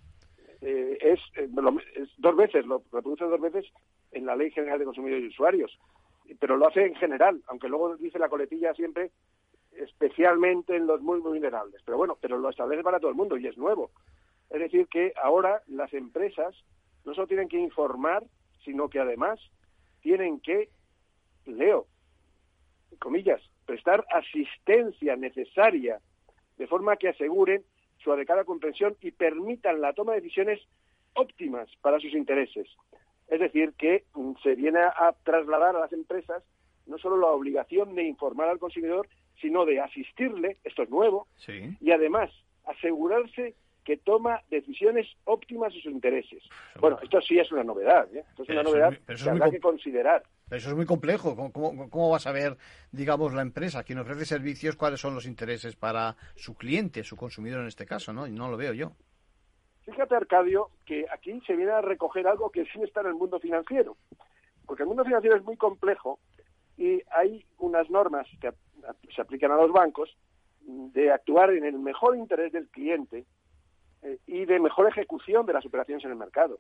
Eh, 0.61 0.99
es, 1.01 1.21
eh, 1.37 1.49
es, 1.97 2.09
dos 2.19 2.37
veces, 2.37 2.67
lo 2.67 2.83
reproduce 2.93 3.25
dos 3.25 3.41
veces 3.41 3.67
en 4.13 4.27
la 4.27 4.37
Ley 4.37 4.51
General 4.51 4.79
de 4.79 4.85
Consumidores 4.85 5.25
y 5.25 5.29
Usuarios, 5.29 5.79
pero 6.39 6.57
lo 6.57 6.69
hace 6.69 6.87
en 6.87 6.95
general, 6.95 7.43
aunque 7.49 7.69
luego 7.69 7.97
dice 7.97 8.19
la 8.19 8.29
coletilla 8.29 8.75
siempre 8.75 9.11
especialmente 9.73 10.77
en 10.77 10.87
los 10.87 11.01
muy 11.01 11.21
vulnerables. 11.21 11.81
Pero 11.85 11.99
bueno, 11.99 12.19
pero 12.21 12.39
lo 12.39 12.51
establece 12.51 12.83
para 12.83 13.01
todo 13.01 13.11
el 13.11 13.17
mundo 13.17 13.37
y 13.37 13.47
es 13.47 13.57
nuevo. 13.57 13.91
Es 14.51 14.61
decir, 14.61 14.89
que 14.89 15.13
ahora 15.23 15.63
las 15.69 15.93
empresas 15.95 16.55
no 17.05 17.15
solo 17.15 17.27
tienen 17.27 17.49
que 17.49 17.59
informar, 17.59 18.25
sino 18.65 18.89
que 18.89 18.99
además 18.99 19.41
tienen 20.01 20.41
que 20.41 20.69
leo, 21.47 21.87
comillas, 22.99 23.41
prestar 23.65 24.05
asistencia 24.11 25.17
necesaria 25.17 26.01
de 26.59 26.67
forma 26.67 26.97
que 26.97 27.09
aseguren 27.09 27.65
su 27.99 28.13
adecuada 28.13 28.45
comprensión 28.45 28.97
y 29.01 29.13
permitan 29.13 29.81
la 29.81 29.93
toma 29.93 30.13
de 30.13 30.21
decisiones 30.21 30.61
óptimas 31.15 31.69
para 31.81 31.99
sus 32.01 32.13
intereses. 32.13 32.69
Es 33.31 33.41
decir, 33.41 33.73
que 33.79 34.05
mm, 34.15 34.33
se 34.43 34.55
viene 34.57 34.81
a 34.81 35.15
trasladar 35.25 35.77
a 35.77 35.81
las 35.81 35.93
empresas 35.93 36.43
no 36.87 36.99
solo 36.99 37.17
la 37.17 37.29
obligación 37.29 37.95
de 37.95 38.03
informar 38.03 38.49
al 38.49 38.59
consumidor, 38.59 39.09
sino 39.41 39.65
de 39.65 39.81
asistirle, 39.81 40.59
esto 40.65 40.83
es 40.83 40.91
nuevo, 40.91 41.29
y 41.81 41.93
además 41.93 42.31
asegurarse 42.67 43.55
que 43.85 43.97
toma 43.97 44.43
decisiones 44.51 45.07
óptimas 45.25 45.73
a 45.73 45.77
sus 45.77 45.87
intereses. 45.87 46.43
Bueno, 46.79 46.99
esto 47.03 47.21
sí 47.23 47.39
es 47.39 47.51
una 47.51 47.65
novedad, 47.65 48.13
¿eh? 48.15 48.25
esto 48.29 48.43
es 48.43 48.49
una 48.51 48.63
novedad 48.63 48.99
que 49.07 49.31
habrá 49.31 49.51
que 49.51 49.61
considerar. 49.61 50.23
Eso 50.51 50.71
es 50.71 50.75
muy 50.75 50.85
complejo. 50.85 51.37
¿Cómo, 51.37 51.89
¿Cómo, 51.89 52.11
va 52.11 52.17
a 52.17 52.21
saber, 52.21 52.57
digamos, 52.91 53.33
la 53.33 53.43
empresa, 53.43 53.85
quien 53.85 54.01
ofrece 54.01 54.27
servicios, 54.27 54.77
cuáles 54.77 55.01
son 55.01 55.15
los 55.15 55.25
intereses 55.25 55.77
para 55.77 56.17
su 56.35 56.55
cliente, 56.55 57.05
su 57.05 57.17
consumidor 57.17 57.61
en 57.61 57.69
este 57.69 57.87
caso? 57.87 58.13
No, 58.13 58.27
no 58.27 58.51
lo 58.51 58.57
veo 58.57 58.75
yo. 58.75 58.93
Fíjate, 59.85 60.15
Arcadio, 60.15 60.71
que 60.85 61.07
aquí 61.13 61.41
se 61.47 61.57
viene 61.57 61.73
a 61.73 61.81
recoger 61.81 62.27
algo 62.27 62.51
que 62.51 62.65
sí 62.67 62.83
está 62.83 63.01
en 63.01 63.09
el 63.09 63.15
mundo 63.15 63.41
financiero. 63.41 63.97
Porque 64.67 64.83
el 64.83 64.89
mundo 64.89 65.05
financiero 65.05 65.37
es 65.37 65.43
muy 65.43 65.57
complejo 65.57 66.19
y 66.77 67.03
hay 67.11 67.45
unas 67.59 67.91
normas 67.91 68.27
que 68.41 68.53
se 69.15 69.21
aplican 69.21 69.51
a 69.51 69.57
los 69.57 69.73
bancos 69.73 70.17
de 70.61 71.11
actuar 71.11 71.51
en 71.51 71.65
el 71.65 71.79
mejor 71.79 72.17
interés 72.17 72.53
del 72.53 72.69
cliente 72.69 73.25
eh, 74.03 74.19
y 74.27 74.45
de 74.45 74.61
mejor 74.61 74.89
ejecución 74.89 75.47
de 75.47 75.53
las 75.53 75.67
operaciones 75.67 76.05
en 76.05 76.13
el 76.13 76.17
mercado. 76.17 76.59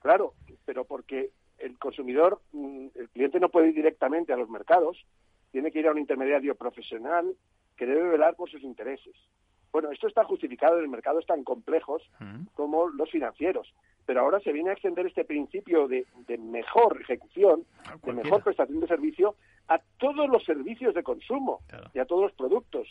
Claro, 0.00 0.34
pero 0.64 0.84
porque 0.84 1.30
el 1.58 1.78
consumidor, 1.78 2.40
mm, 2.52 2.86
el 2.94 3.08
cliente 3.10 3.40
no 3.40 3.48
puede 3.48 3.68
ir 3.68 3.74
directamente 3.74 4.32
a 4.32 4.36
los 4.36 4.48
mercados, 4.48 5.04
tiene 5.50 5.70
que 5.70 5.80
ir 5.80 5.88
a 5.88 5.92
un 5.92 5.98
intermediario 5.98 6.54
profesional 6.54 7.34
que 7.76 7.86
debe 7.86 8.08
velar 8.08 8.36
por 8.36 8.50
sus 8.50 8.62
intereses. 8.62 9.14
Bueno, 9.74 9.90
esto 9.90 10.06
está 10.06 10.22
justificado 10.22 10.78
en 10.78 10.88
mercados 10.88 11.26
tan 11.26 11.42
complejos 11.42 12.00
como 12.54 12.86
los 12.90 13.10
financieros, 13.10 13.74
pero 14.06 14.20
ahora 14.20 14.38
se 14.38 14.52
viene 14.52 14.70
a 14.70 14.74
extender 14.74 15.04
este 15.04 15.24
principio 15.24 15.88
de, 15.88 16.06
mejor 16.38 17.00
ejecución, 17.00 17.64
de 18.04 18.12
mejor 18.12 18.44
prestación 18.44 18.78
de 18.78 18.86
servicio 18.86 19.34
a 19.66 19.80
todos 19.98 20.28
los 20.30 20.44
servicios 20.44 20.94
de 20.94 21.02
consumo 21.02 21.58
y 21.92 21.98
a 21.98 22.04
todos 22.04 22.22
los 22.22 22.32
productos. 22.34 22.86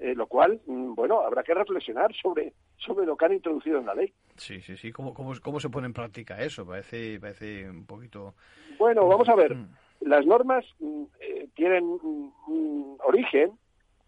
Eh, 0.00 0.16
lo 0.16 0.26
cual, 0.26 0.60
mm, 0.66 0.94
bueno, 0.94 1.20
habrá 1.20 1.44
que 1.44 1.54
reflexionar 1.54 2.12
sobre, 2.20 2.54
sobre 2.78 3.06
lo 3.06 3.16
que 3.16 3.26
han 3.26 3.34
introducido 3.34 3.78
en 3.78 3.86
la 3.86 3.94
ley. 3.94 4.12
Sí, 4.34 4.60
sí, 4.62 4.76
sí. 4.76 4.90
¿Cómo, 4.90 5.14
cómo, 5.14 5.34
cómo 5.40 5.60
se 5.60 5.68
pone 5.68 5.86
en 5.86 5.92
práctica 5.92 6.42
eso? 6.42 6.66
Parece, 6.66 7.20
parece 7.20 7.70
un 7.70 7.84
poquito... 7.84 8.34
Bueno, 8.78 9.06
vamos 9.06 9.28
a 9.28 9.36
ver. 9.36 9.54
Mm. 9.54 9.68
Las 10.00 10.26
normas 10.26 10.64
mm, 10.80 11.02
eh, 11.20 11.48
tienen 11.54 11.84
un 11.84 12.96
origen, 13.04 13.52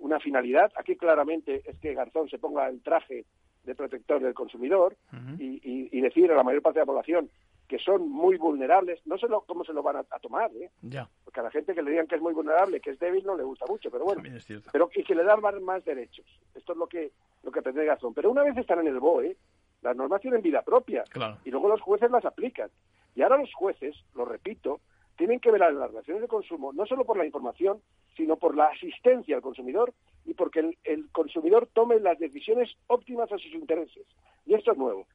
una 0.02 0.20
finalidad. 0.20 0.70
Aquí 0.76 0.96
claramente 0.96 1.62
es 1.64 1.78
que 1.78 1.94
Garzón 1.94 2.28
se 2.28 2.38
ponga 2.38 2.68
el 2.68 2.82
traje 2.82 3.24
de 3.64 3.74
protector 3.74 4.20
del 4.20 4.34
consumidor 4.34 4.96
y, 5.38 5.88
y, 5.92 6.00
decir 6.00 6.30
a 6.32 6.34
la 6.34 6.42
mayor 6.42 6.62
parte 6.62 6.80
de 6.80 6.82
la 6.82 6.86
población 6.86 7.30
que 7.68 7.78
son 7.78 8.10
muy 8.10 8.36
vulnerables, 8.36 9.00
no 9.06 9.16
sé 9.16 9.28
lo, 9.28 9.42
cómo 9.42 9.64
se 9.64 9.72
lo 9.72 9.82
van 9.82 9.96
a, 9.96 10.18
tomar, 10.18 10.50
¿eh? 10.56 10.70
Ya. 10.82 11.08
Porque 11.24 11.40
a 11.40 11.44
la 11.44 11.50
gente 11.50 11.74
que 11.74 11.80
le 11.80 11.92
digan 11.92 12.06
que 12.06 12.16
es 12.16 12.20
muy 12.20 12.34
vulnerable, 12.34 12.80
que 12.80 12.90
es 12.90 12.98
débil, 12.98 13.24
no 13.24 13.36
le 13.36 13.44
gusta 13.44 13.64
mucho, 13.66 13.90
pero 13.90 14.04
bueno. 14.04 14.22
Es. 14.36 14.46
Pero 14.70 14.90
y 14.94 15.02
que 15.04 15.14
le 15.14 15.24
dan 15.24 15.40
más, 15.40 15.58
más 15.62 15.82
derechos. 15.84 16.26
Esto 16.54 16.72
es 16.72 16.78
lo 16.78 16.86
que 16.86 17.12
lo 17.42 17.50
que 17.50 17.62
pretende 17.62 17.86
Gazón. 17.86 18.12
Pero 18.12 18.30
una 18.30 18.42
vez 18.42 18.56
están 18.58 18.80
en 18.80 18.88
el 18.88 18.98
BOE, 18.98 19.36
las 19.80 19.96
normas 19.96 20.20
tienen 20.20 20.42
vida 20.42 20.60
propia. 20.62 21.04
Claro. 21.04 21.38
Y 21.44 21.50
luego 21.50 21.68
los 21.68 21.80
jueces 21.80 22.10
las 22.10 22.24
aplican. 22.24 22.68
Y 23.14 23.22
ahora 23.22 23.38
los 23.38 23.54
jueces, 23.54 23.96
lo 24.14 24.24
repito, 24.26 24.80
tienen 25.22 25.38
que 25.38 25.52
velar 25.52 25.72
las 25.72 25.88
relaciones 25.88 26.20
de 26.22 26.26
consumo 26.26 26.72
no 26.72 26.84
solo 26.84 27.04
por 27.04 27.16
la 27.16 27.24
información, 27.24 27.80
sino 28.16 28.34
por 28.36 28.56
la 28.56 28.64
asistencia 28.64 29.36
al 29.36 29.40
consumidor 29.40 29.94
y 30.24 30.34
porque 30.34 30.76
el, 30.82 31.10
consumidor 31.12 31.68
tome 31.72 32.00
las 32.00 32.18
decisiones 32.18 32.74
óptimas 32.88 33.30
a 33.30 33.38
sus 33.38 33.52
intereses. 33.54 34.04
Y 34.46 34.54
esto 34.54 34.72
es 34.72 34.78
nuevo. 34.78 35.06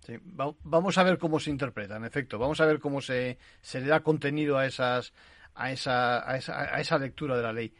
Sí, 0.00 0.18
va- 0.38 0.54
vamos 0.64 0.98
a 0.98 1.02
ver 1.02 1.16
cómo 1.16 1.40
se 1.40 1.48
interpreta, 1.48 1.96
en 1.96 2.04
efecto. 2.04 2.38
Vamos 2.38 2.60
a 2.60 2.66
ver 2.66 2.78
cómo 2.78 3.00
se, 3.00 3.38
se 3.62 3.80
le 3.80 3.86
da 3.86 4.00
contenido 4.00 4.58
a 4.58 4.66
esas 4.66 5.14
a 5.54 5.72
esa, 5.72 6.30
a 6.30 6.36
esa, 6.36 6.60
a 6.76 6.78
esa 6.78 6.98
lectura 6.98 7.38
de 7.38 7.42
la 7.42 7.54
ley. 7.54 7.72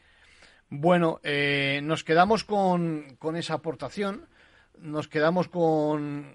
Bueno, 0.71 1.21
eh, 1.23 1.81
nos 1.83 2.03
quedamos 2.03 2.45
con, 2.45 3.17
con 3.19 3.37
esa 3.37 3.53
aportación. 3.53 4.27
Nos 4.79 5.07
quedamos 5.09 5.49
con 5.49 6.33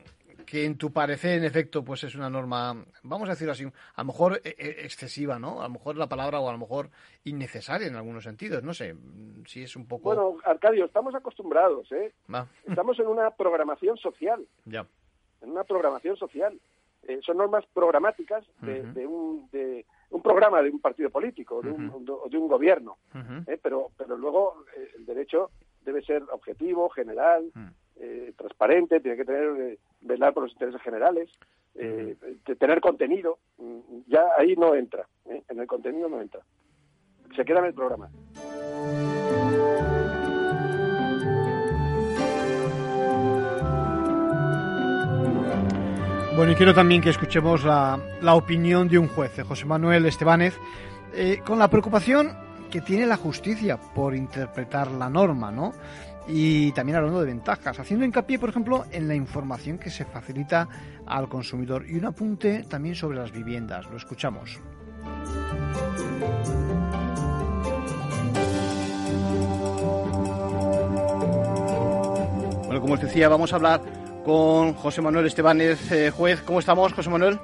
que 0.49 0.65
en 0.65 0.79
tu 0.79 0.91
parecer, 0.91 1.37
en 1.37 1.43
efecto, 1.43 1.83
pues 1.83 2.03
es 2.05 2.15
una 2.15 2.27
norma, 2.27 2.83
vamos 3.03 3.29
a 3.29 3.33
decirlo 3.33 3.51
así, 3.51 3.65
a 3.65 4.01
lo 4.01 4.05
mejor 4.05 4.41
eh, 4.43 4.55
eh, 4.57 4.75
excesiva, 4.79 5.37
¿no? 5.37 5.61
A 5.61 5.67
lo 5.67 5.73
mejor 5.75 5.95
la 5.95 6.09
palabra 6.09 6.39
o 6.39 6.49
a 6.49 6.51
lo 6.51 6.57
mejor 6.57 6.89
innecesaria 7.23 7.85
en 7.85 7.95
algunos 7.95 8.23
sentidos. 8.23 8.63
No 8.63 8.73
sé 8.73 8.95
si 9.45 9.61
es 9.61 9.75
un 9.75 9.85
poco. 9.87 10.05
Bueno, 10.05 10.37
Arcadio, 10.43 10.85
estamos 10.85 11.13
acostumbrados, 11.13 11.91
¿eh? 11.91 12.13
Va, 12.33 12.47
Estamos 12.67 12.97
en 12.99 13.05
una 13.05 13.29
programación 13.29 13.95
social, 13.97 14.43
ya. 14.65 14.87
en 15.41 15.51
una 15.51 15.63
programación 15.65 16.17
social. 16.17 16.59
Eh, 17.03 17.19
son 17.23 17.37
normas 17.37 17.63
programáticas 17.71 18.43
de, 18.61 19.05
un, 19.05 19.47
de 19.51 19.85
un 20.09 20.21
programa 20.23 20.63
de 20.63 20.71
un 20.71 20.79
partido 20.79 21.11
político, 21.11 21.61
de 21.61 21.69
un, 21.69 21.91
o 22.09 22.27
de 22.27 22.37
un 22.37 22.47
gobierno. 22.47 22.97
¿eh? 23.47 23.59
pero, 23.61 23.91
pero 23.95 24.17
luego 24.17 24.65
eh, 24.75 24.93
el 24.97 25.05
derecho 25.05 25.51
debe 25.85 26.01
ser 26.01 26.23
objetivo, 26.31 26.89
general, 26.89 27.51
Mm. 27.53 27.67
Eh, 27.99 28.33
transparente, 28.37 28.99
tiene 28.99 29.17
que 29.17 29.25
tener 29.25 29.49
eh, 29.61 29.77
velar 30.01 30.33
por 30.33 30.43
los 30.43 30.51
intereses 30.53 30.81
generales, 30.81 31.29
eh, 31.75 32.15
tener 32.57 32.79
contenido. 32.81 33.37
Mm, 33.57 33.79
Ya 34.07 34.25
ahí 34.37 34.55
no 34.55 34.73
entra, 34.73 35.07
¿eh? 35.25 35.43
en 35.49 35.59
el 35.59 35.67
contenido 35.67 36.07
no 36.09 36.21
entra. 36.21 36.41
Se 37.35 37.45
queda 37.45 37.59
en 37.59 37.65
el 37.65 37.73
programa. 37.73 38.09
Bueno, 46.35 46.53
y 46.53 46.55
quiero 46.55 46.73
también 46.73 47.01
que 47.01 47.09
escuchemos 47.09 47.65
la, 47.65 47.99
la 48.21 48.35
opinión 48.35 48.87
de 48.87 48.97
un 48.97 49.09
juez, 49.09 49.35
de 49.35 49.43
José 49.43 49.65
Manuel 49.65 50.05
Estebanez, 50.05 50.57
con 51.45 51.59
la 51.59 51.69
preocupación 51.69 52.31
que 52.71 52.81
tiene 52.81 53.05
la 53.05 53.17
justicia 53.17 53.77
por 53.77 54.15
interpretar 54.15 54.91
la 54.91 55.09
norma, 55.09 55.51
¿no? 55.51 55.73
Y 56.31 56.71
también 56.73 56.95
hablando 56.95 57.19
de 57.21 57.25
ventajas, 57.25 57.79
haciendo 57.79 58.05
hincapié, 58.05 58.37
por 58.37 58.49
ejemplo, 58.49 58.85
en 58.91 59.07
la 59.07 59.15
información 59.15 59.79
que 59.79 59.89
se 59.89 60.05
facilita 60.05 60.69
al 61.07 61.27
consumidor. 61.27 61.85
Y 61.89 61.97
un 61.97 62.05
apunte 62.05 62.65
también 62.69 62.93
sobre 62.93 63.17
las 63.17 63.31
viviendas. 63.31 63.89
Lo 63.89 63.97
escuchamos. 63.97 64.59
Bueno, 72.65 72.81
como 72.81 72.93
os 72.93 73.01
decía, 73.01 73.27
vamos 73.27 73.51
a 73.51 73.55
hablar 73.55 73.81
con 74.23 74.73
José 74.75 75.01
Manuel 75.01 75.25
Estebanez, 75.25 75.91
eh, 75.91 76.11
juez. 76.11 76.43
¿Cómo 76.43 76.59
estamos, 76.59 76.93
José 76.93 77.09
Manuel? 77.09 77.39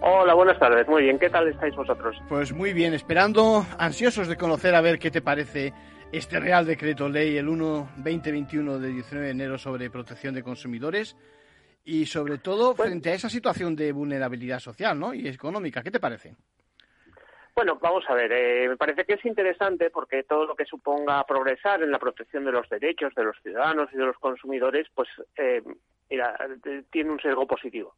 Hola, 0.00 0.34
buenas 0.34 0.58
tardes. 0.58 0.88
Muy 0.88 1.04
bien. 1.04 1.20
¿Qué 1.20 1.30
tal 1.30 1.46
estáis 1.46 1.76
vosotros? 1.76 2.16
Pues 2.28 2.52
muy 2.52 2.72
bien, 2.72 2.92
esperando, 2.92 3.64
ansiosos 3.78 4.26
de 4.26 4.36
conocer 4.36 4.74
a 4.74 4.80
ver 4.80 4.98
qué 4.98 5.12
te 5.12 5.22
parece 5.22 5.72
este 6.16 6.38
Real 6.38 6.64
Decreto 6.64 7.08
Ley, 7.08 7.36
el 7.36 7.48
1-2021 7.48 8.78
de 8.78 8.88
19 8.88 9.26
de 9.26 9.32
enero 9.32 9.58
sobre 9.58 9.90
protección 9.90 10.32
de 10.32 10.44
consumidores 10.44 11.16
y 11.84 12.06
sobre 12.06 12.38
todo 12.38 12.74
frente 12.76 13.10
a 13.10 13.14
esa 13.14 13.28
situación 13.28 13.74
de 13.74 13.90
vulnerabilidad 13.90 14.60
social 14.60 14.98
¿no? 14.98 15.12
y 15.12 15.26
económica. 15.26 15.82
¿Qué 15.82 15.90
te 15.90 15.98
parece? 15.98 16.36
Bueno, 17.56 17.78
vamos 17.80 18.04
a 18.08 18.14
ver. 18.14 18.30
eh, 18.32 18.68
me 18.68 18.76
parece 18.76 19.04
que 19.04 19.14
es 19.14 19.24
interesante 19.24 19.90
porque 19.90 20.22
todo 20.22 20.46
lo 20.46 20.54
que 20.54 20.64
suponga 20.64 21.24
progresar 21.26 21.82
en 21.82 21.90
la 21.90 21.98
protección 21.98 22.44
de 22.44 22.52
los 22.52 22.68
derechos 22.68 23.12
de 23.16 23.24
los 23.24 23.36
ciudadanos 23.42 23.88
y 23.92 23.96
de 23.96 24.06
los 24.06 24.18
consumidores, 24.18 24.86
pues 24.94 25.08
eh, 25.36 25.62
mira, 26.10 26.36
eh, 26.64 26.82
tiene 26.90 27.10
un 27.10 27.20
sesgo 27.20 27.46
positivo. 27.46 27.96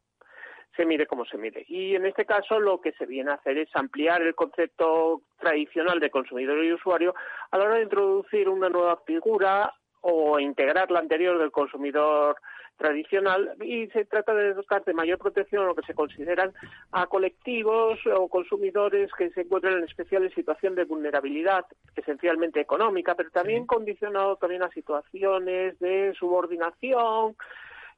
Se 0.77 0.85
mire 0.85 1.07
como 1.07 1.25
se 1.25 1.39
mire. 1.39 1.65
Y 1.69 1.95
en 1.95 2.07
este 2.07 2.25
caso 2.25 2.61
lo 2.61 2.81
que 2.81 2.93
se 2.93 3.07
viene 3.07 3.31
a 3.31 3.35
hacer 3.35 3.57
es 3.59 3.69
ampliar 3.75 4.23
el 4.23 4.35
concepto 4.35 5.23
tradicional 5.39 6.01
de 6.01 6.11
consumidor 6.11 6.63
y 6.65 6.73
usuario 6.73 7.15
a 7.51 7.59
la 7.59 7.65
hora 7.65 7.75
de 7.77 7.85
introducir 7.85 8.49
una 8.49 8.69
nueva 8.69 8.99
figura 9.07 9.73
o 10.03 10.39
integrar 10.39 10.91
la 10.91 11.01
anterior 11.01 11.39
del 11.39 11.51
consumidor 11.51 12.37
tradicional 12.77 13.55
y 13.63 13.87
se 13.89 14.05
trata 14.05 14.35
de 14.35 14.55
dotar 14.55 14.85
de 14.85 14.93
mayor 14.93 15.19
protección 15.19 15.65
a 15.65 15.67
lo 15.67 15.75
que 15.75 15.87
se 15.87 15.95
consideran 15.95 16.53
a 16.93 17.07
colectivos 17.07 17.99
o 18.15 18.29
consumidores 18.29 19.11
que 19.17 19.31
se 19.31 19.43
encuentran 19.43 19.79
en 19.79 19.85
especial 19.85 20.25
en 20.25 20.35
situación 20.35 20.75
de 20.75 20.85
vulnerabilidad, 20.85 21.65
esencialmente 21.97 22.61
económica, 22.61 23.15
pero 23.15 23.31
también 23.31 23.67
condicionado 23.67 24.37
también 24.37 24.63
a 24.63 24.71
situaciones 24.71 25.79
de 25.79 26.15
subordinación 26.19 27.37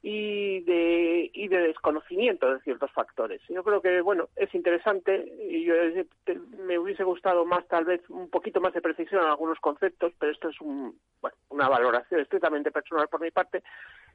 y 0.02 0.60
de, 0.60 1.30
y 1.34 1.48
de 1.48 1.58
desconocimiento 1.58 2.52
de 2.54 2.60
ciertos 2.60 2.90
factores. 2.92 3.40
Yo 3.48 3.64
creo 3.64 3.82
que, 3.82 4.00
bueno, 4.00 4.28
es 4.36 4.54
interesante 4.54 5.26
y 5.50 5.64
yo, 5.64 5.74
eh, 5.74 6.06
me 6.64 6.78
hubiese 6.78 7.02
gustado 7.02 7.44
más, 7.44 7.66
tal 7.66 7.84
vez, 7.84 8.00
un 8.08 8.30
poquito 8.30 8.60
más 8.60 8.72
de 8.74 8.80
precisión 8.80 9.22
en 9.22 9.28
algunos 9.30 9.58
conceptos, 9.58 10.12
pero 10.18 10.30
esto 10.32 10.50
es 10.50 10.60
un, 10.60 10.96
bueno, 11.20 11.36
una 11.48 11.68
valoración 11.68 12.20
estrictamente 12.20 12.70
personal 12.70 13.08
por 13.08 13.20
mi 13.20 13.30
parte. 13.32 13.62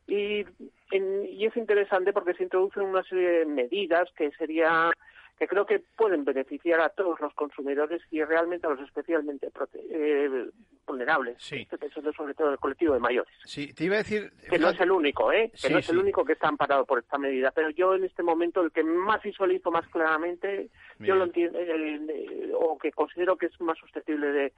Y, 0.07 0.45
en- 0.91 1.25
y 1.25 1.45
es 1.45 1.55
interesante 1.57 2.13
porque 2.13 2.33
se 2.33 2.43
introducen 2.43 2.83
una 2.83 3.03
serie 3.03 3.29
de 3.39 3.45
medidas 3.45 4.09
que 4.15 4.31
sería 4.31 4.91
que 5.37 5.47
creo 5.47 5.65
que 5.65 5.79
pueden 5.95 6.23
beneficiar 6.23 6.79
a 6.81 6.89
todos 6.89 7.19
los 7.19 7.33
consumidores 7.33 8.01
y 8.11 8.23
realmente 8.23 8.67
a 8.67 8.71
los 8.71 8.79
especialmente 8.81 9.51
eh, 9.89 10.49
vulnerables. 10.85 11.37
Sí. 11.39 11.61
Estoy 11.61 11.79
pensando 11.79 12.13
sobre 12.13 12.33
todo 12.33 12.47
en 12.47 12.53
el 12.53 12.59
colectivo 12.59 12.93
de 12.93 12.99
mayores 12.99 13.33
Sí, 13.45 13.73
te 13.73 13.85
iba 13.85 13.95
a 13.95 13.99
decir... 13.99 14.31
que 14.49 14.59
no 14.59 14.69
es 14.69 14.79
el 14.79 14.91
único, 14.91 15.31
¿eh? 15.31 15.49
Que 15.51 15.57
Sí, 15.57 15.73
no 15.73 15.79
es 15.79 15.89
el 15.89 15.97
único 15.97 16.23
que 16.23 16.33
está 16.33 16.47
amparado 16.47 16.85
por 16.85 16.99
esta 16.99 17.17
medida. 17.17 17.51
Pero 17.51 17.69
yo 17.71 17.95
en 17.95 18.03
este 18.03 18.23
momento 18.23 18.61
el 18.61 18.71
que 18.71 18.83
más 18.83 19.21
visualizo 19.23 19.71
más 19.71 19.87
claramente, 19.87 20.69
Bien. 20.97 21.09
yo 21.09 21.15
lo 21.15 21.25
entiendo, 21.25 21.59
eh, 21.59 21.99
eh, 22.09 22.51
o 22.55 22.77
que 22.77 22.91
considero 22.91 23.37
que 23.37 23.47
es 23.47 23.61
más 23.61 23.77
susceptible 23.77 24.27
de 24.31 24.53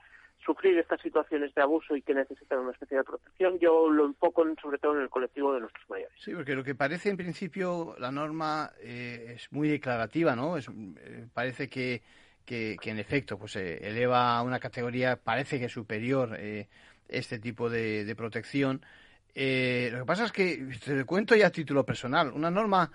sufrir 0.46 0.78
estas 0.78 1.02
situaciones 1.02 1.54
de 1.56 1.62
abuso 1.62 1.96
y 1.96 2.02
que 2.02 2.14
necesitan 2.14 2.60
una 2.60 2.72
especie 2.72 2.98
de 2.98 3.04
protección, 3.04 3.58
yo 3.60 3.90
lo 3.90 4.06
enfoco 4.06 4.46
en- 4.46 4.56
sobre 4.62 4.78
todo 4.78 4.96
en 4.96 5.02
el 5.02 5.10
colectivo 5.10 5.54
de 5.54 5.62
nuestros 5.62 5.90
mayores. 5.90 6.14
Sí, 6.20 6.34
porque 6.34 6.56
lo 6.56 6.64
que 6.64 6.76
parece 6.76 7.10
en 7.10 7.18
principio 7.18 7.96
la 7.98 8.12
norma 8.12 8.72
eh, 8.80 9.34
es 9.36 9.52
muy 9.52 9.68
declarativa, 9.68 10.36
¿no? 10.36 10.58
Es, 10.58 10.68
eh, 10.70 11.26
parece 11.34 11.68
que, 11.70 12.02
que, 12.46 12.78
en 12.84 13.00
efecto 13.00 13.38
pues 13.38 13.56
eh, 13.56 13.80
eleva 13.82 14.38
a 14.38 14.44
una 14.44 14.60
categoría, 14.60 15.16
parece 15.18 15.60
que 15.60 15.68
superior 15.70 16.36
eh, 16.38 16.68
este 17.10 17.40
tipo 17.40 17.70
de, 17.70 18.14
protección. 18.16 18.86
Eh, 19.34 19.90
lo 19.92 20.00
que 20.00 20.06
pasa 20.06 20.26
es 20.26 20.32
que, 20.32 20.78
te 20.84 20.96
lo 20.96 21.06
cuento 21.06 21.36
ya 21.36 21.48
a 21.48 21.52
título 21.52 21.86
personal, 21.86 22.32
una 22.32 22.50
norma 22.50 22.92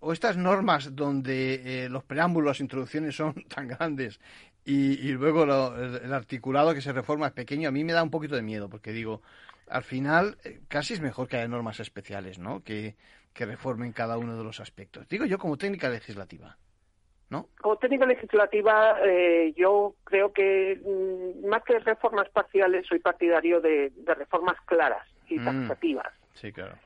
o 0.00 0.12
estas 0.12 0.36
normas 0.36 0.94
donde 0.96 1.84
eh, 1.84 1.88
los 1.88 2.04
preámbulos, 2.04 2.60
introducciones 2.60 3.14
son 3.14 3.34
tan 3.54 3.68
grandes 3.68 4.18
y, 4.64 4.92
y 5.08 5.12
luego 5.12 5.46
lo- 5.46 5.76
el, 5.76 6.12
articulado 6.12 6.74
que 6.74 6.80
se 6.80 6.92
reforma 6.92 7.26
es 7.28 7.32
pequeño, 7.32 7.68
a 7.68 7.72
mí 7.72 7.84
me 7.84 7.92
da 7.92 8.02
un 8.02 8.10
poquito 8.10 8.34
de 8.36 8.42
miedo 8.42 8.68
porque 8.68 8.92
digo, 8.92 9.22
al 9.68 9.82
final 9.82 10.36
eh, 10.44 10.60
casi 10.68 10.94
es 10.94 11.00
mejor 11.00 11.28
que 11.28 11.36
haya 11.36 11.48
normas 11.48 11.80
especiales, 11.80 12.38
¿no? 12.38 12.62
Que, 12.62 12.96
que 13.32 13.46
reformen 13.46 13.92
cada 13.92 14.16
uno 14.18 14.36
de 14.36 14.44
los 14.44 14.60
aspectos. 14.60 15.08
Digo 15.08 15.24
yo 15.26 15.38
como 15.38 15.56
técnica 15.56 15.88
legislativa. 15.88 16.56
Como 17.60 17.76
técnica 17.78 18.06
legislativa, 18.06 18.96
eh, 19.04 19.52
yo 19.56 19.96
creo 20.04 20.32
que 20.32 20.80
mm, 20.84 21.48
más 21.48 21.64
que 21.64 21.78
reformas 21.80 22.28
parciales, 22.28 22.86
soy 22.86 23.00
partidario 23.00 23.60
de, 23.60 23.90
de 23.90 24.14
reformas 24.14 24.54
claras 24.66 25.04
y 25.28 25.40
Mm. 25.40 25.44
taxativas. 25.44 26.12
Sí, 26.34 26.52
claro. 26.52 26.76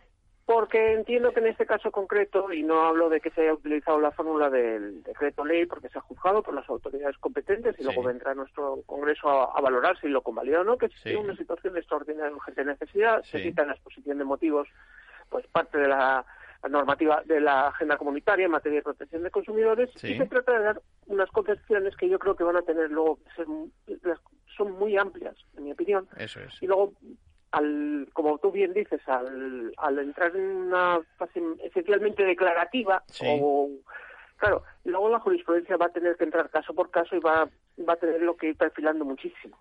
Porque 0.49 0.95
entiendo 0.95 1.35
que 1.35 1.41
en 1.41 1.49
este 1.49 1.67
caso 1.67 1.91
concreto, 1.91 2.51
y 2.55 2.63
no 2.63 2.81
hablo 2.87 3.11
de 3.11 3.21
que 3.21 3.29
se 3.33 3.43
haya 3.43 3.53
utilizado 3.53 4.01
la 4.01 4.13
fórmula 4.13 4.49
del 4.49 5.03
decreto 5.03 5.45
ley, 5.45 5.67
porque 5.67 5.91
se 5.91 5.99
ha 5.99 6.01
juzgado 6.01 6.43
por 6.43 6.55
las 6.55 6.67
autoridades 6.71 7.19
competentes 7.19 7.75
y 7.75 7.83
Sí. 7.83 7.85
luego 7.85 8.03
vendrá 8.05 8.33
nuestro 8.35 8.79
Congreso 8.87 9.29
a, 9.29 9.53
a 9.55 9.61
valorar 9.61 10.01
si 10.01 10.09
lo 10.09 10.23
convalida 10.23 10.63
o 10.63 10.65
no, 10.65 10.79
que 10.79 10.89
Sí. 10.89 11.11
es 11.11 11.17
una 11.17 11.37
situación 11.37 11.75
de 11.75 11.81
extraordinaria 11.81 12.35
urgente 12.35 12.65
necesidad. 12.65 13.23
Se 13.25 13.37
Sí. 13.37 13.45
cita 13.51 13.61
en 13.61 13.69
la 13.69 13.75
exposición 13.75 14.17
de 14.17 14.25
motivos 14.25 14.67
pues 15.29 15.47
parte 15.49 15.77
de 15.77 15.89
la, 15.89 16.25
normativa 16.71 17.23
de 17.27 17.41
la 17.43 17.69
agenda 17.69 17.99
comunitaria 17.99 18.47
en 18.47 18.51
materia 18.53 18.79
de 18.79 18.83
protección 18.85 19.23
de 19.23 19.31
consumidores 19.31 19.91
Sí. 19.97 20.15
y 20.15 20.17
se 20.17 20.25
trata 20.27 20.53
de 20.59 20.65
dar 20.65 20.81
unas 21.09 21.29
concepciones 21.31 21.95
que 21.95 22.09
yo 22.09 22.19
creo 22.19 22.35
que 22.37 22.45
van 22.45 22.57
a 22.57 22.63
tener 22.63 22.91
luego 22.91 23.19
son 24.57 24.73
muy 24.79 24.97
amplias, 24.97 25.37
en 25.59 25.65
mi 25.65 25.73
opinión, 25.73 26.09
Eso 26.17 26.41
es. 26.41 26.61
y 26.63 26.67
luego 26.67 26.95
al, 27.53 28.09
como 28.13 28.39
tú 28.39 28.53
bien 28.53 28.73
dices, 28.75 29.01
al, 29.07 29.73
al 29.77 29.99
entrar 29.99 30.35
en 30.37 30.43
una 30.43 31.01
fase 31.17 31.43
esencialmente 31.63 32.25
declarativa, 32.25 33.03
o 33.23 33.71
claro, 34.37 34.63
luego 34.85 35.09
la 35.09 35.21
jurisprudencia 35.21 35.77
va 35.77 35.87
a 35.87 35.93
tener 35.93 36.17
que 36.17 36.25
entrar 36.25 36.51
caso 36.51 36.75
por 36.75 36.91
caso 36.91 37.17
y 37.17 37.21
va, 37.21 37.49
va 37.89 37.93
a 37.93 37.97
tener 37.97 38.23
lo 38.23 38.37
que 38.37 38.51
ir 38.51 38.57
perfilando 38.57 39.05
muchísimo. 39.05 39.59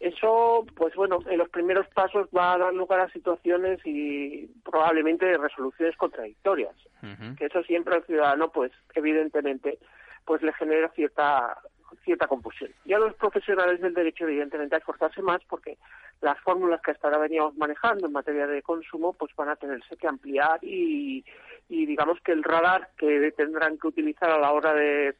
Eso, 0.00 0.66
pues 0.74 0.94
bueno, 0.96 1.20
en 1.26 1.38
los 1.38 1.48
primeros 1.48 1.86
pasos 1.94 2.26
va 2.36 2.54
a 2.54 2.58
dar 2.58 2.74
lugar 2.74 2.98
a 3.00 3.12
situaciones 3.12 3.78
y 3.84 4.48
probablemente 4.64 5.38
resoluciones 5.38 5.96
contradictorias, 5.96 6.74
que 7.38 7.46
eso 7.46 7.62
siempre 7.62 7.94
al 7.94 8.04
ciudadano, 8.04 8.50
pues 8.50 8.72
evidentemente, 8.94 9.78
pues 10.24 10.42
le 10.42 10.52
genera 10.54 10.88
cierta 10.90 11.58
cierta 12.04 12.26
confusión. 12.26 12.70
Y 12.84 12.92
a 12.92 12.98
los 12.98 13.14
profesionales 13.14 13.80
del 13.80 13.94
derecho, 13.94 14.24
evidentemente, 14.24 14.74
a 14.74 14.78
esforzarse 14.78 15.22
más 15.22 15.42
porque 15.48 15.78
las 16.20 16.38
fórmulas 16.40 16.80
que 16.80 16.92
hasta 16.92 17.08
ahora 17.08 17.18
veníamos 17.18 17.56
manejando 17.56 18.06
en 18.06 18.12
materia 18.12 18.46
de 18.46 18.62
consumo, 18.62 19.12
pues 19.12 19.34
van 19.36 19.48
a 19.48 19.56
tenerse 19.56 19.96
que 19.96 20.06
ampliar 20.06 20.58
y, 20.62 21.24
y 21.68 21.86
digamos 21.86 22.20
que 22.20 22.32
el 22.32 22.42
radar 22.42 22.90
que 22.96 23.32
tendrán 23.32 23.78
que 23.78 23.88
utilizar 23.88 24.30
a 24.30 24.38
la 24.38 24.52
hora 24.52 24.74
de 24.74 25.16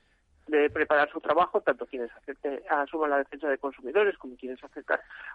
de 0.46 0.70
preparar 0.70 1.10
su 1.10 1.20
trabajo, 1.20 1.60
tanto 1.60 1.86
quienes 1.86 2.10
asuman 2.68 3.10
la 3.10 3.18
defensa 3.18 3.48
de 3.48 3.58
consumidores 3.58 4.18
como 4.18 4.36
quienes 4.36 4.58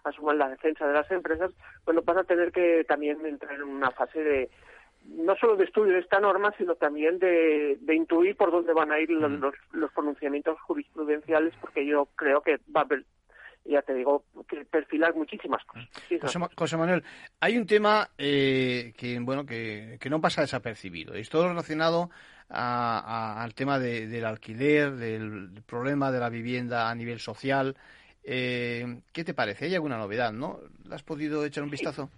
asuman 0.03 0.37
la 0.37 0.49
defensa 0.49 0.85
de 0.85 0.93
las 0.93 1.09
empresas, 1.11 1.51
bueno, 1.85 2.01
van 2.01 2.19
a 2.19 2.23
tener 2.23 2.51
que 2.51 2.83
también 2.83 3.25
entrar 3.25 3.53
en 3.53 3.63
una 3.63 3.91
fase 3.91 4.21
de 4.21 4.49
no 5.07 5.35
solo 5.35 5.55
de 5.55 5.65
estudio 5.65 5.93
de 5.93 5.99
esta 5.99 6.19
norma, 6.19 6.53
sino 6.57 6.75
también 6.75 7.19
de, 7.19 7.77
de 7.79 7.95
intuir 7.95 8.35
por 8.35 8.51
dónde 8.51 8.73
van 8.73 8.91
a 8.91 8.99
ir 8.99 9.09
los, 9.09 9.53
los, 9.71 9.91
pronunciamientos 9.91 10.59
jurisprudenciales, 10.61 11.53
porque 11.61 11.85
yo 11.85 12.07
creo 12.15 12.41
que 12.41 12.57
va 12.75 12.81
a 12.81 12.83
haber 12.83 13.03
ya 13.65 13.81
te 13.81 13.93
digo, 13.93 14.23
que 14.47 14.63
perfilar 14.63 15.13
muchísimas 15.13 15.61
cosas. 15.65 15.89
José, 16.55 16.77
Manuel, 16.77 17.03
hay 17.41 17.57
un 17.57 17.65
tema 17.65 18.09
eh, 18.17 18.93
que, 18.97 19.19
bueno, 19.19 19.45
que, 19.45 19.97
que 19.99 20.09
no 20.09 20.21
pasa 20.21 20.39
desapercibido. 20.39 21.13
Es 21.15 21.29
todo 21.29 21.49
relacionado 21.49 22.09
al 22.49 23.53
tema 23.55 23.77
del 23.77 24.25
alquiler, 24.25 24.95
del 24.95 25.61
problema 25.65 26.11
de 26.11 26.19
la 26.19 26.29
vivienda 26.29 26.89
a 26.89 26.95
nivel 26.95 27.19
social. 27.19 27.75
Eh, 28.23 29.01
¿Qué 29.11 29.23
te 29.23 29.33
parece? 29.33 29.65
¿Hay 29.65 29.75
alguna 29.75 29.97
novedad, 29.97 30.31
no? 30.31 30.59
¿Has 30.91 31.03
podido 31.03 31.45
echar 31.45 31.63
un 31.63 31.69
vistazo? 31.69 32.09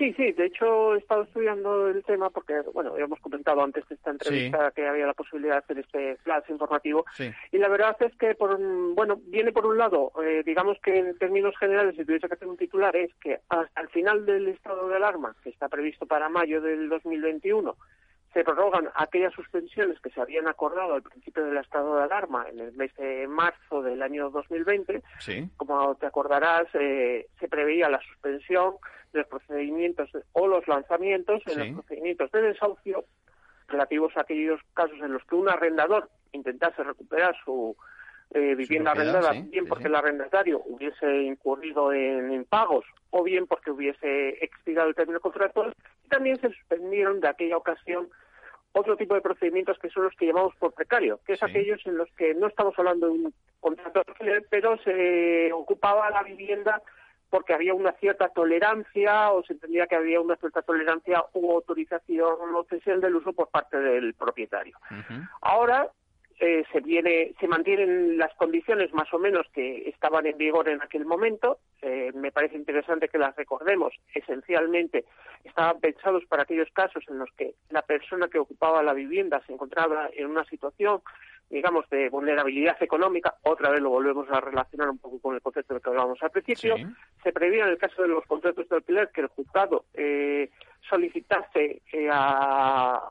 Sí, 0.00 0.14
sí, 0.14 0.32
de 0.32 0.46
hecho 0.46 0.94
he 0.94 0.98
estado 0.98 1.24
estudiando 1.24 1.88
el 1.90 2.02
tema 2.04 2.30
porque, 2.30 2.62
bueno, 2.72 2.92
habíamos 2.92 3.20
comentado 3.20 3.62
antes 3.62 3.86
de 3.86 3.96
esta 3.96 4.12
entrevista 4.12 4.70
que 4.70 4.88
había 4.88 5.04
la 5.04 5.12
posibilidad 5.12 5.56
de 5.56 5.58
hacer 5.58 5.78
este 5.80 6.16
flash 6.24 6.44
informativo. 6.48 7.04
Y 7.52 7.58
la 7.58 7.68
verdad 7.68 7.94
es 8.00 8.16
que, 8.16 8.34
por 8.34 8.58
bueno, 8.94 9.20
viene 9.26 9.52
por 9.52 9.66
un 9.66 9.76
lado, 9.76 10.10
eh, 10.24 10.42
digamos 10.42 10.78
que 10.82 11.00
en 11.00 11.18
términos 11.18 11.54
generales, 11.58 11.96
si 11.96 12.06
tuviese 12.06 12.28
que 12.28 12.34
hacer 12.34 12.48
un 12.48 12.56
titular, 12.56 12.96
es 12.96 13.12
que 13.16 13.40
hasta 13.50 13.78
el 13.78 13.88
final 13.90 14.24
del 14.24 14.48
estado 14.48 14.88
de 14.88 14.96
alarma, 14.96 15.36
que 15.42 15.50
está 15.50 15.68
previsto 15.68 16.06
para 16.06 16.30
mayo 16.30 16.62
del 16.62 16.88
2021, 16.88 17.76
se 18.32 18.44
prorrogan 18.44 18.88
aquellas 18.94 19.32
suspensiones 19.32 20.00
que 20.00 20.10
se 20.10 20.20
habían 20.20 20.46
acordado 20.46 20.94
al 20.94 21.02
principio 21.02 21.44
del 21.44 21.56
estado 21.56 21.96
de 21.96 22.04
alarma 22.04 22.46
en 22.48 22.60
el 22.60 22.72
mes 22.72 22.94
de 22.96 23.26
marzo 23.26 23.82
del 23.82 24.02
año 24.02 24.30
2020. 24.30 25.02
Como 25.56 25.96
te 25.96 26.06
acordarás, 26.06 26.66
eh, 26.74 27.26
se 27.40 27.48
preveía 27.48 27.88
la 27.88 28.00
suspensión 28.00 28.76
de 29.12 29.20
los 29.20 29.28
procedimientos 29.28 30.10
o 30.32 30.46
los 30.46 30.66
lanzamientos 30.68 31.42
en 31.46 31.58
los 31.58 31.84
procedimientos 31.84 32.30
de 32.30 32.42
desahucio 32.42 33.04
relativos 33.66 34.16
a 34.16 34.22
aquellos 34.22 34.60
casos 34.74 34.98
en 35.00 35.12
los 35.12 35.24
que 35.24 35.34
un 35.34 35.48
arrendador 35.48 36.08
intentase 36.32 36.84
recuperar 36.84 37.34
su 37.44 37.76
eh, 38.32 38.54
vivienda 38.54 38.92
arrendada, 38.92 39.32
bien 39.32 39.66
porque 39.66 39.88
el 39.88 39.94
arrendatario 39.94 40.62
hubiese 40.66 41.22
incurrido 41.22 41.92
en 41.92 42.32
impagos 42.32 42.84
o 43.10 43.24
bien 43.24 43.48
porque 43.48 43.72
hubiese 43.72 44.44
expirado 44.44 44.88
el 44.88 44.94
término 44.94 45.18
contractual, 45.18 45.74
también 46.10 46.38
se 46.40 46.50
suspendieron 46.50 47.20
de 47.20 47.28
aquella 47.28 47.56
ocasión 47.56 48.08
otro 48.72 48.96
tipo 48.96 49.14
de 49.14 49.20
procedimientos 49.20 49.78
que 49.78 49.88
son 49.88 50.04
los 50.04 50.14
que 50.14 50.26
llamamos 50.26 50.54
por 50.56 50.72
precario, 50.72 51.18
que 51.26 51.32
es 51.32 51.42
aquellos 51.42 51.84
en 51.86 51.96
los 51.96 52.08
que 52.12 52.34
no 52.34 52.46
estamos 52.46 52.78
hablando 52.78 53.06
de 53.06 53.12
un 53.12 53.34
contrato 53.58 54.02
pero 54.48 54.76
se 54.78 55.50
ocupaba 55.52 56.10
la 56.10 56.22
vivienda 56.22 56.82
porque 57.30 57.54
había 57.54 57.74
una 57.74 57.92
cierta 57.92 58.28
tolerancia 58.28 59.30
o 59.30 59.42
se 59.44 59.54
entendía 59.54 59.86
que 59.86 59.96
había 59.96 60.20
una 60.20 60.36
cierta 60.36 60.62
tolerancia 60.62 61.24
u 61.32 61.52
autorización 61.52 62.54
oficial 62.56 63.00
del 63.00 63.16
uso 63.16 63.32
por 63.32 63.48
parte 63.48 63.78
del 63.78 64.14
propietario. 64.14 64.76
Ahora 65.40 65.88
eh, 66.40 66.64
se 66.72 66.80
viene, 66.80 67.34
se 67.38 67.46
mantienen 67.46 68.16
las 68.16 68.34
condiciones 68.34 68.92
más 68.94 69.12
o 69.12 69.18
menos 69.18 69.46
que 69.52 69.88
estaban 69.90 70.24
en 70.26 70.38
vigor 70.38 70.70
en 70.70 70.80
aquel 70.80 71.04
momento. 71.04 71.58
Eh, 71.82 72.12
me 72.14 72.32
parece 72.32 72.56
interesante 72.56 73.08
que 73.08 73.18
las 73.18 73.36
recordemos. 73.36 73.92
Esencialmente 74.14 75.04
estaban 75.44 75.80
pensados 75.80 76.24
para 76.24 76.44
aquellos 76.44 76.70
casos 76.72 77.04
en 77.08 77.18
los 77.18 77.30
que 77.36 77.54
la 77.68 77.82
persona 77.82 78.28
que 78.28 78.38
ocupaba 78.38 78.82
la 78.82 78.94
vivienda 78.94 79.42
se 79.46 79.52
encontraba 79.52 80.08
en 80.14 80.26
una 80.28 80.44
situación 80.46 81.02
digamos, 81.50 81.90
de 81.90 82.08
vulnerabilidad 82.08 82.80
económica, 82.80 83.34
otra 83.42 83.70
vez 83.70 83.80
lo 83.80 83.90
volvemos 83.90 84.28
a 84.30 84.40
relacionar 84.40 84.88
un 84.88 84.98
poco 84.98 85.18
con 85.18 85.34
el 85.34 85.42
concepto 85.42 85.74
del 85.74 85.82
que 85.82 85.90
hablábamos 85.90 86.22
al 86.22 86.30
principio, 86.30 86.76
se 87.24 87.32
prevía 87.32 87.64
en 87.64 87.70
el 87.70 87.76
caso 87.76 88.02
de 88.02 88.08
los 88.08 88.24
contratos 88.26 88.68
de 88.68 88.76
alquiler 88.76 89.10
que 89.12 89.22
el 89.22 89.26
juzgado 89.26 89.84
eh, 89.94 90.48
solicitase 90.88 91.82
a, 92.08 93.10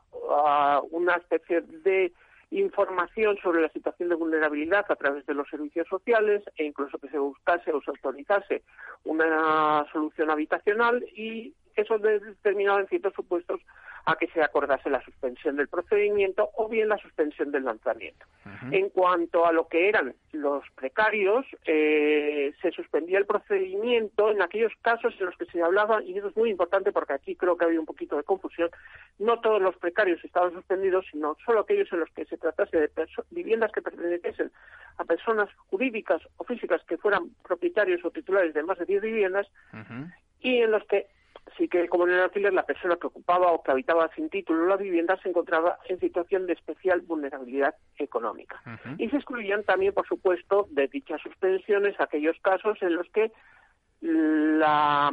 una 0.90 1.16
especie 1.16 1.60
de 1.60 2.12
información 2.50 3.36
sobre 3.42 3.62
la 3.62 3.68
situación 3.68 4.08
de 4.08 4.16
vulnerabilidad 4.16 4.84
a 4.88 4.96
través 4.96 5.24
de 5.26 5.34
los 5.34 5.48
servicios 5.48 5.86
sociales 5.88 6.42
e 6.56 6.64
incluso 6.64 6.98
que 6.98 7.08
se 7.08 7.18
buscase 7.18 7.72
o 7.72 7.80
se 7.80 7.90
autorizase 7.90 8.62
una 9.04 9.86
solución 9.92 10.30
habitacional 10.30 11.04
y 11.14 11.54
eso 11.76 11.98
determinaba 11.98 12.80
en 12.80 12.88
ciertos 12.88 13.14
supuestos 13.14 13.60
a 14.06 14.16
que 14.16 14.28
se 14.28 14.42
acordase 14.42 14.90
la 14.90 15.02
suspensión 15.02 15.56
del 15.56 15.68
procedimiento 15.68 16.50
o 16.56 16.68
bien 16.68 16.88
la 16.88 16.98
suspensión 16.98 17.50
del 17.50 17.64
lanzamiento. 17.64 18.26
En 18.70 18.90
cuanto 18.90 19.46
a 19.46 19.52
lo 19.52 19.68
que 19.68 19.88
eran 19.88 20.14
los 20.32 20.64
precarios, 20.74 21.46
eh, 21.64 22.52
se 22.60 22.70
suspendía 22.72 23.18
el 23.18 23.26
procedimiento 23.26 24.30
en 24.30 24.42
aquellos 24.42 24.72
casos 24.82 25.14
en 25.18 25.26
los 25.26 25.36
que 25.36 25.46
se 25.46 25.62
hablaba, 25.62 26.02
y 26.02 26.16
eso 26.18 26.28
es 26.28 26.36
muy 26.36 26.50
importante 26.50 26.92
porque 26.92 27.12
aquí 27.12 27.36
creo 27.36 27.56
que 27.56 27.64
había 27.64 27.80
un 27.80 27.86
poquito 27.86 28.16
de 28.16 28.22
confusión, 28.22 28.70
no 29.18 29.40
todos 29.40 29.60
los 29.60 29.76
precarios 29.76 30.22
estaban 30.24 30.52
suspendidos, 30.52 31.06
sino 31.10 31.36
solo 31.44 31.60
aquellos 31.60 31.92
en 31.92 32.00
los 32.00 32.10
que 32.10 32.24
se 32.24 32.36
tratase 32.36 32.76
de 32.76 32.90
viviendas 33.30 33.72
que 33.72 33.82
perteneciesen 33.82 34.50
a 34.98 35.04
personas 35.04 35.48
jurídicas 35.68 36.22
o 36.36 36.44
físicas 36.44 36.82
que 36.84 36.98
fueran 36.98 37.30
propietarios 37.42 38.04
o 38.04 38.10
titulares 38.10 38.54
de 38.54 38.62
más 38.62 38.78
de 38.78 38.84
10 38.84 39.02
viviendas 39.02 39.46
y 40.40 40.58
en 40.58 40.70
los 40.70 40.84
que 40.84 41.06
sí 41.56 41.68
que 41.68 41.88
como 41.88 42.06
en 42.06 42.14
el 42.14 42.20
alquiler 42.20 42.52
la 42.52 42.64
persona 42.64 42.96
que 42.96 43.06
ocupaba 43.06 43.52
o 43.52 43.62
que 43.62 43.70
habitaba 43.70 44.10
sin 44.14 44.28
título 44.30 44.66
la 44.66 44.76
vivienda 44.76 45.18
se 45.22 45.28
encontraba 45.28 45.78
en 45.88 45.98
situación 46.00 46.46
de 46.46 46.54
especial 46.54 47.00
vulnerabilidad 47.02 47.74
económica. 47.96 48.62
Y 48.98 49.08
se 49.10 49.16
excluían 49.16 49.64
también, 49.64 49.92
por 49.92 50.06
supuesto, 50.06 50.66
de 50.70 50.88
dichas 50.88 51.20
suspensiones 51.22 51.98
aquellos 52.00 52.36
casos 52.40 52.78
en 52.82 52.94
los 52.94 53.08
que 53.10 53.32
la, 54.00 55.10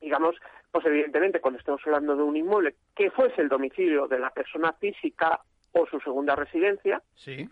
digamos, 0.00 0.36
pues 0.70 0.84
evidentemente 0.86 1.40
cuando 1.40 1.58
estamos 1.58 1.80
hablando 1.86 2.16
de 2.16 2.22
un 2.22 2.36
inmueble 2.36 2.74
que 2.94 3.10
fuese 3.10 3.40
el 3.40 3.48
domicilio 3.48 4.06
de 4.06 4.18
la 4.18 4.30
persona 4.30 4.72
física 4.74 5.40
o 5.72 5.86
su 5.86 6.00
segunda 6.00 6.34
residencia, 6.36 7.02
sí 7.14 7.48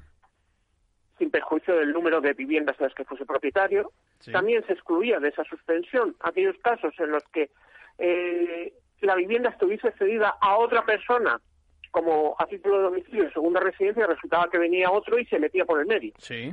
sin 1.19 1.31
perjuicio 1.31 1.77
del 1.77 1.93
número 1.93 2.21
de 2.21 2.35
viviendas 2.35 2.77
de 2.79 2.85
las 2.85 2.95
que 2.95 3.05
fuese 3.05 3.25
propietario. 3.25 3.93
También 4.33 4.65
se 4.67 4.73
excluía 4.73 5.21
de 5.21 5.29
esa 5.29 5.45
suspensión 5.45 6.17
aquellos 6.21 6.57
casos 6.59 6.95
en 6.99 7.11
los 7.11 7.23
que 7.33 7.51
eh, 7.99 8.73
la 9.01 9.15
vivienda 9.15 9.51
estuviese 9.51 9.93
cedida 9.93 10.37
a 10.41 10.57
otra 10.57 10.85
persona 10.85 11.41
como 11.91 12.37
a 12.39 12.47
título 12.47 12.77
de 12.77 12.83
domicilio 12.85 13.25
en 13.25 13.33
segunda 13.33 13.59
residencia, 13.59 14.07
resultaba 14.07 14.51
que 14.51 14.59
venía 14.59 14.91
otro 14.91 15.19
y 15.19 15.25
se 15.27 15.39
metía 15.39 15.65
por 15.65 15.81
el 15.81 15.87
medio. 15.87 16.13
Sí. 16.19 16.53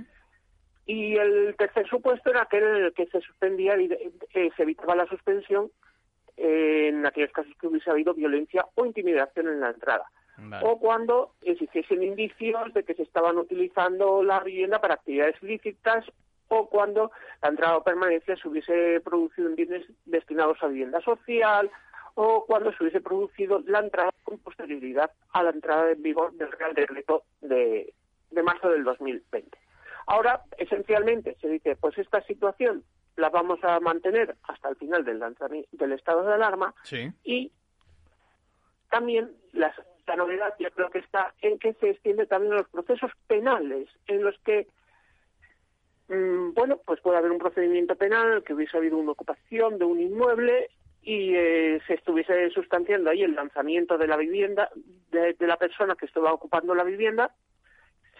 Y 0.86 1.18
el 1.18 1.54
tercer 1.58 1.86
supuesto 1.88 2.30
era 2.30 2.44
aquel 2.44 2.64
en 2.64 2.76
el 2.86 2.94
que 2.94 3.08
se 3.08 3.20
suspendía 3.20 3.78
y 3.78 3.92
eh, 4.34 4.52
se 4.56 4.64
evitaba 4.64 4.96
la 4.96 5.06
suspensión 5.08 5.70
en 6.38 7.06
aquellos 7.06 7.32
casos 7.32 7.54
que 7.60 7.68
hubiese 7.68 7.90
habido 7.90 8.14
violencia 8.14 8.66
o 8.76 8.86
intimidación 8.86 9.50
en 9.50 9.60
la 9.60 9.72
entrada. 9.72 10.06
O 10.64 10.80
cuando 10.80 11.34
existiesen 11.42 12.02
indicios 12.02 12.74
de 12.74 12.84
que 12.84 12.96
se 12.96 13.04
estaban 13.04 13.38
utilizando 13.38 14.24
la 14.24 14.40
vivienda 14.40 14.82
para 14.82 14.96
actividades 14.96 15.36
ilícitas 15.44 16.06
o 16.48 16.70
cuando 16.70 17.12
la 17.42 17.50
entrada 17.50 17.78
o 17.78 17.84
permanencia 17.84 18.36
se 18.36 18.48
hubiese 18.48 19.00
producido 19.02 19.50
en 19.50 19.56
bienes 19.56 19.86
destinados 20.06 20.58
a 20.62 20.68
vivienda 20.68 21.02
social 21.02 21.70
o 22.16 22.46
cuando 22.46 22.72
se 22.72 22.84
hubiese 22.84 23.02
producido 23.02 23.64
la 23.66 23.80
entrada 23.80 24.12
con 24.24 24.40
posterioridad 24.40 25.12
a 25.32 25.44
la 25.44 25.52
entrada 25.52 25.92
en 25.92 26.02
vigor 26.02 26.34
del 26.34 26.52
Real 26.52 26.74
Decreto 26.74 27.24
de, 27.42 27.94
de 28.32 28.44
marzo 28.44 28.70
del 28.70 28.84
2020. 28.84 29.58
Ahora, 30.08 30.42
esencialmente, 30.58 31.38
se 31.42 31.48
dice, 31.48 31.76
pues 31.76 31.98
esta 31.98 32.22
situación 32.24 32.84
la 33.16 33.30
vamos 33.30 33.64
a 33.64 33.80
mantener 33.80 34.36
hasta 34.44 34.70
el 34.70 34.76
final 34.76 35.06
del, 35.06 35.24
del 35.72 35.92
estado 35.92 36.24
de 36.24 36.34
alarma 36.34 36.74
y 37.24 37.52
también 38.90 39.32
las 39.54 39.76
la 40.08 40.16
novedad 40.16 40.54
yo 40.60 40.70
creo 40.72 40.90
que 40.90 41.00
está 41.00 41.34
en 41.42 41.60
que 41.60 41.74
se 41.74 41.92
extiende 41.92 42.26
también 42.26 42.54
a 42.54 42.58
los 42.58 42.70
procesos 42.70 43.12
penales, 43.28 43.88
en 44.08 44.24
los 44.24 44.38
que 44.40 44.68
mm, 46.10 46.54
bueno, 46.54 46.80
pues 46.86 47.00
puede 47.02 47.18
haber 47.18 47.32
un 47.32 47.40
procedimiento 47.40 47.96
penal 47.96 48.44
que 48.44 48.54
hubiese 48.54 48.78
habido 48.78 48.98
una 48.98 49.12
ocupación 49.12 49.78
de 49.78 49.86
un 49.86 50.00
inmueble 50.02 50.70
y 51.02 51.36
eh, 51.36 51.82
se 51.86 51.96
estuviese 51.96 52.50
sustanciando 52.52 53.10
ahí 53.10 53.24
el 53.24 53.36
lanzamiento 53.36 53.98
de 53.98 54.08
la 54.08 54.18
vivienda 54.18 54.70
de, 55.12 55.36
la 55.40 55.58
persona 55.58 55.96
que 55.96 56.06
estaba 56.06 56.34
ocupando 56.34 56.74
la 56.74 56.84
vivienda 56.84 57.32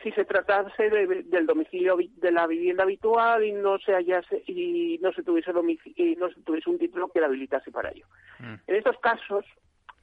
si 0.02 0.12
se 0.12 0.26
tratase 0.26 0.90
del 0.90 1.46
domicilio 1.46 1.98
de 2.18 2.32
la 2.32 2.46
vivienda 2.46 2.84
habitual 2.84 3.46
y 3.46 3.54
no 3.54 3.80
se 3.80 3.94
hallase 3.94 4.44
y 4.48 5.00
no 5.02 5.14
se 5.14 5.24
tuviese 5.24 5.52
y 5.96 6.16
no 6.18 6.30
se 6.30 6.42
tuviese 6.42 6.70
un 6.70 6.78
título 6.78 7.08
que 7.08 7.22
la 7.22 7.28
habilitase 7.28 7.72
para 7.72 7.90
ello. 7.90 8.06
Mm. 8.40 8.56
En 8.68 8.76
estos 8.76 9.00
casos, 9.00 9.46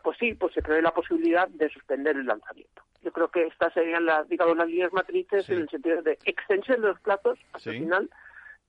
pues 0.02 0.18
sí, 0.18 0.34
pues 0.34 0.52
se 0.54 0.62
prevé 0.62 0.82
la 0.82 0.94
posibilidad 0.94 1.48
de 1.48 1.68
suspender 1.68 2.16
el 2.16 2.26
lanzamiento. 2.26 2.82
Yo 3.02 3.12
creo 3.12 3.28
que 3.28 3.46
estas 3.46 3.72
serían 3.72 4.04
las, 4.04 4.28
digamos, 4.28 4.56
las 4.56 4.68
líneas 4.68 4.92
matrices 4.92 5.48
en 5.48 5.62
el 5.62 5.68
sentido 5.68 6.02
de 6.02 6.18
extensión 6.24 6.80
de 6.80 6.88
los 6.88 7.00
plazos 7.00 7.38
hasta 7.52 7.70
el 7.70 7.78
final 7.78 8.10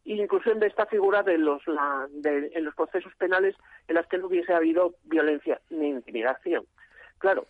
y 0.04 0.22
inclusión 0.22 0.60
de 0.60 0.68
esta 0.68 0.86
figura 0.86 1.22
de 1.24 1.38
los 1.38 1.62
de, 2.10 2.52
en 2.54 2.66
los 2.66 2.74
procesos 2.76 3.14
penales 3.16 3.56
en 3.88 3.96
las 3.96 4.08
que 4.08 4.18
no 4.18 4.28
hubiese 4.28 4.54
habido 4.54 4.96
violencia 5.04 5.60
ni 5.70 5.90
intimidación. 5.90 6.66
Claro, 7.18 7.46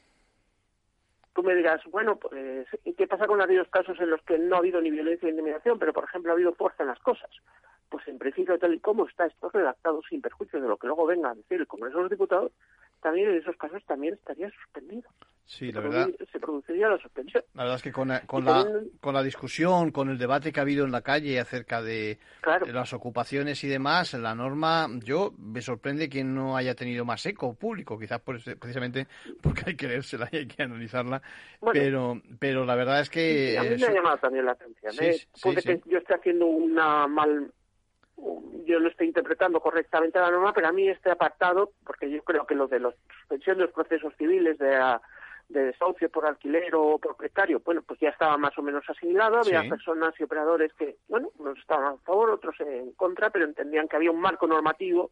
tú 1.34 1.44
me 1.44 1.56
dirás, 1.56 1.82
bueno, 1.86 2.18
pues, 2.18 2.68
¿qué 2.98 3.08
pasa 3.08 3.28
con 3.28 3.42
aquellos 3.42 3.70
casos 3.70 4.00
en 4.00 4.10
los 4.10 4.22
que 4.24 4.38
no 4.38 4.56
ha 4.56 4.60
habido 4.60 4.82
ni 4.82 4.92
violencia 4.92 5.28
ni 5.28 5.32
intimidación, 5.32 5.80
pero, 5.80 5.94
por 5.94 6.04
ejemplo, 6.04 6.32
ha 6.32 6.36
habido 6.36 6.54
fuerza 6.54 6.84
en 6.84 6.90
las 6.90 7.00
cosas? 7.00 7.30
Pues, 7.90 8.08
en 8.08 8.18
principio, 8.18 8.58
tal 8.58 8.74
y 8.74 8.80
como 8.80 9.08
está 9.08 9.26
esto 9.26 9.50
redactado, 9.50 10.02
sin 10.10 10.22
perjuicio 10.22 10.62
de 10.62 10.68
lo 10.68 10.78
que 10.78 10.88
luego 10.88 11.06
venga 11.06 11.32
a 11.32 11.36
decir 11.36 11.60
el 11.60 11.68
Congreso 11.68 11.98
de 11.98 12.04
los 12.04 12.12
Diputados, 12.12 12.52
también 13.02 13.30
en 13.30 13.38
esos 13.38 13.56
casos 13.58 13.84
también 13.86 14.14
estaría 14.14 14.50
suspendido. 14.52 15.10
Sí, 15.52 15.70
la 15.70 15.82
verdad. 15.82 16.10
Se 16.32 16.40
produciría 16.40 16.88
la 16.88 16.98
suspensión. 16.98 17.44
La 17.56 17.64
verdad 17.64 17.76
es 17.76 17.84
que 17.84 17.92
con, 17.92 18.08
la, 18.08 18.22
con, 18.22 18.46
la, 18.46 18.66
con 19.02 19.14
la 19.14 19.22
discusión, 19.22 19.92
con 19.92 20.10
el 20.10 20.18
debate 20.18 20.54
que 20.54 20.62
ha 20.62 20.64
habido 20.64 20.86
en 20.86 20.94
la 20.94 21.02
calle 21.02 21.42
acerca 21.42 21.82
de, 21.82 22.20
las 22.72 22.94
ocupaciones 22.94 23.62
y 23.66 23.68
demás, 23.68 24.14
la 24.14 24.34
norma, 24.34 24.88
yo 25.04 25.34
me 25.38 25.62
sorprende 25.62 26.08
que 26.08 26.24
no 26.24 26.56
haya 26.56 26.74
tenido 26.74 27.04
más 27.04 27.26
eco 27.26 27.54
público, 27.54 28.00
quizás 28.00 28.22
por, 28.22 28.42
precisamente 28.42 29.08
porque 29.42 29.64
hay 29.68 29.76
que 29.76 29.90
leérsela 29.90 30.30
y 30.32 30.38
hay 30.38 30.48
que 30.48 30.64
analizarla. 30.64 31.22
pero, 31.74 32.22
pero 32.40 32.64
la 32.64 32.76
verdad 32.76 33.02
es 33.02 33.10
que. 33.10 33.58
a 33.58 33.64
mí 33.64 33.76
me 33.78 33.88
ha 33.88 33.94
llamado 33.94 34.18
también 34.20 34.46
la 34.46 34.54
atención. 34.54 34.94
¿eh? 35.02 35.18
Puede 35.42 35.62
que 35.62 35.82
yo 35.86 35.98
esté 35.98 36.14
haciendo 36.14 36.46
una 36.46 37.08
mal 37.08 37.52
yo 38.66 38.80
lo 38.80 38.90
estoy 38.90 39.08
interpretando 39.08 39.60
correctamente 39.60 40.20
la 40.20 40.32
norma, 40.32 40.54
pero 40.54 40.68
a 40.68 40.72
mí 40.72 40.88
este 40.88 41.12
apartado, 41.12 41.72
porque 41.86 42.10
yo 42.10 42.24
creo 42.24 42.46
que 42.46 42.56
lo 42.56 42.68
de 42.68 42.80
la 42.80 42.94
suspensión 43.20 43.58
de 43.58 43.66
los 43.66 43.74
procesos 43.74 44.14
civiles 44.18 44.58
de, 44.58 44.80
de 45.50 45.64
desahucio 45.66 46.10
por 46.10 46.26
alquiler 46.26 46.74
o 46.76 46.98
propietario, 46.98 47.62
bueno, 47.64 47.82
pues 47.82 48.00
ya 48.00 48.10
estaba 48.10 48.38
más 48.38 48.58
o 48.58 48.62
menos 48.62 48.84
asimilado, 48.88 49.40
había 49.40 49.68
personas 49.68 50.14
y 50.20 50.24
operadores 50.24 50.74
que, 50.74 50.98
bueno, 51.08 51.30
unos 51.40 51.58
estaban 51.60 51.94
a 51.94 51.98
favor, 51.98 52.30
otros 52.30 52.56
en 52.60 52.92
contra, 52.94 53.30
pero 53.30 53.46
entendían 53.46 53.88
que 53.88 53.96
había 53.96 54.12
un 54.12 54.22
marco 54.22 54.48
normativo. 54.48 55.12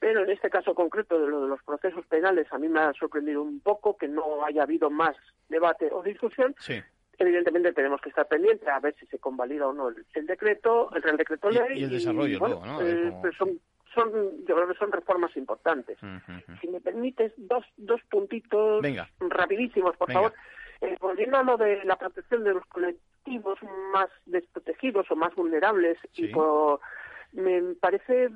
Pero 0.00 0.22
en 0.22 0.30
este 0.30 0.48
caso 0.48 0.76
concreto 0.76 1.18
de 1.18 1.26
lo 1.26 1.42
de 1.42 1.48
los 1.48 1.62
procesos 1.64 2.06
penales, 2.06 2.46
a 2.52 2.58
mí 2.58 2.68
me 2.68 2.78
ha 2.78 2.92
sorprendido 2.92 3.42
un 3.42 3.58
poco 3.58 3.96
que 3.96 4.06
no 4.06 4.44
haya 4.44 4.62
habido 4.62 4.90
más 4.90 5.16
debate 5.48 5.88
o 5.90 6.04
discusión. 6.04 6.54
Sí 6.60 6.80
evidentemente 7.18 7.72
tenemos 7.72 8.00
que 8.00 8.10
estar 8.10 8.26
pendientes 8.26 8.68
a 8.68 8.78
ver 8.80 8.94
si 8.98 9.06
se 9.06 9.18
convalida 9.18 9.66
o 9.66 9.72
no 9.72 9.88
el, 9.88 10.26
decreto, 10.26 10.90
el 10.94 11.02
Real 11.02 11.16
Decreto 11.16 11.50
Ley. 11.50 11.80
Y, 11.80 11.84
el 11.84 11.90
desarrollo, 11.90 12.38
¿no? 12.40 12.80
Eh, 12.80 13.12
son, 13.36 13.60
son, 13.94 14.12
yo 14.46 14.54
creo 14.54 14.68
que 14.68 14.78
son 14.78 14.92
reformas 14.92 15.36
importantes. 15.36 15.98
Si 16.60 16.68
me 16.68 16.80
permites, 16.80 17.32
dos, 17.36 17.64
dos 17.76 18.00
puntitos 18.10 18.84
rapidísimos, 19.20 19.96
por 19.96 20.12
favor. 20.12 20.32
Eh, 20.80 20.96
volviendo 21.00 21.38
a 21.38 21.42
lo 21.42 21.56
de 21.56 21.84
la 21.84 21.96
protección 21.96 22.44
de 22.44 22.54
los 22.54 22.64
colectivos 22.66 23.58
más 23.92 24.08
desprotegidos 24.26 25.10
o 25.10 25.16
más 25.16 25.34
vulnerables, 25.34 25.98
y 26.14 26.30
me 27.32 27.74
parece 27.80 28.30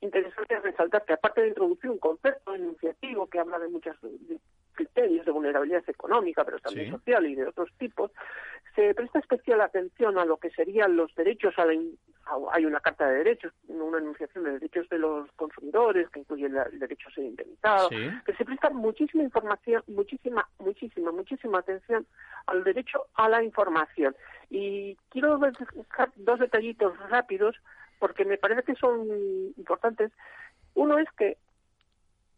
interesante 0.00 0.58
resaltar 0.58 1.04
que 1.04 1.12
aparte 1.12 1.42
de 1.42 1.48
introducir 1.48 1.88
un 1.88 1.98
concepto 1.98 2.54
enunciativo 2.54 3.28
que 3.28 3.38
habla 3.38 3.60
de 3.60 3.68
muchas 3.68 3.96
criterios 4.72 5.24
de 5.26 5.32
vulnerabilidad 5.32 5.82
económica, 5.88 6.44
pero 6.44 6.58
también 6.58 6.90
social 6.90 7.26
y 7.26 7.34
de 7.34 7.46
otros 7.46 7.70
tipos, 7.78 8.10
se 8.74 8.94
presta 8.94 9.18
especial 9.18 9.60
atención 9.60 10.18
a 10.18 10.24
lo 10.24 10.38
que 10.38 10.50
serían 10.50 10.96
los 10.96 11.14
derechos 11.14 11.58
a 11.58 11.66
la 11.66 11.74
hay 12.52 12.64
una 12.64 12.80
carta 12.80 13.06
de 13.08 13.18
derechos, 13.18 13.52
una 13.68 13.98
enunciación 13.98 14.44
de 14.44 14.52
derechos 14.52 14.88
de 14.88 14.98
los 14.98 15.30
consumidores 15.32 16.08
que 16.10 16.20
incluye 16.20 16.46
el 16.46 16.78
derecho 16.78 17.08
a 17.08 17.12
ser 17.12 17.24
indemnizado, 17.24 17.88
que 17.90 18.34
se 18.36 18.44
presta 18.44 18.70
muchísima 18.70 19.24
información, 19.24 19.82
muchísima, 19.88 20.48
muchísima, 20.58 21.10
muchísima 21.10 21.58
atención 21.58 22.06
al 22.46 22.64
derecho 22.64 23.06
a 23.14 23.28
la 23.28 23.42
información. 23.42 24.14
Y 24.50 24.96
quiero 25.10 25.38
dejar 25.38 26.12
dos 26.16 26.38
detallitos 26.38 26.96
rápidos 27.10 27.56
porque 27.98 28.24
me 28.24 28.38
parece 28.38 28.62
que 28.62 28.74
son 28.76 29.06
importantes. 29.56 30.12
Uno 30.74 30.98
es 30.98 31.08
que 31.18 31.36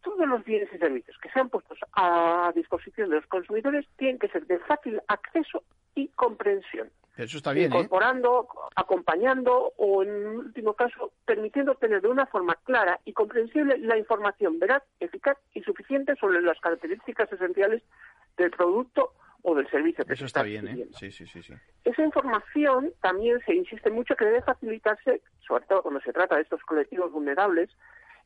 todos 0.05 0.29
los 0.29 0.45
bienes 0.45 0.69
y 0.73 0.79
servicios 0.79 1.17
que 1.19 1.31
sean 1.31 1.49
puestos 1.49 1.79
a 1.95 2.53
disposición 2.55 3.11
de 3.11 3.17
los 3.17 3.27
consumidores 3.27 3.87
tienen 3.97 4.19
que 4.19 4.29
ser 4.29 4.47
de 4.47 4.59
fácil 4.61 5.01
acceso 5.09 5.65
y 5.95 6.09
comprensión. 6.09 6.91
Eso 7.17 7.37
está 7.39 7.53
bien, 7.53 7.73
¿eh? 7.73 7.77
Incorporando, 7.77 8.49
acompañando 8.75 9.73
o, 9.77 10.03
en 10.03 10.27
último 10.27 10.75
caso, 10.75 11.13
permitiendo 11.25 11.73
obtener 11.73 12.03
de 12.03 12.09
una 12.09 12.27
forma 12.27 12.57
clara 12.65 13.01
y 13.05 13.13
comprensible 13.13 13.79
la 13.79 13.97
información 13.97 14.59
veraz, 14.59 14.83
eficaz 15.01 15.39
y 15.55 15.63
suficiente 15.63 16.17
sobre 16.17 16.43
las 16.43 16.59
características 16.61 17.33
esenciales 17.33 17.83
del 18.37 18.51
producto 18.51 19.13
o 19.43 19.55
del 19.55 19.69
servicio 19.71 20.05
que 20.05 20.15
Eso 20.15 20.25
está, 20.25 20.43
bien, 20.43 20.67
¿eh? 20.67 20.89
Sí, 20.99 21.13
sí, 21.13 21.27
sí, 21.27 21.43
sí. 21.43 21.55
Esa 21.85 22.03
información 22.03 22.93
también 23.01 23.39
se 23.47 23.55
insiste 23.55 23.91
mucho 23.91 24.17
que 24.17 24.25
debe 24.25 24.43
facilitarse, 24.43 25.23
sobre 25.47 25.67
todo 25.67 25.83
cuando 25.83 26.01
se 26.01 26.13
trata 26.13 26.37
de 26.37 26.43
estos 26.43 26.63
colectivos 26.63 27.13
vulnerables, 27.13 27.71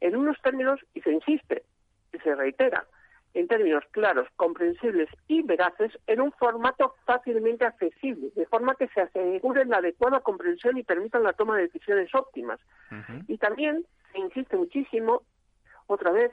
en 0.00 0.16
unos 0.16 0.40
términos, 0.42 0.80
y 0.94 1.00
se 1.00 1.12
insiste, 1.12 1.64
y 2.12 2.18
se 2.18 2.34
reitera, 2.34 2.86
en 3.34 3.46
términos 3.46 3.84
claros, 3.90 4.26
comprensibles 4.36 5.08
y 5.26 5.42
veraces, 5.42 5.92
en 6.06 6.20
un 6.20 6.32
formato 6.32 6.94
fácilmente 7.04 7.64
accesible, 7.64 8.30
de 8.34 8.46
forma 8.46 8.74
que 8.74 8.88
se 8.88 9.02
asegure 9.02 9.64
la 9.66 9.78
adecuada 9.78 10.20
comprensión 10.20 10.78
y 10.78 10.82
permitan 10.82 11.22
la 11.22 11.34
toma 11.34 11.56
de 11.56 11.62
decisiones 11.62 12.14
óptimas. 12.14 12.58
Y 13.26 13.38
también 13.38 13.84
se 14.12 14.18
insiste 14.18 14.56
muchísimo, 14.56 15.22
otra 15.86 16.10
vez, 16.10 16.32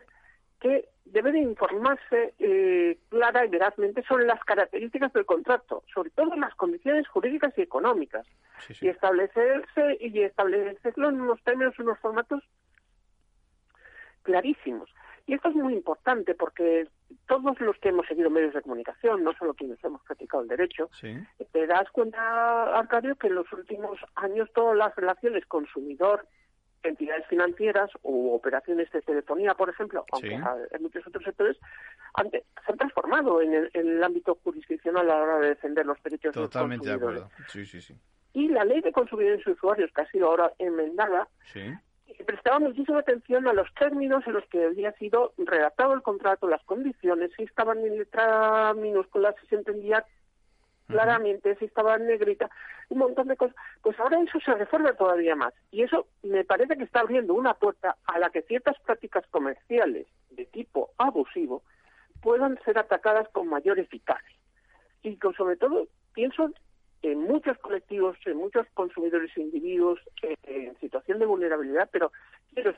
que 0.60 0.88
debe 1.06 1.32
de 1.32 1.40
informarse 1.40 2.34
eh, 2.40 2.98
clara 3.10 3.46
y 3.46 3.50
verazmente 3.50 4.02
sobre 4.04 4.26
las 4.26 4.44
características 4.44 5.14
del 5.14 5.26
contrato, 5.26 5.84
sobre 5.94 6.10
todo 6.12 6.36
las 6.36 6.56
condiciones 6.56 7.08
jurídicas 7.08 7.54
y 7.58 7.62
económicas, 7.62 8.26
y 8.82 8.88
establecerse 8.88 9.98
y 10.00 10.22
establecerlo 10.22 11.10
en 11.10 11.22
unos 11.22 11.44
términos, 11.44 11.78
unos 11.78 12.00
formatos 12.00 12.42
clarísimos. 14.26 14.90
Y 15.28 15.34
esto 15.34 15.50
es 15.50 15.56
muy 15.56 15.74
importante 15.74 16.36
porque 16.36 16.88
todos 17.28 17.60
los 17.60 17.78
que 17.78 17.90
hemos 17.90 18.06
seguido 18.08 18.30
medios 18.30 18.54
de 18.54 18.62
comunicación, 18.62 19.24
no 19.24 19.34
solo 19.34 19.54
quienes 19.54 19.84
hemos 19.84 20.02
practicado 20.04 20.44
el 20.44 20.50
derecho, 20.50 20.90
te 21.52 21.68
das 21.68 21.90
cuenta, 21.92 22.78
Arcadio, 22.78 23.16
que 23.16 23.28
en 23.28 23.36
los 23.36 23.52
últimos 23.54 23.98
años 24.16 24.50
todas 24.54 24.78
las 24.78 24.96
relaciones 24.96 25.46
consumidor 25.46 26.28
entidades 26.84 27.26
financieras 27.26 27.90
o 28.04 28.36
operaciones 28.36 28.92
de 28.92 29.02
telefonía, 29.02 29.56
por 29.56 29.70
ejemplo, 29.70 30.06
aunque 30.12 30.36
en 30.36 30.82
muchos 30.84 31.08
otros 31.08 31.24
sectores, 31.24 31.58
se 31.58 32.72
han 32.72 32.78
transformado 32.78 33.42
en 33.42 33.68
el, 33.74 34.04
ámbito 34.04 34.38
jurisdiccional 34.44 35.10
a 35.10 35.16
la 35.16 35.24
hora 35.24 35.40
de 35.40 35.48
defender 35.50 35.84
los 35.88 36.02
derechos 36.04 36.36
Totalmente 36.36 36.86
de 36.86 36.92
los 36.92 37.02
consumidores. 37.02 37.22
de 37.22 37.26
acuerdo. 37.26 37.52
Sí, 37.52 37.66
sí, 37.66 37.82
sí. 37.82 38.00
Y 38.34 38.50
la 38.50 38.64
ley 38.64 38.82
de 38.82 38.92
consumidores 38.92 39.42
y 39.48 39.50
usuarios, 39.50 39.92
que 39.92 40.02
ha 40.02 40.12
sido 40.12 40.28
ahora 40.28 40.54
enmendada, 40.60 41.28
sí 41.52 41.74
prestaba 42.24 42.60
muchísima 42.60 43.00
atención 43.00 43.48
a 43.48 43.54
los 43.54 43.74
términos 43.74 44.26
en 44.28 44.34
los 44.34 44.46
que 44.46 44.66
había 44.66 44.92
sido 44.94 45.34
redactado 45.38 45.94
el 45.94 46.02
contrato, 46.02 46.48
las 46.48 46.64
condiciones, 46.64 47.32
si 47.36 47.44
estaban 47.44 47.80
en 47.80 47.98
letra 47.98 48.74
minúscula, 48.74 49.34
si 49.42 49.48
se 49.48 49.56
entendía 49.56 50.06
claramente, 50.88 51.56
si 51.56 51.66
estaba 51.66 51.96
en 51.96 52.08
negrita, 52.08 52.50
un 52.90 53.00
montón 53.00 53.28
de 53.28 53.38
cosas. 53.38 53.56
Pues 53.82 54.00
ahora 54.00 54.20
eso 54.22 54.40
se 54.40 54.54
reforma 54.54 54.94
todavía 54.94 55.36
más. 55.36 55.54
Y 55.72 55.84
eso 55.84 56.08
me 56.24 56.44
parece 56.44 56.78
que 56.78 56.84
está 56.84 57.00
abriendo 57.02 57.34
una 57.34 57.54
puerta 57.56 57.98
a 58.06 58.20
la 58.20 58.30
que 58.30 58.44
ciertas 58.44 58.80
prácticas 58.80 59.26
comerciales 59.32 60.08
de 60.30 60.46
tipo 60.46 60.92
abusivo 60.98 61.64
puedan 62.22 62.60
ser 62.64 62.78
atacadas 62.78 63.28
con 63.30 63.48
mayor 63.48 63.80
eficacia. 63.80 64.38
Y 65.02 65.18
con, 65.18 65.34
sobre 65.36 65.58
todo 65.58 65.88
pienso 66.14 66.52
en 67.12 67.20
muchos 67.20 67.58
colectivos, 67.60 68.18
en 68.26 68.38
muchos 68.38 68.66
consumidores 68.74 69.30
e 69.38 69.42
individuos 69.42 70.00
eh, 70.24 70.36
en 70.44 70.76
situación 70.80 71.20
de 71.20 71.28
vulnerabilidad, 71.28 71.88
pero 71.92 72.12
quiero 72.54 72.74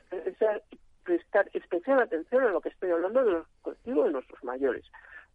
prestar 1.02 1.48
especial 1.54 2.00
atención 2.00 2.42
a 2.44 2.50
lo 2.50 2.60
que 2.60 2.68
estoy 2.68 2.90
hablando 2.90 3.24
de 3.24 3.32
los 3.32 3.46
colectivos 3.62 4.06
de 4.06 4.12
nuestros 4.12 4.44
mayores. 4.44 4.84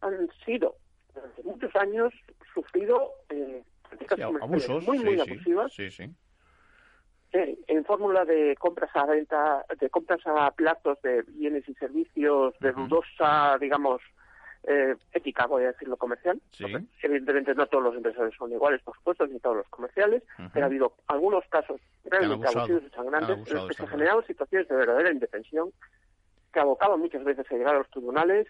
Han 0.01 0.29
sido 0.45 0.75
durante 1.13 1.43
muchos 1.43 1.75
años 1.75 2.13
sufrido 2.53 3.13
eh, 3.29 3.63
abusos, 4.41 4.85
muy, 4.85 4.99
muy 4.99 5.19
abusivas. 5.19 5.73
en 7.31 7.85
fórmula 7.85 8.25
de 8.25 8.55
compras 8.59 8.91
a 8.95 9.07
venta, 9.07 9.65
de 9.79 9.89
compras 9.89 10.21
a 10.25 10.51
platos 10.51 11.01
de 11.01 11.23
bienes 11.23 11.67
y 11.67 11.73
servicios 11.75 12.53
de 12.59 12.71
dudosa, 12.71 13.57
digamos, 13.59 14.01
eh, 14.66 14.95
ética, 15.11 15.45
voy 15.45 15.64
a 15.64 15.72
decirlo, 15.74 15.97
comercial. 15.97 16.41
Evidentemente 17.01 17.53
no 17.53 17.68
todos 17.68 17.84
los 17.84 17.95
empresarios 17.95 18.34
son 18.38 18.51
iguales, 18.51 18.82
por 18.82 18.95
supuesto, 18.95 19.28
ni 19.28 19.39
todos 19.39 19.57
los 19.57 19.68
comerciales, 19.70 20.24
pero 20.53 20.66
ha 20.66 20.68
habido 20.68 20.93
algunos 21.07 21.45
casos 21.49 21.82
realmente 22.05 22.47
abusivos 22.47 22.84
y 22.84 22.89
sangrantes 22.95 23.47
en 23.47 23.53
los 23.55 23.68
que 23.68 23.74
se 23.74 23.88
generaron 23.88 24.26
situaciones 24.26 24.68
de 24.68 24.76
verdadera 24.76 25.11
indefensión 25.11 25.72
que 26.53 26.59
abocaban 26.59 26.99
muchas 26.99 27.24
veces 27.24 27.45
a 27.49 27.55
llegar 27.55 27.76
a 27.76 27.80
los 27.80 27.89
tribunales. 27.89 28.47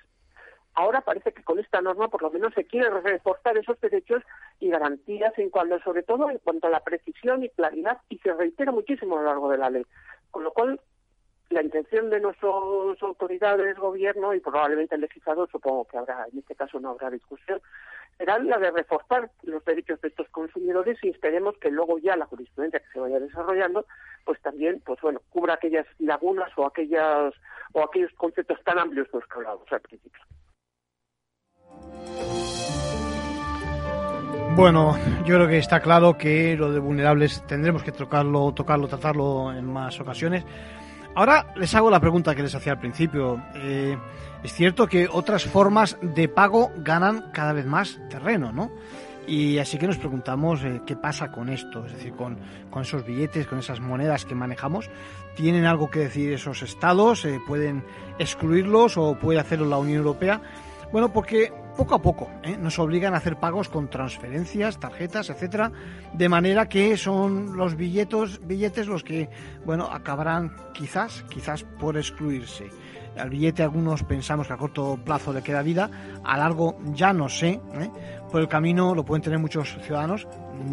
Ahora 0.75 1.01
parece 1.01 1.31
que 1.31 1.43
con 1.43 1.59
esta 1.59 1.81
norma 1.81 2.09
por 2.09 2.21
lo 2.21 2.31
menos 2.31 2.53
se 2.53 2.65
quiere 2.65 2.89
reforzar 2.89 3.57
esos 3.57 3.79
derechos 3.79 4.23
y 4.59 4.69
garantías 4.69 5.37
en 5.37 5.49
cuanto, 5.49 5.79
sobre 5.79 6.03
todo 6.03 6.29
en 6.29 6.39
cuanto 6.39 6.67
a 6.67 6.71
la 6.71 6.83
precisión 6.83 7.43
y 7.43 7.49
claridad, 7.49 7.99
y 8.09 8.17
se 8.19 8.33
reitera 8.33 8.71
muchísimo 8.71 9.17
a 9.17 9.21
lo 9.21 9.27
largo 9.27 9.49
de 9.49 9.57
la 9.57 9.69
ley. 9.69 9.85
Con 10.31 10.43
lo 10.43 10.51
cual, 10.51 10.79
la 11.53 11.61
intención 11.61 12.09
de 12.09 12.19
nuestras 12.19 12.53
autoridades, 13.01 13.77
gobierno 13.77 14.33
y 14.33 14.39
probablemente 14.39 14.95
el 14.95 15.01
legislador, 15.01 15.49
supongo 15.51 15.85
que 15.85 15.97
habrá, 15.97 16.25
en 16.31 16.39
este 16.39 16.55
caso 16.55 16.79
no 16.79 16.89
habrá 16.89 17.09
discusión, 17.09 17.61
será 18.17 18.39
la 18.39 18.57
de 18.57 18.71
reforzar 18.71 19.29
los 19.43 19.63
derechos 19.63 20.01
de 20.01 20.09
estos 20.09 20.27
consumidores 20.29 20.97
y 21.03 21.09
esperemos 21.09 21.57
que 21.57 21.71
luego 21.71 21.97
ya 21.99 22.15
la 22.15 22.25
jurisprudencia 22.25 22.79
que 22.79 22.91
se 22.91 22.99
vaya 22.99 23.19
desarrollando, 23.19 23.85
pues 24.25 24.41
también, 24.41 24.81
pues 24.85 24.99
bueno, 25.01 25.21
cubra 25.29 25.55
aquellas 25.55 25.85
lagunas 25.99 26.51
o 26.57 26.65
aquellas 26.65 27.33
o 27.73 27.83
aquellos 27.83 28.11
conceptos 28.13 28.61
tan 28.63 28.79
amplios 28.79 29.11
de 29.11 29.19
los 29.19 29.27
que 29.27 29.35
hablábamos 29.35 29.71
al 29.71 29.81
principio. 29.81 30.21
Bueno, 34.55 34.95
yo 35.25 35.35
creo 35.35 35.47
que 35.47 35.57
está 35.57 35.79
claro 35.79 36.15
que 36.15 36.55
lo 36.55 36.71
de 36.71 36.79
vulnerables 36.79 37.43
tendremos 37.47 37.81
que 37.81 37.91
tocarlo, 37.91 38.53
tocarlo, 38.53 38.87
tratarlo 38.87 39.51
en 39.51 39.65
más 39.65 39.99
ocasiones. 39.99 40.45
Ahora 41.15 41.53
les 41.55 41.73
hago 41.75 41.91
la 41.91 41.99
pregunta 41.99 42.33
que 42.33 42.41
les 42.41 42.55
hacía 42.55 42.73
al 42.73 42.79
principio. 42.79 43.41
Eh, 43.55 43.97
es 44.43 44.53
cierto 44.53 44.87
que 44.87 45.07
otras 45.07 45.43
formas 45.45 45.97
de 46.01 46.27
pago 46.27 46.71
ganan 46.77 47.29
cada 47.31 47.53
vez 47.53 47.65
más 47.65 47.99
terreno, 48.09 48.51
¿no? 48.51 48.71
Y 49.27 49.57
así 49.59 49.77
que 49.77 49.87
nos 49.87 49.97
preguntamos 49.97 50.63
eh, 50.63 50.81
qué 50.85 50.97
pasa 50.97 51.31
con 51.31 51.49
esto, 51.49 51.85
es 51.85 51.93
decir, 51.93 52.13
con, 52.13 52.37
con, 52.69 52.81
esos 52.81 53.05
billetes, 53.05 53.47
con 53.47 53.59
esas 53.59 53.79
monedas 53.79 54.25
que 54.25 54.35
manejamos. 54.35 54.89
¿Tienen 55.35 55.65
algo 55.65 55.89
que 55.89 55.99
decir 55.99 56.33
esos 56.33 56.61
estados? 56.61 57.23
Eh, 57.25 57.39
¿Pueden 57.47 57.85
excluirlos 58.19 58.97
o 58.97 59.17
puede 59.17 59.39
hacerlo 59.39 59.67
la 59.67 59.77
Unión 59.77 59.99
Europea? 59.99 60.41
Bueno, 60.91 61.13
porque 61.13 61.53
poco 61.75 61.95
a 61.95 62.01
poco 62.01 62.29
¿eh? 62.43 62.57
nos 62.57 62.79
obligan 62.79 63.13
a 63.13 63.17
hacer 63.17 63.37
pagos 63.37 63.69
con 63.69 63.89
transferencias, 63.89 64.79
tarjetas, 64.79 65.29
etcétera, 65.29 65.71
de 66.13 66.29
manera 66.29 66.67
que 66.69 66.97
son 66.97 67.57
los 67.57 67.75
billetes, 67.75 68.45
billetes 68.45 68.87
los 68.87 69.03
que, 69.03 69.29
bueno, 69.65 69.89
acabarán 69.91 70.55
quizás, 70.73 71.23
quizás 71.29 71.63
por 71.63 71.97
excluirse. 71.97 72.69
Al 73.17 73.29
billete 73.29 73.61
algunos 73.61 74.03
pensamos 74.03 74.47
que 74.47 74.53
a 74.53 74.57
corto 74.57 74.99
plazo 75.03 75.33
le 75.33 75.43
queda 75.43 75.61
vida, 75.61 75.89
a 76.23 76.37
largo 76.37 76.77
ya 76.93 77.13
no 77.13 77.29
sé, 77.29 77.61
¿eh? 77.75 77.91
Por 78.33 78.41
el 78.41 78.47
camino 78.47 78.95
lo 78.95 79.05
pueden 79.05 79.21
tener 79.21 79.37
muchos 79.37 79.77
ciudadanos, 79.83 80.27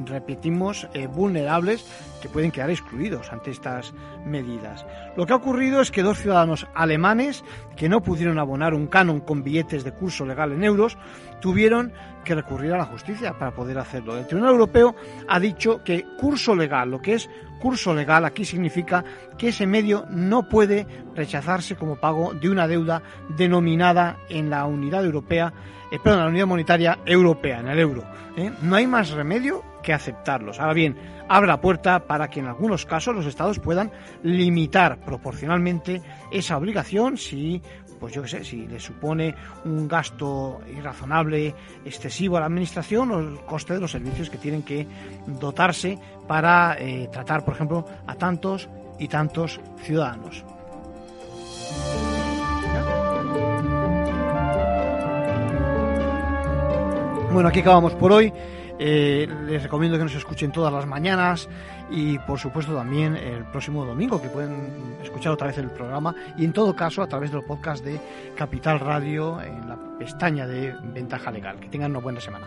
repetimos, 0.07 0.89
eh, 0.95 1.07
vulnerables 1.07 1.85
que 2.23 2.31
pueden 2.31 2.51
quedar 2.51 2.71
excluidos 2.71 3.31
ante 3.35 3.51
estas 3.51 3.93
medidas. 4.25 4.87
Lo 5.15 5.27
que 5.27 5.35
ha 5.35 5.37
ocurrido 5.37 5.83
es 5.83 5.91
que 5.91 6.03
dos 6.03 6.19
ciudadanos 6.21 6.67
alemanes 6.75 7.45
que 7.77 7.91
no 7.91 8.03
pudieron 8.03 8.39
abonar 8.39 8.73
un 8.73 8.87
canon 8.87 9.21
con 9.21 9.43
billetes 9.43 9.85
de 9.85 9.93
curso 9.93 10.25
legal 10.25 10.53
en 10.53 10.65
euros 10.65 10.97
tuvieron 11.43 11.93
que 12.25 12.35
recurrir 12.35 12.73
a 12.73 12.79
la 12.79 12.87
justicia 12.87 13.39
para 13.39 13.51
poder 13.51 13.79
hacerlo. 13.79 14.17
El 14.17 14.27
Tribunal 14.27 14.53
Europeo 14.53 14.95
ha 15.29 15.39
dicho 15.39 15.85
que 15.85 16.07
curso 16.19 16.55
legal, 16.55 16.91
lo 16.91 17.03
que 17.03 17.13
es 17.13 17.29
curso 17.61 17.93
legal 17.93 18.25
aquí 18.25 18.47
significa 18.47 19.05
que 19.37 19.49
ese 19.49 19.67
medio 19.67 20.07
no 20.09 20.49
puede 20.49 20.87
rechazarse 21.15 21.77
como 21.77 21.97
pago 21.97 22.33
de 22.33 22.49
una 22.49 22.67
deuda 22.67 23.03
denominada 23.37 24.17
en 24.31 24.49
la 24.49 24.65
unidad 24.65 25.05
europea 25.05 25.53
eh, 25.91 25.99
perdón, 26.03 26.21
la 26.21 26.29
unidad 26.29 26.47
monetaria 26.47 26.99
europea, 27.05 27.61
en 27.61 27.69
el 27.69 27.79
euro. 27.79 28.05
¿eh? 28.37 28.51
No 28.63 28.77
hay 28.77 28.87
más 28.87 29.11
remedio 29.11 29.65
que 29.83 29.93
aceptarlos. 29.93 30.61
Ahora 30.61 30.75
bien, 30.75 30.97
abre 31.29 31.49
la 31.49 31.61
puerta 31.61 32.07
para 32.07 32.29
que 32.29 32.41
en 32.41 32.47
algunos 32.47 32.87
casos 32.87 33.15
los 33.15 33.27
estados 33.27 33.59
puedan 33.59 33.91
limitar 34.23 35.01
proporcionalmente 35.01 36.03
esa 36.31 36.57
obligación 36.57 37.17
si 37.17 37.63
pues 38.01 38.15
yo 38.15 38.23
qué 38.23 38.29
sé, 38.29 38.45
si 38.45 38.67
le 38.67 38.81
supone 38.81 39.35
un 39.67 39.87
gasto 39.87 40.61
irrazonable, 40.75 41.55
excesivo 41.85 42.39
a 42.39 42.41
la 42.41 42.47
administración 42.47 43.11
o 43.11 43.21
el 43.21 43.41
coste 43.41 43.75
de 43.75 43.81
los 43.81 43.91
servicios 43.91 44.31
que 44.31 44.39
tienen 44.39 44.63
que 44.63 44.87
dotarse 45.27 45.99
para 46.27 46.77
eh, 46.79 47.11
tratar, 47.13 47.45
por 47.45 47.55
ejemplo, 47.55 47.85
a 48.07 48.15
tantos 48.15 48.71
y 48.99 49.07
tantos 49.07 49.61
ciudadanos. 49.83 50.45
Bueno, 57.33 57.49
aquí 57.49 57.61
acabamos 57.61 57.95
por 57.95 58.11
hoy. 58.11 58.33
Eh, 58.79 59.29
les 59.47 59.63
recomiendo 59.63 59.97
que 59.97 60.05
nos 60.05 60.15
escuchen 60.15 60.51
todas 60.51 60.73
las 60.73 60.87
mañanas 60.87 61.49
y 61.91 62.19
por 62.21 62.39
supuesto 62.39 62.75
también 62.75 63.15
el 63.15 63.45
próximo 63.45 63.85
domingo 63.85 64.21
que 64.21 64.29
pueden 64.29 64.97
escuchar 65.03 65.33
otra 65.33 65.49
vez 65.49 65.59
el 65.59 65.71
programa 65.71 66.15
y 66.39 66.45
en 66.45 66.53
todo 66.53 66.75
caso 66.75 67.03
a 67.03 67.07
través 67.07 67.31
del 67.31 67.43
podcast 67.45 67.85
de 67.85 68.01
Capital 68.35 68.81
Radio 68.81 69.41
en 69.43 69.69
la 69.69 69.79
pestaña 69.99 70.47
de 70.47 70.75
Ventaja 70.83 71.31
Legal. 71.31 71.61
Que 71.61 71.69
tengan 71.69 71.91
una 71.91 72.01
buena 72.01 72.21
semana. 72.21 72.47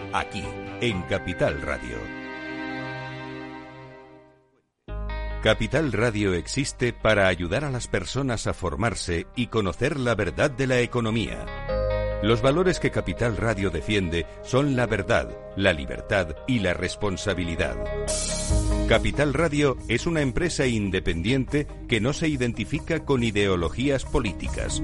Aquí 0.13 0.43
en 0.81 1.03
Capital 1.03 1.61
Radio. 1.61 1.97
Capital 5.41 5.93
Radio 5.93 6.33
existe 6.33 6.91
para 6.91 7.27
ayudar 7.27 7.63
a 7.63 7.71
las 7.71 7.87
personas 7.87 8.45
a 8.45 8.53
formarse 8.53 9.27
y 9.37 9.47
conocer 9.47 9.97
la 9.97 10.13
verdad 10.15 10.51
de 10.51 10.67
la 10.67 10.81
economía. 10.81 11.45
Los 12.23 12.41
valores 12.41 12.81
que 12.81 12.91
Capital 12.91 13.37
Radio 13.37 13.69
defiende 13.69 14.25
son 14.43 14.75
la 14.75 14.85
verdad, 14.85 15.29
la 15.55 15.71
libertad 15.71 16.35
y 16.45 16.59
la 16.59 16.73
responsabilidad. 16.73 17.77
Capital 18.89 19.33
Radio 19.33 19.77
es 19.87 20.07
una 20.07 20.19
empresa 20.19 20.67
independiente 20.67 21.67
que 21.87 22.01
no 22.01 22.11
se 22.11 22.27
identifica 22.27 23.05
con 23.05 23.23
ideologías 23.23 24.03
políticas. 24.03 24.83